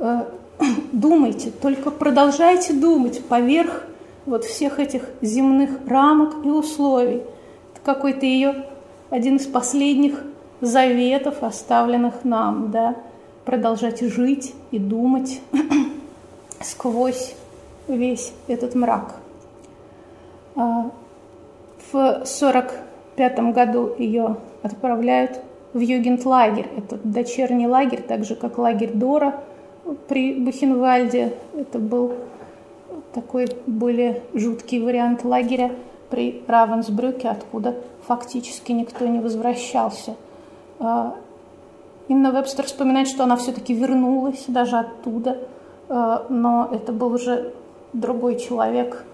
[0.00, 0.24] э,
[0.92, 3.84] думайте, только продолжайте думать поверх
[4.24, 7.22] вот всех этих земных рамок и условий.
[7.72, 8.66] Это какой-то ее
[9.10, 10.24] один из последних
[10.60, 12.96] заветов, оставленных нам, да,
[13.44, 15.40] продолжать жить и думать
[16.60, 17.34] сквозь
[17.88, 19.16] весь этот мрак.
[20.56, 20.90] А,
[21.92, 25.40] в 1945 году ее отправляют
[25.72, 26.68] в югентлагерь.
[26.76, 29.40] Это дочерний лагерь, так же как лагерь Дора
[30.08, 31.34] при Бухенвальде.
[31.54, 32.14] Это был
[33.12, 35.70] такой более жуткий вариант лагеря
[36.10, 37.76] при Равенсбрюке, откуда
[38.06, 40.16] фактически никто не возвращался.
[40.78, 41.14] А,
[42.08, 45.38] Инна Вебстер вспоминает, что она все-таки вернулась даже оттуда,
[45.88, 47.52] а, но это был уже
[47.92, 49.04] другой человек,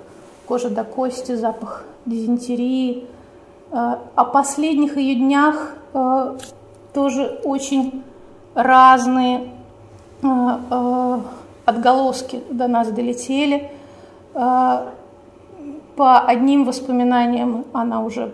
[0.47, 3.07] кожа до кости, запах дизентерии.
[3.71, 5.77] А, о последних ее днях
[6.95, 8.03] тоже очень
[8.55, 9.51] разные
[11.67, 13.71] отголоски до нас долетели.
[14.33, 18.33] По одним воспоминаниям она уже,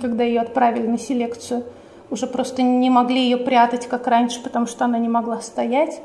[0.00, 1.64] когда ее отправили на селекцию,
[2.10, 6.00] уже просто не могли ее прятать, как раньше, потому что она не могла стоять.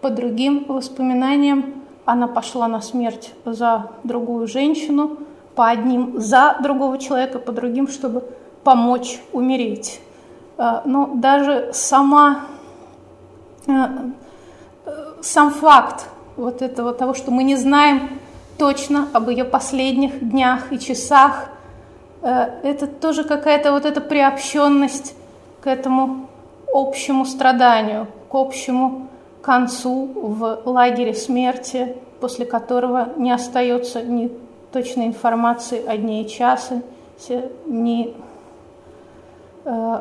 [0.00, 5.18] По другим воспоминаниям она пошла на смерть за другую женщину,
[5.54, 8.24] по одним за другого человека, по другим, чтобы
[8.62, 10.00] помочь умереть.
[10.56, 12.46] А, но даже сама,
[13.66, 14.10] а,
[15.20, 16.06] сам факт
[16.36, 18.08] вот этого того, что мы не знаем
[18.56, 21.48] точно об ее последних днях и часах,
[22.22, 25.14] а, это тоже какая-то вот эта приобщенность
[25.60, 26.28] к этому
[26.72, 29.08] общему страданию, к общему
[29.42, 34.30] концу в лагере смерти, после которого не остается ни
[34.72, 36.82] точной информации о дне и часы,
[37.66, 38.14] ни,
[39.64, 40.00] э,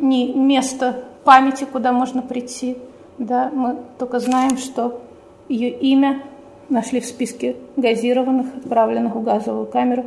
[0.00, 2.76] ни места памяти, куда можно прийти.
[3.18, 5.00] Да, мы только знаем, что
[5.48, 6.22] ее имя
[6.68, 10.04] нашли в списке газированных, отправленных в газовую камеру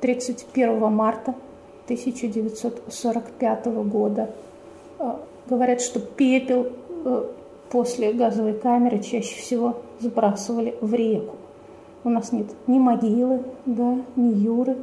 [0.00, 1.34] 31 марта
[1.84, 4.30] 1945 года.
[4.98, 6.68] А, говорят, что пепел
[7.04, 7.24] э,
[7.70, 11.36] после газовой камеры чаще всего сбрасывали в реку.
[12.04, 14.76] У нас нет ни могилы, да, ни Юры,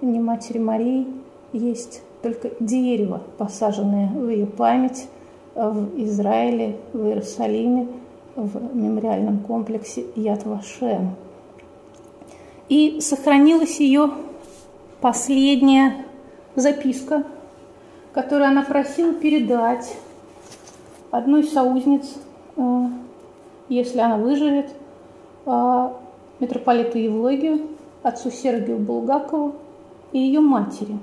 [0.00, 1.06] ни Матери Марии.
[1.52, 5.08] Есть только дерево, посаженное в ее память
[5.54, 7.88] в Израиле, в Иерусалиме,
[8.36, 11.16] в мемориальном комплексе Яд Вашем.
[12.68, 14.10] И сохранилась ее
[15.00, 16.06] последняя
[16.56, 17.24] записка,
[18.12, 19.96] которую она просила передать
[21.10, 22.14] одной из соузниц,
[22.56, 22.86] э,
[23.68, 24.70] если она выживет,
[25.46, 25.88] э,
[26.40, 27.60] митрополиту Евлогию,
[28.02, 29.54] отцу Сергию Булгакову
[30.12, 30.98] и ее матери.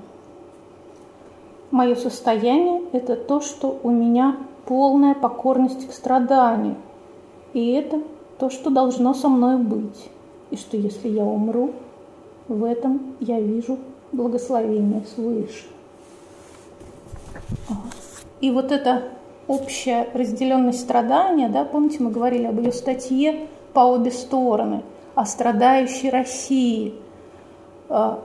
[1.70, 6.76] Мое состояние– это то, что у меня полная покорность к страданию.
[7.52, 8.02] И это
[8.38, 10.10] то, что должно со мной быть.
[10.50, 11.72] И что если я умру,
[12.48, 13.78] в этом я вижу
[14.12, 15.66] благословение свыше.
[18.40, 19.04] И вот эта
[19.46, 24.82] общая разделенность страдания, да, помните, мы говорили об ее статье по обе стороны,
[25.14, 26.94] о страдающей России.
[27.88, 28.22] А,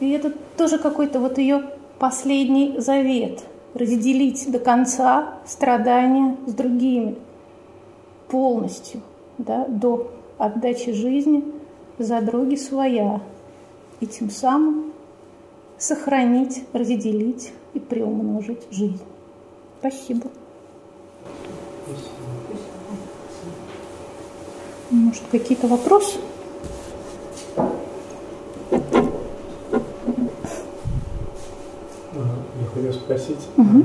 [0.00, 1.62] и это тоже какой-то вот ее
[1.98, 3.44] последний завет–
[3.74, 7.16] разделить до конца страдания с другими
[8.28, 9.00] полностью,
[9.38, 11.44] да, до отдачи жизни
[11.98, 13.20] за други своя,
[14.00, 14.92] и тем самым
[15.78, 19.00] сохранить, разделить и приумножить жизнь.
[19.78, 20.26] Спасибо.
[24.90, 26.18] Может, какие-то вопросы?
[32.12, 33.38] Я хотел спросить.
[33.56, 33.84] Угу.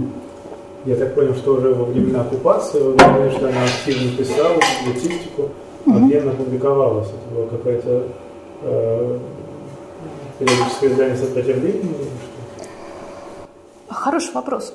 [0.85, 5.49] Я так понял, что уже во времена оккупации, вы говорили, что она активно писала публицистику,
[5.85, 6.05] угу.
[6.05, 7.07] активно публиковалась.
[7.07, 8.07] Это была какая-то
[8.63, 9.19] э,
[10.39, 11.95] периодическое издание сопротивления?
[13.89, 14.73] Хороший вопрос.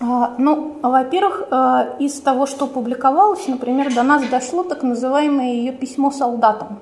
[0.00, 5.72] А, ну, во-первых, а, из того, что публиковалось, например, до нас дошло так называемое ее
[5.72, 6.80] письмо солдатам.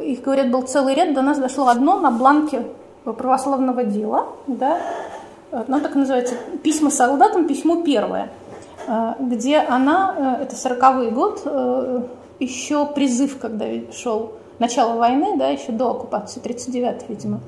[0.00, 2.66] Их, говорят, был целый ряд, до нас дошло одно на бланке
[3.04, 4.80] православного дела, да,
[5.52, 8.30] оно так называется «Письма солдатам», письмо первое,
[8.88, 12.02] а, где она, э, это сороковый год, э,
[12.40, 17.40] еще призыв, когда шел начало войны, да, еще до оккупации, 39 видимо,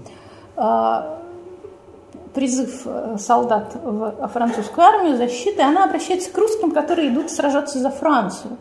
[2.36, 7.88] призыв э, солдат в французскую армию, защиты, она обращается к русским, которые идут сражаться за
[7.90, 8.58] Францию.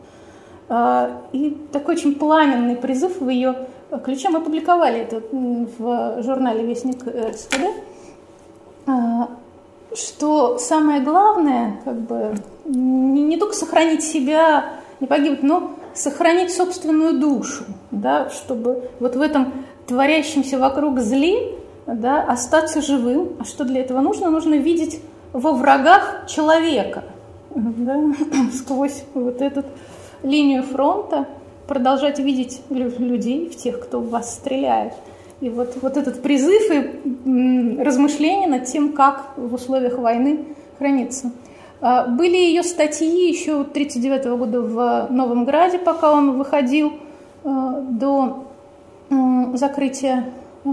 [0.70, 3.68] Э, и такой очень пламенный призыв в ее
[4.06, 4.30] ключе.
[4.30, 7.64] Мы публиковали это в журнале «Вестник РСКД»,
[8.88, 8.92] э,
[9.94, 14.66] что самое главное, как бы, не, не только сохранить себя,
[15.02, 21.56] не погибнуть, но сохранить собственную душу, да, чтобы вот в этом творящемся вокруг зле
[21.88, 23.36] да, остаться живым.
[23.40, 24.30] А что для этого нужно?
[24.30, 25.00] Нужно видеть
[25.34, 27.04] во врагах человека.
[27.56, 28.02] Да,
[28.54, 29.64] сквозь вот эту
[30.24, 31.28] линию фронта
[31.68, 34.94] продолжать видеть людей, в тех, кто в вас стреляет.
[35.42, 40.46] И вот, вот этот призыв и размышления над тем, как в условиях войны
[40.78, 41.32] храниться.
[41.82, 46.94] А, были ее статьи еще 1939 года в Новом Граде, пока он выходил
[47.44, 48.46] а, до
[49.54, 50.26] закрытия
[50.64, 50.70] а,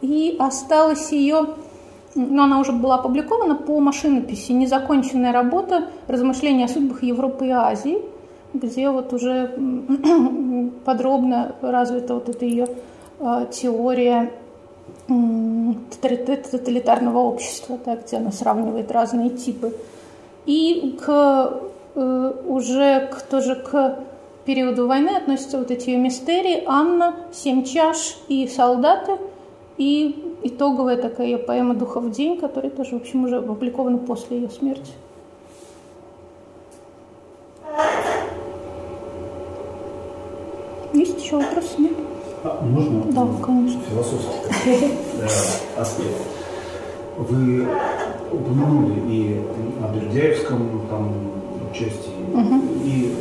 [0.00, 1.46] и осталась ее,
[2.14, 7.98] но она уже была опубликована по машинописи, незаконченная работа «Размышления о судьбах Европы и Азии»,
[8.54, 9.54] где вот уже
[10.84, 12.68] подробно развита вот эта ее
[13.50, 14.30] теория
[16.00, 19.74] тоталитарного общества, да, где она сравнивает разные типы.
[20.46, 21.60] И к,
[21.94, 23.98] э, уже к, тоже к
[24.44, 29.18] периоду войны относятся вот эти ее мистерии «Анна», «Семь чаш» и «Солдаты»,
[29.76, 34.50] и итоговая такая ее поэма «Духов день», которая тоже, в общем, уже опубликована после ее
[34.50, 34.92] смерти.
[40.94, 41.74] Есть еще вопросы?
[41.78, 41.92] Нет?
[42.44, 43.02] А, можно?
[43.12, 43.80] Да, конечно.
[43.90, 44.30] Философский
[45.76, 46.35] аспект.
[47.18, 47.66] Вы
[48.30, 49.40] упомянули и
[49.82, 51.12] о Бердяевском там,
[51.70, 52.62] участии, угу.
[52.84, 53.14] и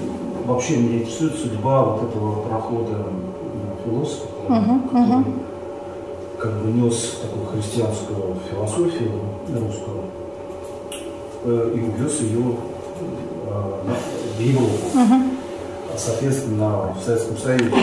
[0.46, 3.08] вообще меня интересует судьба вот этого прохода
[3.84, 5.26] философа, угу, который угу
[6.46, 9.12] как бы нес такую христианскую философию
[9.48, 10.02] русскую
[11.44, 12.56] э, и увез ее
[13.48, 13.94] э,
[14.38, 14.74] в Европу.
[14.94, 15.98] Угу.
[15.98, 17.76] Соответственно, в Советском Союзе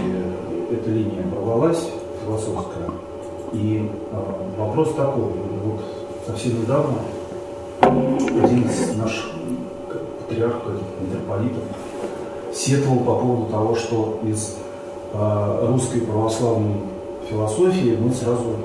[0.70, 1.88] эта линия оборвалась,
[2.24, 2.90] философская.
[3.52, 4.16] И э,
[4.58, 5.32] вопрос такой,
[5.64, 5.80] вот
[6.32, 6.94] совсем недавно
[7.80, 9.32] один из наших
[10.26, 11.62] патриархов, митрополитов,
[12.54, 14.56] сетовал по поводу того, что из
[15.12, 16.76] русской православной
[17.28, 18.56] философии мы сразу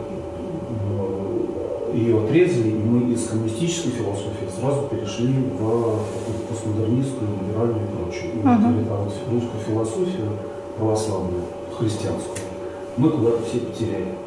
[0.79, 5.99] э, ее отрезали, и мы из коммунистической философии сразу перешли в
[6.49, 8.31] постмодернистскую, либеральную и прочую.
[8.43, 10.31] Вот, вот русскую философию
[10.77, 11.43] православную,
[11.77, 12.37] христианскую,
[12.95, 14.26] мы куда-то все потеряли.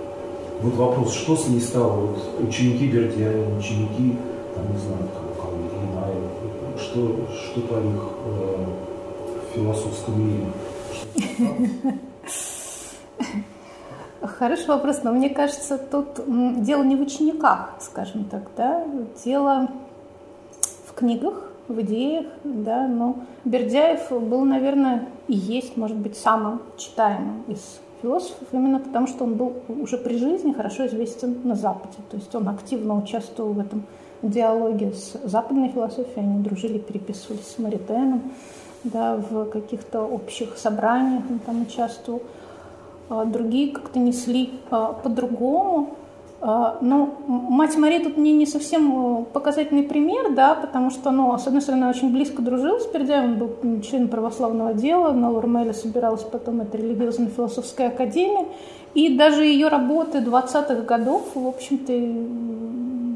[0.63, 2.07] Вот вопрос, что с ней стало?
[2.07, 4.17] Вот ученики Бердяева, ученики,
[4.55, 5.09] там, не знаю,
[5.39, 6.05] кого, Ильина,
[6.79, 8.67] что, что-то о них э,
[9.55, 10.47] философском мире.
[14.21, 16.21] Хороший вопрос, но мне кажется, тут
[16.63, 18.85] дело не в учениках, скажем так, да,
[19.25, 19.69] дело
[20.85, 23.17] в книгах, в идеях, да, но
[23.47, 29.35] Бердяев был, наверное, и есть, может быть, самым читаемым из философов, именно потому что он
[29.35, 33.85] был уже при жизни хорошо известен на Западе, то есть он активно участвовал в этом
[34.23, 38.33] диалоги с западной философией, они дружили, переписывались с Маритеном,
[38.85, 42.23] да, в каких-то общих собраниях он там участвовал.
[43.09, 45.97] А другие как-то несли а, по-другому.
[46.43, 51.37] А, но мать Мария тут мне не совсем э, показательный пример, да, потому что, ну,
[51.37, 56.23] с одной стороны, очень близко дружил с Пердяевым, был член православного дела, на Лурмеле собиралась
[56.23, 58.47] потом эта религиозно-философская академия,
[58.95, 61.93] и даже ее работы 20-х годов, в общем-то,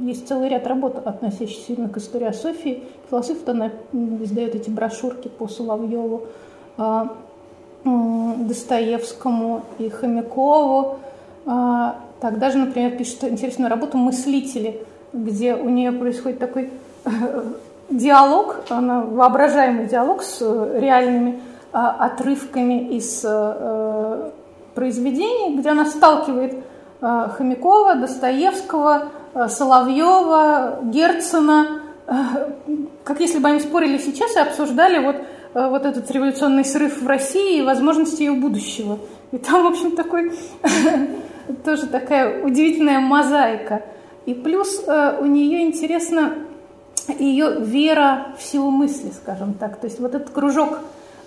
[0.06, 2.82] есть целый ряд работ, относящихся именно к истории Софии.
[3.08, 6.24] Философ она издает эти брошюрки по Соловьеву,
[7.84, 10.98] Достоевскому и Хомякову,
[12.24, 14.80] так, даже, например, пишет интересную работу «Мыслители»,
[15.12, 16.70] где у нее происходит такой
[17.04, 17.10] э,
[17.90, 24.30] диалог, она, воображаемый диалог с э, реальными а, отрывками из э,
[24.74, 26.64] произведений, где она сталкивает
[27.02, 29.08] Хомякова, Достоевского,
[29.48, 31.82] Соловьева, Герцена,
[33.04, 35.16] как если бы они спорили сейчас и обсуждали вот,
[35.52, 38.98] вот этот революционный срыв в России и возможности ее будущего.
[39.30, 40.32] И там, в общем, такой
[41.64, 43.82] тоже такая удивительная мозаика.
[44.26, 46.34] И плюс э, у нее интересна
[47.18, 49.76] ее вера в силу мысли, скажем так.
[49.76, 50.78] То есть вот этот кружок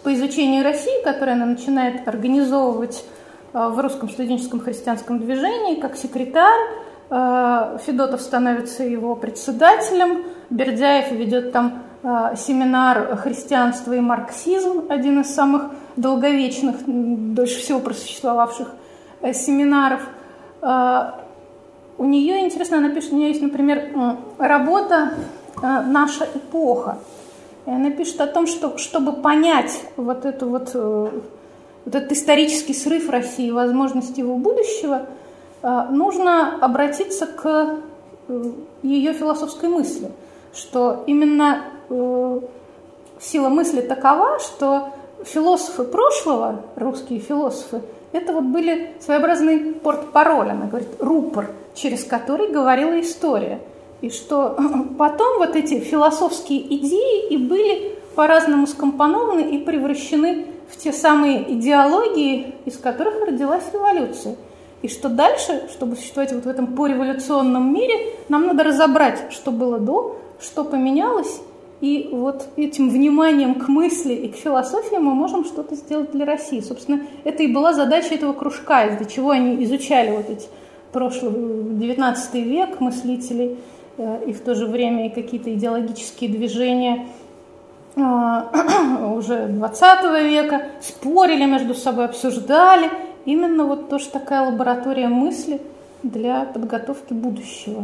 [0.03, 3.06] по изучению России, который она начинает организовывать
[3.53, 6.61] э, в русском студенческом христианском движении, как секретарь,
[7.10, 11.84] э, Федотов становится его председателем, Бердяев ведет там
[12.38, 18.86] семинар «Христианство и марксизм», один из самых долговечных, дольше всего просуществовавших Э,
[19.34, 20.02] семинаров.
[20.61, 21.11] Э,
[21.98, 23.91] у нее, интересно, она пишет, у нее есть, например,
[24.38, 25.14] работа
[25.61, 26.99] э, «Наша эпоха».
[27.65, 33.10] И она пишет о том, что чтобы понять вот, эту вот, вот этот исторический срыв
[33.10, 35.07] России, возможности его будущего,
[35.89, 37.80] нужно обратиться к
[38.84, 40.10] ее философской мысли,
[40.53, 41.64] что именно
[43.19, 44.89] сила мысли такова, что
[45.26, 47.81] философы прошлого, русские философы,
[48.12, 53.60] это вот были своеобразный порт-пароль, она говорит, рупор, через который говорила история.
[54.02, 54.58] И что
[54.98, 62.56] потом вот эти философские идеи и были по-разному скомпонованы и превращены в те самые идеологии,
[62.66, 64.36] из которых родилась революция.
[64.82, 69.80] И что дальше, чтобы существовать вот в этом пореволюционном мире, нам надо разобрать, что было
[69.80, 71.42] до, что поменялось,
[71.80, 76.60] и вот этим вниманием к мысли и к философии мы можем что-то сделать для России.
[76.60, 80.48] Собственно, это и была задача этого кружка, из-за чего они изучали вот эти
[80.91, 83.58] прошлый, 19 век мыслителей,
[83.98, 87.06] э, и в то же время и какие-то идеологические движения
[87.95, 88.02] э,
[89.16, 92.90] уже 20 века, спорили между собой, обсуждали.
[93.26, 95.62] Именно вот тоже такая лаборатория мысли
[96.02, 97.84] для подготовки будущего.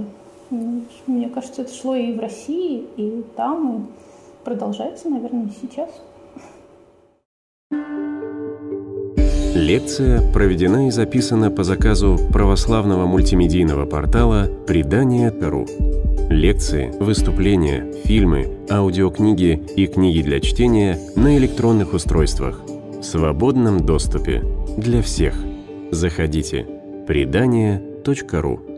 [0.50, 5.90] Мне кажется, это шло и в России, и там, и продолжается, наверное, и сейчас.
[9.56, 15.68] Лекция проведена и записана по заказу православного мультимедийного портала «Предание.ру».
[16.30, 22.62] Лекции, выступления, фильмы, аудиокниги и книги для чтения на электронных устройствах
[23.00, 24.44] в свободном доступе
[24.78, 25.36] для всех.
[25.92, 26.66] Заходите.
[27.06, 28.73] Предание.ру